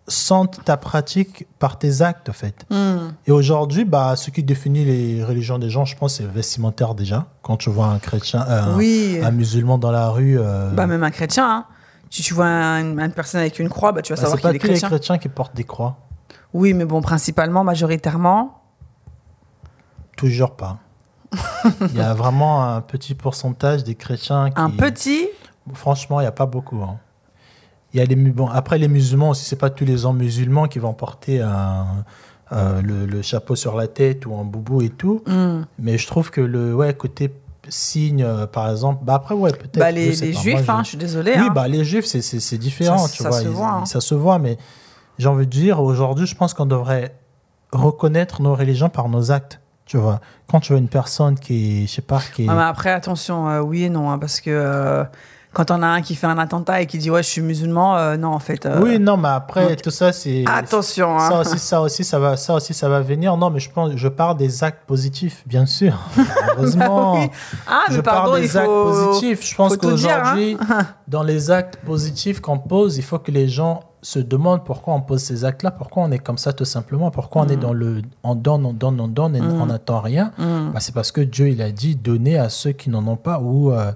sentent 0.07 0.63
ta 0.67 0.77
pratique 0.77 1.47
par 1.59 1.79
tes 1.79 2.03
actes, 2.03 2.29
en 2.29 2.35
fait. 2.35 2.67
Hmm. 2.69 3.13
Et 3.27 3.33
aujourd'hui, 3.33 3.87
bah, 3.87 4.15
ce 4.17 4.31
qui 4.31 4.43
définit 4.43 4.85
les 4.85 5.25
religions 5.25 5.59
des 5.59 5.71
gens, 5.71 5.87
je 5.87 5.97
pense, 5.97 6.17
c'est 6.17 6.27
vestimentaire 6.31 6.95
déjà. 6.95 7.25
Quand 7.41 7.57
tu 7.57 7.71
vois 7.71 7.87
un 7.87 7.99
chrétien, 7.99 8.45
euh, 8.47 8.63
un- 8.65 8.77
Oui. 8.77 9.19
un, 9.25 9.31
musulman 9.31 9.79
dans 9.79 9.91
la 9.91 10.11
rue, 10.11 10.39
Bah, 10.75 10.87
même 10.87 11.03
un 11.03 11.11
chrétien. 11.11 11.51
Hein. 11.51 11.65
Si 12.11 12.23
tu 12.23 12.35
vois 12.35 12.47
un- 12.47 12.99
une 12.99 13.11
personne 13.13 13.41
avec 13.41 13.59
une 13.59 13.69
croix, 13.71 13.93
bah, 13.93 14.03
tu 14.03 14.13
vas 14.13 14.17
bah, 14.17 14.23
savoir 14.23 14.39
c'est 14.39 14.43
pas 14.43 14.49
qu'il 14.51 14.57
est 14.57 14.59
tous 14.61 14.67
les 14.67 14.73
chrétien. 14.75 14.89
chrétiens 14.89 15.19
qui 15.19 15.29
portent 15.31 15.57
des 15.57 15.65
croix. 15.65 15.97
Oui, 16.55 16.73
mais 16.73 16.85
bon, 16.85 17.03
principalement, 17.03 17.65
majoritairement. 17.65 18.63
Toujours 20.17 20.53
pas. 20.57 20.79
Il 21.91 21.97
y 21.97 22.01
a 22.01 22.15
vraiment 22.15 22.65
un 22.65 22.81
petit 22.81 23.15
pourcentage 23.15 23.83
des 23.83 23.97
chrétiens 23.97 24.51
qui. 24.51 24.61
Un 24.61 24.71
petit. 24.71 25.27
Franchement, 25.73 26.21
il 26.21 26.25
n'y 26.25 26.29
a 26.29 26.33
pas 26.33 26.47
beaucoup. 26.47 26.81
hein. 26.83 26.99
Il 27.93 27.99
y 27.99 28.01
a 28.01 28.05
les 28.07 28.15
bon, 28.17 28.49
après 28.49 28.79
les 28.79 28.89
musulmans 28.89 29.31
aussi, 29.31 29.45
c'est 29.45 29.57
pas 29.57 29.71
tous 29.71 29.85
les 29.85 30.05
ans 30.07 30.13
musulmans 30.13 30.67
qui 30.69 30.79
vont 30.79 30.93
porter 30.95 31.41
un, 31.41 31.87
le, 32.53 33.07
le 33.07 33.23
chapeau 33.23 33.57
sur 33.57 33.77
la 33.77 33.87
tête 33.89 34.27
ou 34.27 34.37
un 34.37 34.45
boubou 34.45 34.83
et 34.83 34.91
tout. 34.91 35.23
Hmm. 35.27 35.63
Mais 35.79 35.99
je 35.99 36.07
trouve 36.07 36.31
que 36.31 36.41
le 36.41 36.75
ouais, 36.75 36.95
côté 36.95 37.33
signe, 37.69 38.23
euh, 38.23 38.47
par 38.47 38.71
exemple, 38.71 39.05
bah 39.05 39.15
après 39.15 39.35
ouais 39.35 39.51
peut-être. 39.53 39.79
Bah, 39.79 39.91
les, 39.91 40.13
juifs, 40.13 40.67
Moi, 40.67 40.75
hein, 40.77 40.83
je- 40.83 40.89
suis 40.91 40.99
désolée. 40.99 41.33
Oui, 41.37 41.41
hein. 41.49 41.53
bah 41.55 41.67
les 41.67 41.85
juifs 41.85 42.05
c'est 42.07 42.59
différent, 42.59 42.99
Ça- 42.99 43.17
tu 43.17 43.23
ça 43.23 43.29
vois. 43.31 43.39
se 43.41 43.45
ils- 43.45 43.49
voit, 43.51 43.71
hein. 43.71 43.87
Ça 43.87 44.01
se 44.01 44.15
voit, 44.15 44.39
mais 44.39 44.59
j'ai 45.19 45.29
envie 45.29 45.47
de 45.47 45.51
dire 45.51 45.81
aujourd'hui, 45.81 46.27
je 46.27 46.35
pense 46.35 46.55
qu'on 46.55 46.67
devrait 46.67 47.15
reconnaître 47.73 48.43
nos 48.43 48.55
religions 48.55 48.89
par 48.89 49.09
nos 49.09 49.31
actes. 49.31 49.61
Tu 49.87 49.99
vois, 49.99 50.21
quand 50.49 50.61
tu 50.61 50.73
vois 50.73 50.81
une 50.81 50.89
personne 50.89 51.39
qui 51.39 51.83
est, 51.83 51.87
je 51.87 51.93
sais 51.93 52.03
pas, 52.03 52.21
qui 52.35 52.45
est, 52.45 52.49
Ouais, 52.49 52.55
mais 52.55 52.63
après, 52.63 52.91
attention, 52.91 53.49
euh, 53.51 53.61
oui 53.61 53.85
et 53.85 53.91
non, 53.91 54.11
hein, 54.11 54.19
parce 54.19 54.41
que 54.41 54.51
euh, 54.51 55.05
quand 55.53 55.71
on 55.71 55.83
a 55.83 55.87
un 55.87 56.01
qui 56.01 56.15
fait 56.15 56.27
un 56.27 56.39
attentat 56.39 56.81
et 56.81 56.87
qui 56.87 56.97
dit 56.97 57.11
ouais, 57.11 57.23
je 57.23 57.29
suis 57.29 57.43
musulman, 57.43 57.97
euh, 57.97 58.17
non, 58.17 58.33
en 58.33 58.39
fait. 58.39 58.67
Oui, 58.81 58.99
non, 58.99 59.19
mais 59.19 59.29
après, 59.29 59.69
donc- 59.69 59.83
tout 59.83 59.91
ça, 59.91 60.13
c'est. 60.13 60.45
Attention, 60.47 61.19
hein. 61.19 61.29
Ça 61.29 61.41
aussi, 61.41 61.59
ça 61.59 61.81
aussi, 61.83 62.05
ça 62.05 62.19
va, 62.19 62.37
ça 62.39 62.55
aussi, 62.55 62.73
ça 62.73 62.89
va 62.89 63.01
venir. 63.01 63.37
Non, 63.37 63.51
mais 63.51 63.61
je 63.61 63.71
pense, 63.71 63.93
je 63.95 64.09
parle 64.09 64.39
des 64.39 64.65
actes 64.65 64.87
positifs, 64.87 65.43
bien 65.47 65.67
sûr. 65.67 65.99
Heureusement. 66.57 67.21
Oui. 67.21 67.31
Ah, 67.67 67.85
mais 67.89 67.97
je 67.97 68.01
pardon, 68.01 68.33
parle 68.33 68.43
il 68.43 68.49
des 68.49 68.57
actes 68.57 68.69
positifs. 68.69 69.47
Je 69.47 69.55
pense 69.55 69.73
hein. 69.73 69.77
qu'aujourd'hui, 69.81 70.57
dans 71.09 71.23
les 71.23 71.51
actes 71.51 71.77
positifs 71.85 72.41
qu'on 72.41 72.59
pose, 72.59 72.97
il 72.97 73.05
faut 73.05 73.19
que 73.19 73.31
les 73.31 73.49
gens 73.49 73.81
se 74.05 74.19
demandent 74.19 74.65
pourquoi 74.65 74.93
on 74.93 75.01
pose 75.01 75.23
ces 75.23 75.47
actes-là, 75.47 75.71
pourquoi 75.71 76.03
on 76.03 76.11
est 76.11 76.19
comme 76.19 76.37
ça, 76.37 76.53
tout 76.53 76.67
simplement, 76.67 77.11
pourquoi 77.11 77.43
on 77.43 77.49
est 77.49 77.57
dans 77.57 77.73
le, 77.73 78.03
on 78.23 78.35
donne, 78.35 78.67
on 78.67 78.75
donne, 78.75 79.01
on 79.01 79.09
donne 79.09 79.35
et 79.35 79.41
on 79.41 79.67
n'attend 79.67 80.01
rien. 80.01 80.31
Mm. 80.37 80.73
Bah, 80.75 80.81
c'est 80.81 80.95
parce 80.95 81.11
que 81.11 81.23
Dieu, 81.23 81.49
il 81.49 81.63
a 81.63 81.73
dit 81.73 81.97
donner 81.97 82.37
à 82.37 82.51
ceux 82.51 82.73
qui 82.73 82.91
n'en 82.91 83.07
ont 83.07 83.17
pas 83.17 83.41
ou 83.41 83.73
euh, 83.73 83.93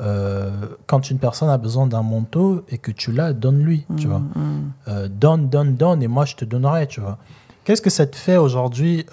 euh, 0.00 0.50
quand 0.86 1.10
une 1.10 1.18
personne 1.18 1.48
a 1.48 1.58
besoin 1.58 1.88
d'un 1.88 2.02
manteau 2.02 2.64
et 2.68 2.78
que 2.78 2.92
tu 2.92 3.10
l'as, 3.10 3.32
donne-lui, 3.32 3.84
tu 3.96 4.06
vois. 4.06 4.20
Mm. 4.20 4.72
Euh, 4.86 5.08
donne, 5.08 5.48
donne, 5.48 5.74
donne, 5.74 6.04
et 6.04 6.08
moi 6.08 6.24
je 6.24 6.36
te 6.36 6.44
donnerai, 6.44 6.86
tu 6.86 7.00
vois. 7.00 7.18
Qu'est-ce 7.64 7.82
que 7.82 7.90
ça 7.90 8.06
te 8.06 8.16
fait 8.16 8.36
aujourd'hui, 8.36 9.04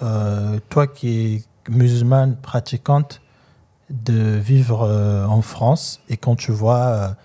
toi 0.70 0.86
qui 0.86 1.08
es 1.34 1.42
musulmane 1.70 2.36
pratiquante, 2.36 3.20
de 3.90 4.36
vivre 4.36 4.88
en 5.28 5.42
France 5.42 6.00
et 6.08 6.16
quand 6.16 6.36
tu 6.36 6.52
vois 6.52 7.16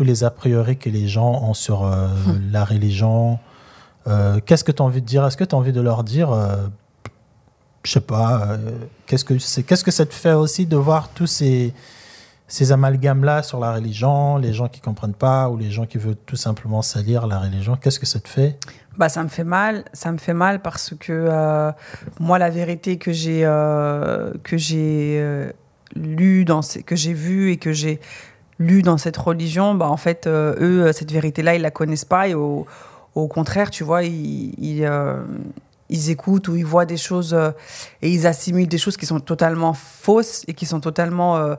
tous 0.00 0.04
les 0.04 0.24
a 0.24 0.30
priori 0.30 0.78
que 0.78 0.88
les 0.88 1.08
gens 1.08 1.42
ont 1.42 1.52
sur 1.52 1.84
euh, 1.84 2.08
la 2.50 2.64
religion, 2.64 3.38
euh, 4.06 4.40
qu'est-ce 4.46 4.64
que 4.64 4.72
tu 4.72 4.80
as 4.80 4.84
envie 4.86 5.02
de 5.02 5.06
dire? 5.06 5.26
Est-ce 5.26 5.36
que 5.36 5.44
tu 5.44 5.54
as 5.54 5.58
envie 5.58 5.74
de 5.74 5.80
leur 5.82 6.04
dire, 6.04 6.32
euh, 6.32 6.56
je 7.84 7.90
sais 7.92 8.00
pas, 8.00 8.56
qu'est-ce 9.04 9.26
que 9.26 9.38
c'est, 9.38 9.62
qu'est-ce 9.62 9.84
que 9.84 9.90
ça 9.90 10.06
te 10.06 10.14
fait 10.14 10.32
aussi 10.32 10.64
de 10.64 10.76
voir 10.76 11.10
tous 11.10 11.26
ces 11.26 11.74
ces 12.48 12.72
amalgames-là 12.72 13.42
sur 13.42 13.60
la 13.60 13.74
religion, 13.74 14.38
les 14.38 14.54
gens 14.54 14.68
qui 14.68 14.80
comprennent 14.80 15.12
pas 15.12 15.50
ou 15.50 15.58
les 15.58 15.70
gens 15.70 15.84
qui 15.84 15.98
veulent 15.98 16.16
tout 16.24 16.34
simplement 16.34 16.80
salir 16.80 17.26
la 17.26 17.38
religion, 17.38 17.76
qu'est-ce 17.76 18.00
que 18.00 18.06
ça 18.06 18.20
te 18.20 18.28
fait? 18.28 18.58
Bah, 18.96 19.08
ça 19.10 19.22
me 19.22 19.28
fait 19.28 19.44
mal. 19.44 19.84
Ça 19.92 20.10
me 20.12 20.16
fait 20.18 20.32
mal 20.34 20.60
parce 20.62 20.94
que 20.98 21.12
euh, 21.12 21.70
moi, 22.18 22.38
la 22.38 22.48
vérité 22.48 22.96
que 22.96 23.12
j'ai 23.12 23.42
euh, 23.44 24.32
que 24.42 24.56
j'ai 24.56 25.18
euh, 25.20 25.52
lu 25.94 26.44
dans 26.46 26.62
ces- 26.62 26.82
que 26.82 26.96
j'ai 26.96 27.12
vu 27.12 27.52
et 27.52 27.56
que 27.58 27.72
j'ai 27.72 28.00
lu 28.60 28.82
dans 28.82 28.98
cette 28.98 29.16
religion, 29.16 29.74
bah 29.74 29.88
en 29.88 29.96
fait, 29.96 30.26
euh, 30.26 30.54
eux, 30.60 30.92
cette 30.92 31.10
vérité-là, 31.10 31.56
ils 31.56 31.62
la 31.62 31.70
connaissent 31.70 32.04
pas 32.04 32.28
et 32.28 32.34
au, 32.34 32.66
au 33.14 33.26
contraire, 33.26 33.70
tu 33.70 33.82
vois, 33.82 34.04
ils, 34.04 34.54
ils, 34.62 34.84
euh, 34.84 35.22
ils 35.88 36.10
écoutent 36.10 36.46
ou 36.48 36.56
ils 36.56 36.64
voient 36.64 36.84
des 36.84 36.98
choses 36.98 37.32
euh, 37.32 37.50
et 38.02 38.10
ils 38.10 38.26
assimilent 38.26 38.68
des 38.68 38.78
choses 38.78 38.98
qui 38.98 39.06
sont 39.06 39.18
totalement 39.18 39.72
fausses 39.72 40.44
et 40.46 40.52
qui 40.52 40.66
sont 40.66 40.80
totalement 40.80 41.56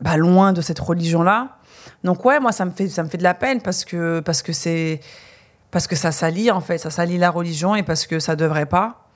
bah, 0.00 0.16
loin 0.16 0.52
de 0.52 0.60
cette 0.60 0.78
religion-là. 0.78 1.56
Donc 2.04 2.24
ouais, 2.24 2.38
moi 2.38 2.52
ça 2.52 2.64
me 2.64 2.70
fait 2.70 2.88
ça 2.88 3.02
me 3.02 3.08
fait 3.08 3.18
de 3.18 3.22
la 3.22 3.34
peine 3.34 3.60
parce 3.60 3.84
que 3.84 4.20
parce 4.20 4.42
que 4.42 4.52
c'est 4.52 5.00
parce 5.70 5.86
que 5.86 5.96
ça 5.96 6.12
salit 6.12 6.50
en 6.50 6.60
fait, 6.60 6.78
ça 6.78 6.90
salit 6.90 7.18
la 7.18 7.30
religion 7.30 7.74
et 7.74 7.82
parce 7.82 8.06
que 8.06 8.20
ça 8.20 8.36
devrait 8.36 8.66
pas. 8.66 9.08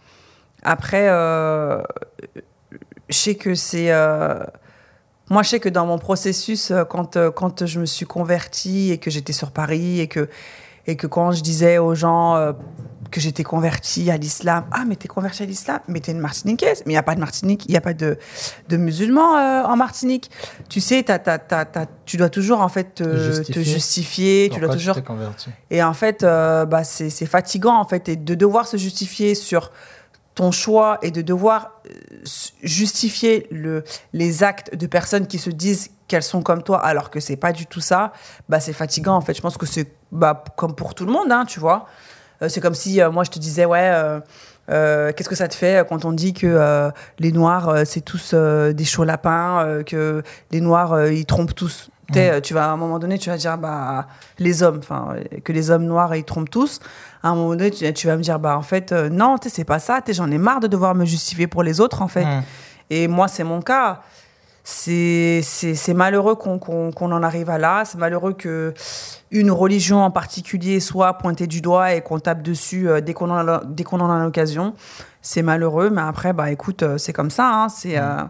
Après, 0.63 1.07
je 3.09 3.17
sais 3.17 3.35
que 3.37 3.55
c'est 3.55 3.93
moi, 5.31 5.43
je 5.43 5.49
sais 5.51 5.61
que 5.61 5.69
dans 5.71 5.87
mon 5.87 5.99
processus, 5.99 6.71
euh, 6.71 6.85
quand, 6.85 7.17
euh, 7.17 7.31
quand 7.31 7.65
je 7.67 7.81
me 7.81 7.87
suis 7.87 8.07
convertie 8.07 8.91
et 8.93 8.99
que 8.99 9.11
j'étais 9.11 9.33
sur 9.33 9.51
Paris 9.51 10.01
et 10.01 10.07
que, 10.09 10.29
et 10.87 10.97
que 10.97 11.07
quand 11.07 11.33
je 11.33 11.43
disais 11.43 11.79
aux 11.79 11.95
gens 11.95 12.37
euh, 12.37 12.53
que 13.11 13.21
j'étais 13.21 13.43
convertie 13.45 14.11
à 14.11 14.17
l'islam, 14.19 14.65
ah, 14.73 14.83
mais 14.87 14.97
t'es 14.97 15.09
convertie 15.09 15.43
à 15.45 15.47
l'islam, 15.47 15.79
mais 15.89 16.01
t'es 16.01 16.13
une 16.13 16.19
Martiniquaise. 16.19 16.83
Mais 16.85 16.93
il 16.93 16.97
n'y 16.97 16.99
a 16.99 17.03
pas 17.03 17.15
de 17.15 17.21
Martinique, 17.21 17.65
il 17.67 17.71
n'y 17.71 17.77
a 17.77 17.81
pas 17.81 17.95
de, 17.95 18.19
de 18.69 18.77
musulmans 18.77 19.37
euh, 19.39 19.63
en 19.63 19.77
Martinique. 19.77 20.31
Tu 20.69 20.81
sais, 20.81 21.03
t'as- 21.05 21.19
t'as- 21.21 21.39
t'as- 21.39 21.65
t'as- 21.65 21.87
tu 22.05 22.17
dois 22.19 22.29
toujours, 22.29 22.61
en 22.61 22.69
fait, 22.69 22.97
te 22.97 23.17
Justifier. 23.17 23.55
te 23.55 23.61
justifier. 23.69 24.51
tu 24.53 24.61
dois 24.61 24.69
toujours 24.69 24.97
et 25.71 25.83
en 25.83 25.95
fait, 25.95 26.23
bah, 26.23 26.85
c'est 26.85 27.09
c'est 27.09 27.27
fatigant, 27.27 27.77
en 27.77 27.87
fait, 27.87 28.09
et 28.11 28.17
de 28.17 28.35
devoir 28.35 28.67
se 28.67 28.77
justifier 28.77 29.35
sur 29.35 29.71
ton 30.35 30.51
choix 30.51 30.99
et 31.03 31.11
de 31.11 31.23
devoir 31.23 31.81
euh, 31.87 31.91
justifier 32.63 33.47
le, 33.51 33.85
les 34.13 34.43
actes 34.43 34.75
de 34.75 34.87
personnes 34.87 35.27
qui 35.27 35.39
se 35.39 35.51
disent 35.51 35.91
qu'elles 36.09 36.23
sont 36.23 36.43
comme 36.43 36.63
toi 36.63 36.85
alors 36.85 37.11
que 37.11 37.21
c'est 37.21 37.37
pas 37.37 37.53
du 37.53 37.67
tout 37.67 37.81
ça, 37.81 38.13
bah, 38.49 38.61
c'est 38.61 38.73
fatigant, 38.73 39.15
en 39.15 39.21
fait. 39.21 39.35
Je 39.35 39.41
pense 39.41 39.57
que 39.57 39.67
c'est 39.67 39.93
bah, 40.13 40.45
comme 40.57 40.75
pour 40.75 40.95
tout 40.95 41.07
le 41.07 41.13
monde, 41.13 41.31
hein, 41.31 41.45
tu 41.47 41.61
vois. 41.61 41.87
Euh, 42.43 42.49
c'est 42.49 42.61
comme 42.61 42.75
si 42.75 43.01
euh, 43.01 43.11
moi, 43.11 43.25
je 43.25 43.31
te 43.31 43.39
disais, 43.39 43.65
ouais... 43.65 44.21
Qu'est-ce 44.67 45.29
que 45.29 45.35
ça 45.35 45.47
te 45.47 45.55
fait 45.55 45.87
quand 45.87 46.07
on 46.07 46.13
dit 46.13 46.33
que 46.33 46.91
les 47.19 47.33
Noirs, 47.33 47.81
c'est 47.85 48.01
tous 48.01 48.33
des 48.33 48.85
chauds 48.87 49.05
lapins, 49.05 49.83
que 49.85 50.23
les 50.53 50.63
Noirs, 50.63 51.09
ils 51.09 51.27
trompent 51.27 51.55
tous 51.55 51.91
Tu 52.09 52.19
sais, 52.19 52.41
Tu 52.43 52.55
vas 52.55 52.67
à 52.67 52.69
un 52.69 52.77
moment 52.77 52.99
donné, 52.99 53.19
tu 53.19 53.31
vas 53.31 53.37
dire 53.37 53.57
bah 53.57 54.07
les 54.39 54.63
hommes, 54.63 54.79
enfin 54.79 55.15
euh, 55.17 55.39
que 55.43 55.53
les 55.53 55.71
hommes 55.71 55.85
noirs 55.85 56.15
ils 56.15 56.25
trompent 56.25 56.51
tous. 56.51 56.81
À 57.23 57.31
un 57.31 57.35
moment 57.35 57.51
donné, 57.51 57.71
tu, 57.71 57.91
tu 57.93 58.07
vas 58.07 58.17
me 58.17 58.23
dire 58.23 58.39
bah 58.39 58.57
en 58.59 58.63
fait 58.63 58.93
euh, 58.93 59.09
non, 59.09 59.39
tu 59.39 59.49
c'est 59.49 59.65
pas 59.65 59.79
ça. 59.79 60.01
J'en 60.09 60.31
ai 60.31 60.39
marre 60.39 60.61
de 60.61 60.67
devoir 60.67 60.95
me 60.95 61.05
justifier 61.05 61.47
pour 61.47 61.63
les 61.63 61.81
autres 61.81 62.03
en 62.03 62.09
fait. 62.09 62.27
Et 62.91 63.09
moi 63.09 63.29
c'est 63.29 63.45
mon 63.45 63.63
cas. 63.63 64.01
C'est 64.67 65.43
malheureux 65.95 66.37
qu'on 66.37 66.59
qu'on 66.59 66.91
qu'on 66.91 67.13
en 67.13 67.23
arrive 67.23 67.51
à 67.51 67.59
là. 67.59 67.85
C'est 67.85 67.99
malheureux 67.99 68.33
que 68.33 68.73
une 69.31 69.51
religion 69.51 70.03
en 70.03 70.11
particulier 70.11 70.81
soit 70.81 71.13
pointée 71.19 71.47
du 71.47 71.61
doigt 71.61 71.93
et 71.95 72.01
qu'on 72.01 72.19
tape 72.19 72.41
dessus 72.43 72.89
euh, 72.89 73.01
dès 73.03 73.13
qu'on 73.13 73.31
en 73.31 73.47
a 73.47 73.63
dès 73.67 73.85
qu'on 73.85 74.01
en 74.01 74.11
a 74.11 74.23
l'occasion. 74.23 74.75
C'est 75.21 75.43
malheureux, 75.43 75.91
mais 75.91 76.01
après 76.03 76.33
bah 76.33 76.51
écoute, 76.51 76.83
euh, 76.83 76.97
c'est 76.99 77.13
comme 77.13 77.31
ça. 77.31 77.51
Hein, 77.51 77.69
c'est 77.69 77.99
euh, 77.99 78.23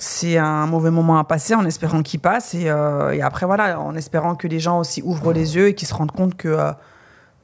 c'est 0.00 0.38
un 0.38 0.66
mauvais 0.66 0.90
moment 0.90 1.18
à 1.18 1.24
passer 1.24 1.54
en 1.54 1.66
espérant 1.66 2.02
qu'il 2.02 2.20
passe 2.20 2.54
et, 2.54 2.70
euh, 2.70 3.10
et 3.10 3.20
après 3.20 3.44
voilà 3.44 3.78
en 3.78 3.94
espérant 3.94 4.34
que 4.34 4.48
les 4.48 4.58
gens 4.58 4.78
aussi 4.78 5.02
ouvrent 5.02 5.34
les 5.34 5.56
yeux 5.56 5.68
et 5.68 5.74
qu'ils 5.74 5.88
se 5.88 5.92
rendent 5.92 6.10
compte 6.10 6.36
que 6.36 6.48
euh, 6.48 6.72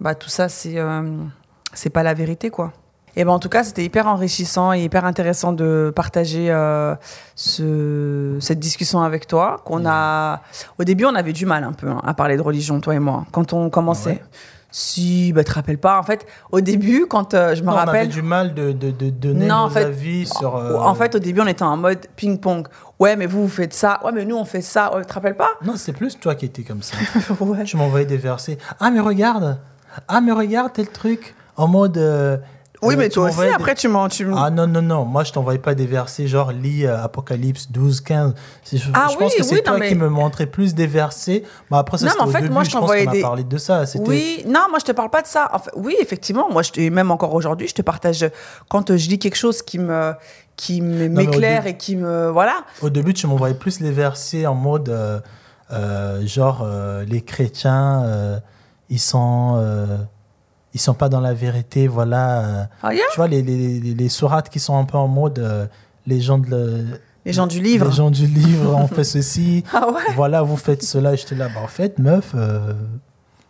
bah, 0.00 0.14
tout 0.14 0.30
ça 0.30 0.48
c'est 0.48 0.78
euh, 0.78 1.02
c'est 1.74 1.90
pas 1.90 2.02
la 2.02 2.14
vérité 2.14 2.48
quoi. 2.48 2.72
Et 3.14 3.24
ben 3.24 3.32
en 3.32 3.38
tout 3.38 3.50
cas 3.50 3.62
c'était 3.62 3.84
hyper 3.84 4.06
enrichissant 4.06 4.72
et 4.72 4.82
hyper 4.82 5.04
intéressant 5.04 5.52
de 5.52 5.92
partager 5.94 6.50
euh, 6.50 6.94
ce, 7.34 8.38
cette 8.40 8.58
discussion 8.58 9.02
avec 9.02 9.26
toi 9.26 9.60
qu'on 9.66 9.84
a 9.86 10.40
au 10.78 10.84
début 10.84 11.04
on 11.04 11.14
avait 11.14 11.34
du 11.34 11.44
mal 11.44 11.62
un 11.62 11.72
peu 11.72 11.90
hein, 11.90 12.00
à 12.06 12.14
parler 12.14 12.38
de 12.38 12.42
religion 12.42 12.80
toi 12.80 12.94
et 12.94 12.98
moi 12.98 13.26
quand 13.32 13.52
on 13.52 13.68
commençait. 13.68 14.10
Ouais. 14.10 14.22
Si 14.70 15.32
bah 15.32 15.44
te 15.44 15.52
rappelles 15.52 15.78
pas 15.78 15.98
en 15.98 16.02
fait 16.02 16.26
au 16.52 16.60
début 16.60 17.06
quand 17.08 17.32
euh, 17.34 17.54
je 17.54 17.62
me 17.62 17.66
Non, 17.66 17.72
on 17.72 17.76
avait 17.76 17.86
rappelle 17.86 18.08
du 18.08 18.22
mal 18.22 18.52
de, 18.54 18.72
de, 18.72 18.90
de 18.90 19.10
donner 19.10 19.46
Non, 19.46 19.54
en 19.56 19.70
fait, 19.70 19.84
avis 19.84 20.26
sur. 20.26 20.56
euh, 20.56 20.74
en 20.78 20.94
fait, 20.94 21.14
au 21.14 21.18
début, 21.18 21.40
on 21.40 21.46
était 21.46 21.62
en 21.62 21.76
mode 21.76 22.06
ping-pong. 22.16 22.66
Ouais, 22.98 23.16
mais 23.16 23.26
vous, 23.26 23.42
vous 23.42 23.48
faites 23.48 23.72
ça. 23.74 24.00
Ouais, 24.04 24.12
mais 24.12 24.24
nous, 24.24 24.36
on 24.36 24.44
fait 24.44 24.60
ça. 24.62 24.94
Ouais, 24.94 25.00
tu 25.02 25.06
te 25.08 25.12
rappelles 25.14 25.36
pas? 25.36 25.50
Non, 25.64 25.74
c'est 25.76 25.92
plus 25.92 26.18
toi 26.18 26.34
qui 26.34 26.46
étais 26.46 26.62
comme 26.62 26.82
ça. 26.82 26.96
Ouais. 27.40 27.64
tu 27.64 27.76
m'envoyais 27.76 28.06
des 28.06 28.16
versets. 28.16 28.58
Ah, 28.80 28.90
mais 28.90 29.00
regarde 29.00 29.58
Ah, 30.08 30.20
mais 30.20 30.32
regarde 30.32 30.72
tel 30.72 30.88
truc 30.88 31.34
En 31.56 31.68
mode. 31.68 31.96
euh, 31.98 32.36
Oui, 32.86 32.94
euh, 32.94 32.98
mais 32.98 33.08
toi 33.08 33.28
aussi, 33.28 33.40
des- 33.40 33.48
après, 33.48 33.74
tu 33.74 33.88
m'en. 33.88 34.08
Tu... 34.08 34.26
Ah 34.36 34.50
non, 34.50 34.66
non, 34.66 34.82
non, 34.82 35.04
moi 35.04 35.24
je 35.24 35.32
t'envoyais 35.32 35.58
pas 35.58 35.74
des 35.74 35.86
versets 35.86 36.26
genre 36.26 36.52
lis 36.52 36.86
euh, 36.86 37.02
Apocalypse 37.02 37.70
12, 37.70 38.00
15. 38.00 38.34
C'est- 38.64 38.78
Je, 38.78 38.90
Ah 38.94 39.08
je 39.10 39.16
pense 39.16 39.32
oui, 39.32 39.38
que 39.38 39.44
c'est 39.44 39.54
oui, 39.54 39.60
non, 39.64 39.72
toi 39.72 39.78
mais- 39.78 39.88
qui 39.88 39.94
me 39.94 40.08
montrais 40.08 40.46
plus 40.46 40.74
des 40.74 40.86
versets. 40.86 41.42
Après, 41.70 41.98
ça 41.98 42.06
Non, 42.06 42.12
mais 42.16 42.22
en 42.22 42.26
au 42.26 42.30
fait, 42.30 42.40
début, 42.42 42.52
moi, 42.52 42.62
je 42.64 42.68
je 42.68 42.72
pense 42.74 42.80
t'envoyais 42.82 43.04
qu'on 43.04 43.10
a 43.10 43.14
des- 43.14 43.20
parlé 43.22 43.44
de 43.44 43.58
ça. 43.58 43.84
Oui, 44.06 44.44
non, 44.46 44.60
moi, 44.70 44.78
je 44.80 44.84
te 44.84 44.92
parle 44.92 45.10
pas 45.10 45.22
de 45.22 45.26
ça. 45.26 45.50
En 45.52 45.58
fait, 45.58 45.70
oui, 45.76 45.96
effectivement, 46.00 46.48
moi, 46.50 46.62
je 46.62 46.88
même 46.90 47.10
encore 47.10 47.34
aujourd'hui, 47.34 47.68
je 47.68 47.74
te 47.74 47.82
partage. 47.82 48.28
Quand 48.68 48.90
euh, 48.90 48.96
je 48.96 49.08
lis 49.08 49.18
quelque 49.18 49.36
chose 49.36 49.62
qui 49.62 49.78
me 49.78 50.12
qui 50.56 50.80
m'éclaire 50.80 51.62
début- 51.64 51.74
et 51.74 51.76
qui 51.76 51.96
me. 51.96 52.28
Voilà. 52.30 52.54
Au 52.82 52.88
début, 52.90 53.12
tu 53.12 53.26
m'envoyais 53.26 53.54
plus 53.54 53.80
les 53.80 53.90
versets 53.90 54.46
en 54.46 54.54
mode 54.54 54.88
euh, 54.88 55.20
euh, 55.72 56.26
genre 56.26 56.66
les 57.06 57.20
chrétiens, 57.22 58.40
ils 58.88 59.00
sont. 59.00 60.06
Ils 60.76 60.80
sont 60.80 60.94
pas 60.94 61.08
dans 61.08 61.20
la 61.20 61.32
vérité, 61.34 61.88
voilà. 61.88 62.40
euh, 62.40 62.64
Ah, 62.82 62.92
yeah. 62.94 63.02
Tu 63.12 63.16
vois, 63.16 63.28
les, 63.28 63.42
les, 63.42 63.80
les, 63.80 63.94
les 63.94 64.08
sourates 64.08 64.48
qui 64.50 64.60
sont 64.60 64.76
un 64.78 64.84
peu 64.84 64.98
en 64.98 65.08
mode 65.08 65.38
euh, 65.38 65.66
les 66.06 66.20
gens 66.20 66.38
de 66.38 66.48
le- 66.50 66.84
Les 67.24 67.32
gens 67.32 67.46
du 67.46 67.60
livre. 67.60 67.86
Les 67.88 67.92
gens 67.94 68.10
du 68.10 68.26
livre 68.26 68.74
ont 68.76 68.86
fait 68.86 69.04
ceci. 69.04 69.64
Ah 69.74 69.88
ouais 69.88 70.02
Voilà, 70.14 70.42
vous 70.42 70.56
faites 70.56 70.82
cela. 70.82 71.14
Et 71.14 71.16
j'étais 71.16 71.34
là, 71.34 71.48
bah, 71.48 71.60
en 71.64 71.66
fait, 71.66 71.98
meuf, 71.98 72.32
euh, 72.34 72.74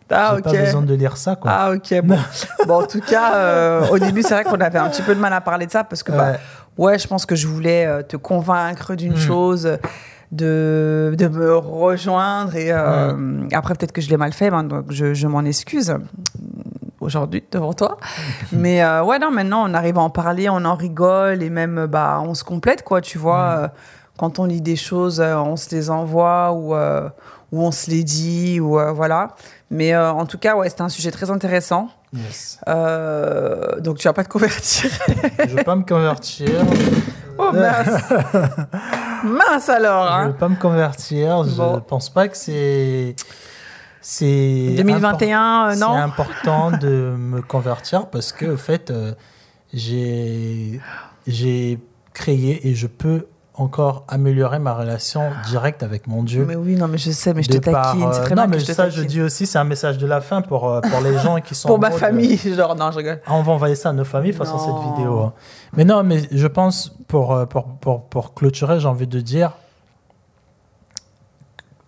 Ah, 0.09 0.33
j'ai 0.37 0.41
pas 0.41 0.51
besoin 0.53 0.81
de 0.83 0.93
lire 0.95 1.17
ça, 1.17 1.35
quoi. 1.35 1.51
Ah, 1.53 1.71
ok. 1.73 2.01
Bon, 2.03 2.17
bon 2.67 2.83
en 2.83 2.87
tout 2.87 3.01
cas, 3.01 3.35
euh, 3.35 3.87
au 3.89 3.99
début, 3.99 4.21
c'est 4.21 4.33
vrai 4.35 4.43
qu'on 4.45 4.61
avait 4.61 4.79
un 4.79 4.89
petit 4.89 5.01
peu 5.01 5.13
de 5.13 5.19
mal 5.19 5.33
à 5.33 5.41
parler 5.41 5.65
de 5.65 5.71
ça 5.71 5.83
parce 5.83 6.01
que, 6.03 6.11
bah, 6.13 6.37
Ouais. 6.77 6.97
je 6.97 7.07
pense 7.07 7.25
que 7.25 7.35
je 7.35 7.45
voulais 7.47 8.03
te 8.03 8.15
convaincre 8.15 8.95
d'une 8.95 9.13
Mm. 9.13 9.17
chose, 9.17 9.77
de, 10.31 11.13
de 11.17 11.27
me 11.27 11.55
rejoindre. 11.57 12.55
Et 12.55 12.71
euh, 12.71 13.47
après, 13.53 13.73
peut-être 13.75 13.91
que 13.91 14.01
je 14.01 14.09
l'ai 14.09 14.17
mal 14.17 14.31
fait, 14.33 14.49
ben, 14.49 14.63
donc 14.63 14.85
je, 14.91 15.13
je 15.13 15.27
m'en 15.27 15.43
excuse 15.43 15.93
aujourd'hui 17.01 17.43
devant 17.51 17.73
toi. 17.73 17.97
Mais 18.51 18.83
euh, 18.83 19.03
ouais, 19.03 19.19
non, 19.19 19.31
maintenant, 19.31 19.69
on 19.69 19.73
arrive 19.73 19.97
à 19.97 20.01
en 20.01 20.09
parler, 20.09 20.49
on 20.49 20.63
en 20.65 20.75
rigole 20.75 21.43
et 21.43 21.49
même, 21.49 21.85
bah, 21.87 22.19
on 22.23 22.33
se 22.33 22.43
complète, 22.43 22.83
quoi, 22.83 23.01
tu 23.01 23.17
vois. 23.17 23.39
euh, 23.41 23.67
quand 24.17 24.39
on 24.39 24.45
lit 24.45 24.61
des 24.61 24.75
choses, 24.75 25.19
euh, 25.21 25.35
on 25.37 25.55
se 25.57 25.69
les 25.75 25.89
envoie 25.91 26.51
ou, 26.51 26.73
euh, 26.73 27.07
ou 27.51 27.61
on 27.63 27.71
se 27.71 27.91
les 27.91 28.03
dit, 28.03 28.59
ou 28.59 28.79
euh, 28.79 28.91
voilà. 28.91 29.29
Mais 29.69 29.95
en 29.95 30.25
tout 30.25 30.37
cas, 30.39 30.55
ouais, 30.55 30.69
c'était 30.69 30.81
un 30.81 30.89
sujet 30.89 31.11
très 31.11 31.29
intéressant. 31.29 31.89
Yes. 32.13 32.59
Donc, 33.79 33.97
tu 33.97 34.07
vas 34.07 34.13
pas 34.13 34.23
te 34.23 34.29
convertir. 34.29 34.89
Je 35.39 35.55
veux 35.55 35.63
pas 35.63 35.75
me 35.75 35.83
convertir. 35.83 36.49
oh 37.37 37.51
mince 37.51 38.03
Mince 39.23 39.69
alors 39.69 40.05
Je 40.07 40.11
hein. 40.13 40.27
veux 40.27 40.33
pas 40.35 40.47
me 40.49 40.55
convertir. 40.55 41.43
Je 41.43 41.55
Bon. 41.55 41.81
pense 41.81 42.09
pas 42.09 42.27
que 42.27 42.37
c'est. 42.37 43.15
C'est 44.09 44.75
2021, 44.77 45.67
euh, 45.67 45.73
C'est 45.73 45.79
non 45.81 45.91
important 45.91 46.71
de 46.71 47.13
me 47.17 47.41
convertir 47.41 48.07
parce 48.07 48.31
que, 48.31 48.45
au 48.45 48.55
fait, 48.55 48.89
euh, 48.89 49.11
j'ai 49.73 50.79
j'ai 51.27 51.77
créé 52.13 52.69
et 52.69 52.73
je 52.73 52.87
peux 52.87 53.27
encore 53.53 54.05
améliorer 54.07 54.59
ma 54.59 54.73
relation 54.73 55.23
directe 55.49 55.83
avec 55.83 56.07
mon 56.07 56.23
Dieu. 56.23 56.45
Mais 56.47 56.55
oui, 56.55 56.77
non, 56.77 56.87
mais 56.87 56.97
je 56.97 57.11
sais, 57.11 57.33
mais 57.33 57.43
je 57.43 57.49
te 57.49 57.57
taquine. 57.57 58.07
C'est 58.13 58.21
euh, 58.21 58.23
très 58.23 58.35
non, 58.35 58.47
mais 58.47 58.55
que 58.55 58.61
je 58.61 58.67
te 58.67 58.71
ça, 58.71 58.89
je 58.89 59.01
dis 59.03 59.21
aussi, 59.21 59.45
c'est 59.45 59.57
un 59.57 59.65
message 59.65 59.97
de 59.97 60.07
la 60.07 60.21
fin 60.21 60.41
pour, 60.41 60.69
euh, 60.71 60.79
pour 60.79 61.01
les 61.01 61.17
gens 61.17 61.41
qui 61.41 61.53
sont. 61.53 61.67
Pour 61.67 61.75
en 61.75 61.79
ma 61.81 61.91
famille, 61.91 62.37
genre, 62.55 62.77
non, 62.77 62.91
je 62.91 62.99
rigole. 62.99 63.19
Ah, 63.27 63.33
on 63.33 63.41
va 63.41 63.51
envoyer 63.51 63.75
ça 63.75 63.89
à 63.89 63.93
nos 63.93 64.05
familles 64.05 64.31
face 64.31 64.53
à 64.53 64.57
cette 64.57 64.95
vidéo. 64.95 65.19
hein. 65.19 65.33
Mais 65.75 65.83
non, 65.83 66.01
mais 66.05 66.21
je 66.31 66.47
pense, 66.47 66.95
pour, 67.09 67.45
pour, 67.49 67.65
pour, 67.81 68.05
pour 68.05 68.33
clôturer, 68.33 68.79
j'ai 68.79 68.87
envie 68.87 69.05
de 69.05 69.19
dire, 69.19 69.51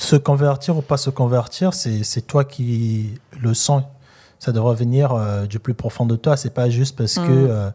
se 0.01 0.15
convertir 0.15 0.77
ou 0.77 0.81
pas 0.81 0.97
se 0.97 1.09
convertir, 1.09 1.73
c'est 1.73 2.21
toi 2.25 2.43
qui 2.45 3.15
le 3.39 3.53
sens. 3.53 3.83
Ça 4.39 4.51
devrait 4.53 4.75
venir 4.75 5.11
euh, 5.11 5.45
du 5.45 5.59
plus 5.59 5.73
profond 5.73 6.05
de 6.05 6.15
toi. 6.15 6.37
C'est 6.37 6.53
pas 6.53 6.69
juste 6.69 6.95
parce 6.97 7.17
Mm. 7.17 7.27
que 7.27 7.31
euh, 7.31 7.69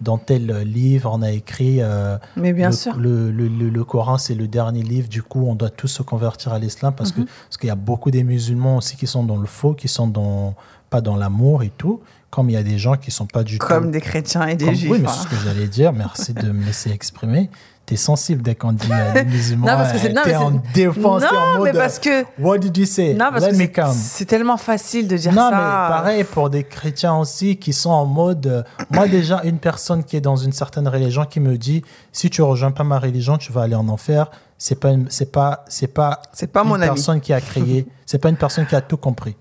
dans 0.00 0.16
tel 0.18 0.46
livre, 0.62 1.10
on 1.12 1.22
a 1.22 1.32
écrit 1.32 1.78
euh, 1.82 2.16
Mais 2.36 2.52
bien 2.52 2.70
le, 2.70 2.74
sûr. 2.76 2.96
Le, 2.96 3.32
le, 3.32 3.48
le- 3.48 3.68
le 3.70 3.84
Coran, 3.84 4.18
c'est 4.18 4.34
le 4.36 4.46
dernier 4.46 4.82
livre. 4.82 5.08
Du 5.08 5.22
coup, 5.24 5.46
on 5.48 5.54
doit 5.56 5.70
tous 5.70 5.88
se 5.88 6.02
convertir 6.02 6.52
à 6.52 6.58
l'islam 6.60 6.94
parce 6.96 7.10
que 7.10 7.20
parce 7.22 7.56
qu'il 7.58 7.68
y 7.68 7.72
a 7.72 7.76
beaucoup 7.76 8.10
des 8.12 8.22
musulmans 8.22 8.76
aussi 8.76 8.96
qui 8.96 9.06
sont 9.08 9.24
dans 9.24 9.36
le 9.36 9.46
faux, 9.46 9.74
qui 9.74 9.88
sont 9.88 10.06
dans 10.06 10.54
pas 10.90 11.00
dans 11.00 11.16
l'amour 11.16 11.64
et 11.64 11.72
tout. 11.76 12.00
Comme 12.30 12.50
il 12.50 12.54
y 12.54 12.56
a 12.56 12.62
des 12.64 12.78
gens 12.78 12.96
qui 12.96 13.10
sont 13.12 13.26
pas 13.26 13.42
du 13.44 13.58
Comme 13.58 13.86
tout. 13.86 13.90
des 13.92 14.00
chrétiens 14.00 14.46
et 14.46 14.56
des 14.56 14.64
comme- 14.66 14.74
juifs. 14.74 14.90
oui, 14.90 14.98
mais 15.00 15.08
hein. 15.08 15.12
c'est 15.12 15.24
ce 15.24 15.28
que 15.28 15.36
j'allais 15.44 15.68
dire. 15.68 15.92
Merci 15.92 16.34
de 16.34 16.50
me 16.50 16.64
laisser 16.64 16.90
exprimer. 16.90 17.48
T'es 17.86 17.96
sensible 17.96 18.40
dès 18.40 18.54
qu'on 18.54 18.72
dit 18.72 18.88
euh, 18.90 19.12
les 19.12 19.24
musulmans. 19.30 19.66
Non, 19.66 19.76
parce 19.76 19.92
que 19.92 19.98
c'est- 19.98 20.12
non, 20.14 20.22
t'es 20.24 20.34
en 20.34 20.52
défense. 20.72 21.22
t'es 21.22 21.28
en 21.28 21.32
Non, 21.52 21.58
mode, 21.58 21.64
mais 21.64 21.72
parce 21.78 21.98
que. 21.98 22.24
What 22.40 22.56
did 22.58 22.74
you 22.78 22.86
say? 22.86 23.12
Non, 23.12 23.26
parce 23.30 23.44
Let 23.44 23.50
que 23.50 23.56
me 23.56 23.60
c'est- 23.60 23.72
come. 23.72 23.92
c'est 23.92 24.24
tellement 24.24 24.56
facile 24.56 25.06
de 25.06 25.16
dire 25.18 25.32
Non, 25.32 25.50
ça. 25.50 25.50
mais 25.50 25.94
pareil 25.94 26.24
pour 26.24 26.48
des 26.48 26.64
chrétiens 26.64 27.14
aussi 27.16 27.58
qui 27.58 27.74
sont 27.74 27.90
en 27.90 28.06
mode. 28.06 28.46
euh, 28.46 28.62
moi, 28.90 29.06
déjà, 29.06 29.42
une 29.44 29.58
personne 29.58 30.02
qui 30.02 30.16
est 30.16 30.22
dans 30.22 30.36
une 30.36 30.52
certaine 30.52 30.88
religion 30.88 31.26
qui 31.26 31.40
me 31.40 31.58
dit 31.58 31.82
si 32.10 32.30
tu 32.30 32.40
rejoins 32.40 32.70
pas 32.70 32.84
ma 32.84 32.98
religion, 32.98 33.36
tu 33.36 33.52
vas 33.52 33.62
aller 33.62 33.74
en 33.74 33.88
enfer. 33.88 34.30
C'est 34.56 34.80
pas, 34.80 34.90
une- 34.92 35.10
c'est 35.10 35.30
pas, 35.30 35.64
c'est 35.68 35.88
pas, 35.88 36.22
C'est 36.32 36.46
pas 36.46 36.62
une 36.62 36.68
mon 36.68 36.74
ami. 36.76 36.86
personne 36.86 37.20
qui 37.20 37.34
a 37.34 37.40
créé. 37.42 37.86
c'est 38.06 38.18
pas 38.18 38.30
une 38.30 38.36
personne 38.36 38.64
qui 38.66 38.74
a 38.74 38.80
tout 38.80 38.96
compris. 38.96 39.36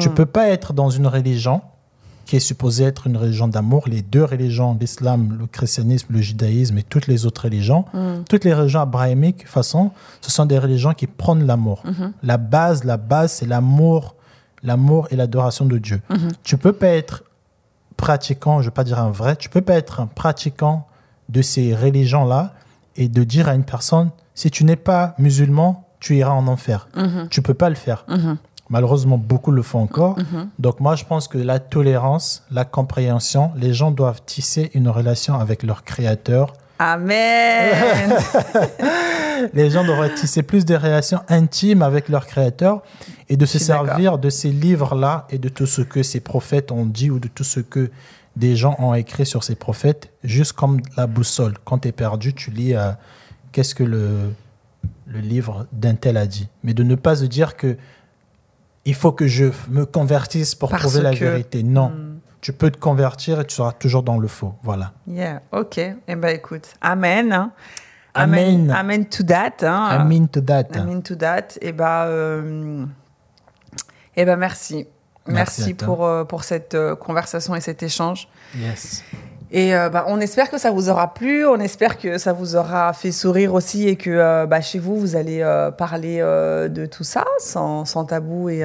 Tu 0.00 0.10
Mm. 0.10 0.14
peux 0.14 0.26
pas 0.26 0.48
être 0.48 0.72
dans 0.74 0.90
une 0.90 1.06
religion 1.06 1.62
qui 2.26 2.36
est 2.36 2.40
supposée 2.40 2.84
être 2.84 3.06
une 3.06 3.16
religion 3.16 3.48
d'amour. 3.48 3.84
Les 3.86 4.02
deux 4.02 4.24
religions, 4.24 4.76
l'islam, 4.78 5.38
le 5.38 5.46
christianisme, 5.46 6.08
le 6.10 6.20
judaïsme 6.20 6.76
et 6.76 6.82
toutes 6.82 7.06
les 7.06 7.24
autres 7.24 7.44
religions, 7.44 7.84
toutes 8.28 8.44
les 8.44 8.52
religions 8.52 8.80
abrahamiques, 8.80 9.38
de 9.38 9.42
toute 9.42 9.50
façon, 9.50 9.92
ce 10.20 10.30
sont 10.30 10.44
des 10.44 10.58
religions 10.58 10.92
qui 10.92 11.06
prônent 11.06 11.46
l'amour. 11.46 11.82
La 12.22 12.36
base, 12.36 12.84
la 12.84 12.96
base, 12.96 13.32
c'est 13.32 13.46
l'amour, 13.46 14.16
l'amour 14.62 15.06
et 15.12 15.16
l'adoration 15.16 15.64
de 15.66 15.78
Dieu. 15.78 16.02
Tu 16.42 16.58
peux 16.58 16.72
pas 16.72 16.88
être 16.88 17.22
pratiquant, 17.96 18.56
je 18.60 18.66
ne 18.66 18.70
vais 18.70 18.74
pas 18.74 18.84
dire 18.84 18.98
un 18.98 19.10
vrai, 19.10 19.36
tu 19.36 19.48
peux 19.48 19.62
pas 19.62 19.74
être 19.74 20.00
un 20.00 20.06
pratiquant 20.06 20.86
de 21.28 21.42
ces 21.42 21.74
religions-là 21.74 22.52
et 22.96 23.08
de 23.08 23.24
dire 23.24 23.48
à 23.48 23.54
une 23.54 23.64
personne, 23.64 24.10
si 24.34 24.50
tu 24.50 24.64
n'es 24.64 24.76
pas 24.76 25.14
musulman, 25.18 25.84
tu 26.00 26.16
iras 26.16 26.32
en 26.32 26.46
enfer. 26.48 26.88
Tu 27.30 27.40
peux 27.40 27.54
pas 27.54 27.68
le 27.68 27.76
faire. 27.76 28.04
Malheureusement, 28.68 29.16
beaucoup 29.16 29.52
le 29.52 29.62
font 29.62 29.80
encore. 29.80 30.16
Donc 30.58 30.80
moi, 30.80 30.96
je 30.96 31.04
pense 31.04 31.28
que 31.28 31.38
la 31.38 31.58
tolérance, 31.58 32.44
la 32.50 32.64
compréhension, 32.64 33.52
les 33.56 33.72
gens 33.72 33.90
doivent 33.90 34.22
tisser 34.24 34.70
une 34.74 34.88
relation 34.88 35.38
avec 35.38 35.62
leur 35.62 35.84
créateur. 35.84 36.52
Amen. 36.78 38.14
Les 39.54 39.70
gens 39.70 39.84
doivent 39.84 40.12
tisser 40.14 40.42
plus 40.42 40.64
de 40.64 40.74
relations 40.74 41.20
intimes 41.28 41.82
avec 41.82 42.08
leur 42.08 42.26
créateur 42.26 42.82
et 43.28 43.36
de 43.36 43.46
se 43.46 43.58
servir 43.58 44.18
de 44.18 44.30
ces 44.30 44.50
livres-là 44.50 45.26
et 45.30 45.38
de 45.38 45.48
tout 45.48 45.66
ce 45.66 45.82
que 45.82 46.02
ces 46.02 46.20
prophètes 46.20 46.72
ont 46.72 46.86
dit 46.86 47.10
ou 47.10 47.18
de 47.18 47.28
tout 47.28 47.44
ce 47.44 47.60
que 47.60 47.90
des 48.34 48.56
gens 48.56 48.76
ont 48.78 48.94
écrit 48.94 49.24
sur 49.24 49.42
ces 49.44 49.54
prophètes, 49.54 50.10
juste 50.22 50.52
comme 50.52 50.80
la 50.96 51.06
boussole. 51.06 51.54
Quand 51.64 51.78
tu 51.78 51.88
es 51.88 51.92
perdu, 51.92 52.34
tu 52.34 52.50
lis 52.50 52.74
euh, 52.74 52.90
qu'est-ce 53.52 53.74
que 53.74 53.84
le, 53.84 54.34
le 55.06 55.20
livre 55.20 55.66
d'un 55.72 55.94
tel 55.94 56.16
a 56.16 56.26
dit. 56.26 56.48
Mais 56.62 56.74
de 56.74 56.82
ne 56.82 56.94
pas 56.94 57.16
se 57.16 57.24
dire 57.24 57.56
que 57.56 57.76
il 58.86 58.94
faut 58.94 59.12
que 59.12 59.26
je 59.26 59.46
me 59.68 59.84
convertisse 59.84 60.54
pour 60.54 60.70
Parce 60.70 60.82
trouver 60.82 61.02
la 61.02 61.10
que- 61.10 61.16
Hmm. 61.16 61.28
vérité. 61.28 61.62
Non. 61.62 61.92
Tu 62.40 62.52
peux 62.52 62.70
te 62.70 62.78
convertir 62.78 63.40
et 63.40 63.44
tu 63.44 63.56
seras 63.56 63.72
toujours 63.72 64.02
dans 64.04 64.18
le 64.18 64.28
faux. 64.28 64.54
Voilà. 64.62 64.92
Yeah, 65.08 65.42
ok. 65.52 65.78
Eh 65.78 66.14
ben 66.16 66.28
écoute, 66.34 66.68
amen. 66.80 67.32
hein. 67.32 67.52
Amen. 68.14 68.70
Amen 68.70 69.04
to 69.06 69.22
that. 69.24 69.62
Hein. 69.62 69.88
Amen 69.90 70.28
to 70.28 70.40
that. 70.40 70.68
Amen 70.74 71.02
to 71.02 71.14
that. 71.16 71.58
Et 71.60 71.72
ben, 71.72 72.04
euh, 72.06 72.86
eh 74.16 74.24
ben 74.24 74.36
merci. 74.36 74.86
Merci 75.26 75.74
pour, 75.74 76.04
euh, 76.06 76.24
pour 76.24 76.44
cette 76.44 76.74
euh, 76.74 76.94
conversation 76.94 77.54
et 77.56 77.60
cet 77.60 77.82
échange. 77.82 78.28
Yes. 78.56 79.02
Et 79.52 79.74
euh, 79.74 79.88
bah, 79.88 80.04
on 80.08 80.20
espère 80.20 80.50
que 80.50 80.58
ça 80.58 80.70
vous 80.70 80.88
aura 80.88 81.14
plu, 81.14 81.46
on 81.46 81.60
espère 81.60 81.98
que 81.98 82.18
ça 82.18 82.32
vous 82.32 82.56
aura 82.56 82.92
fait 82.92 83.12
sourire 83.12 83.54
aussi 83.54 83.88
et 83.88 83.96
que 83.96 84.10
euh, 84.10 84.46
bah, 84.46 84.60
chez 84.60 84.78
vous, 84.78 84.96
vous 84.96 85.14
allez 85.14 85.40
euh, 85.40 85.70
parler 85.70 86.18
euh, 86.20 86.68
de 86.68 86.84
tout 86.86 87.04
ça 87.04 87.24
sans, 87.38 87.84
sans 87.84 88.04
tabou 88.04 88.48
et, 88.48 88.64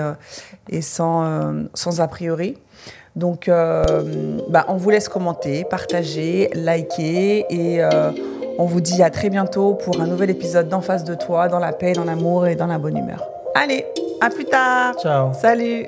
et 0.70 0.82
sans, 0.82 1.66
sans 1.74 2.02
a 2.02 2.08
priori. 2.08 2.58
Donc, 3.16 3.50
bah, 3.50 4.66
on 4.70 4.78
vous 4.78 4.90
laisse 4.90 5.10
commenter, 5.10 5.66
partager, 5.66 6.50
liker 6.54 7.46
et 7.50 7.84
on 8.58 8.66
vous 8.66 8.82
dit 8.82 9.04
à 9.04 9.10
très 9.10 9.30
bientôt 9.30 9.74
pour 9.74 10.00
un 10.02 10.08
nouvel 10.08 10.30
épisode 10.30 10.70
d'En 10.70 10.82
face 10.82 11.04
de 11.04 11.14
toi, 11.14 11.48
dans 11.48 11.60
la 11.60 11.74
paix, 11.74 11.94
dans 11.94 12.06
l'amour 12.06 12.48
et 12.48 12.56
dans 12.56 12.68
la 12.68 12.78
bonne 12.78 12.98
humeur. 12.98 13.28
Allez, 13.54 13.86
à 14.22 14.30
plus 14.30 14.46
tard 14.46 14.94
Ciao. 15.02 15.34
Salut 15.34 15.88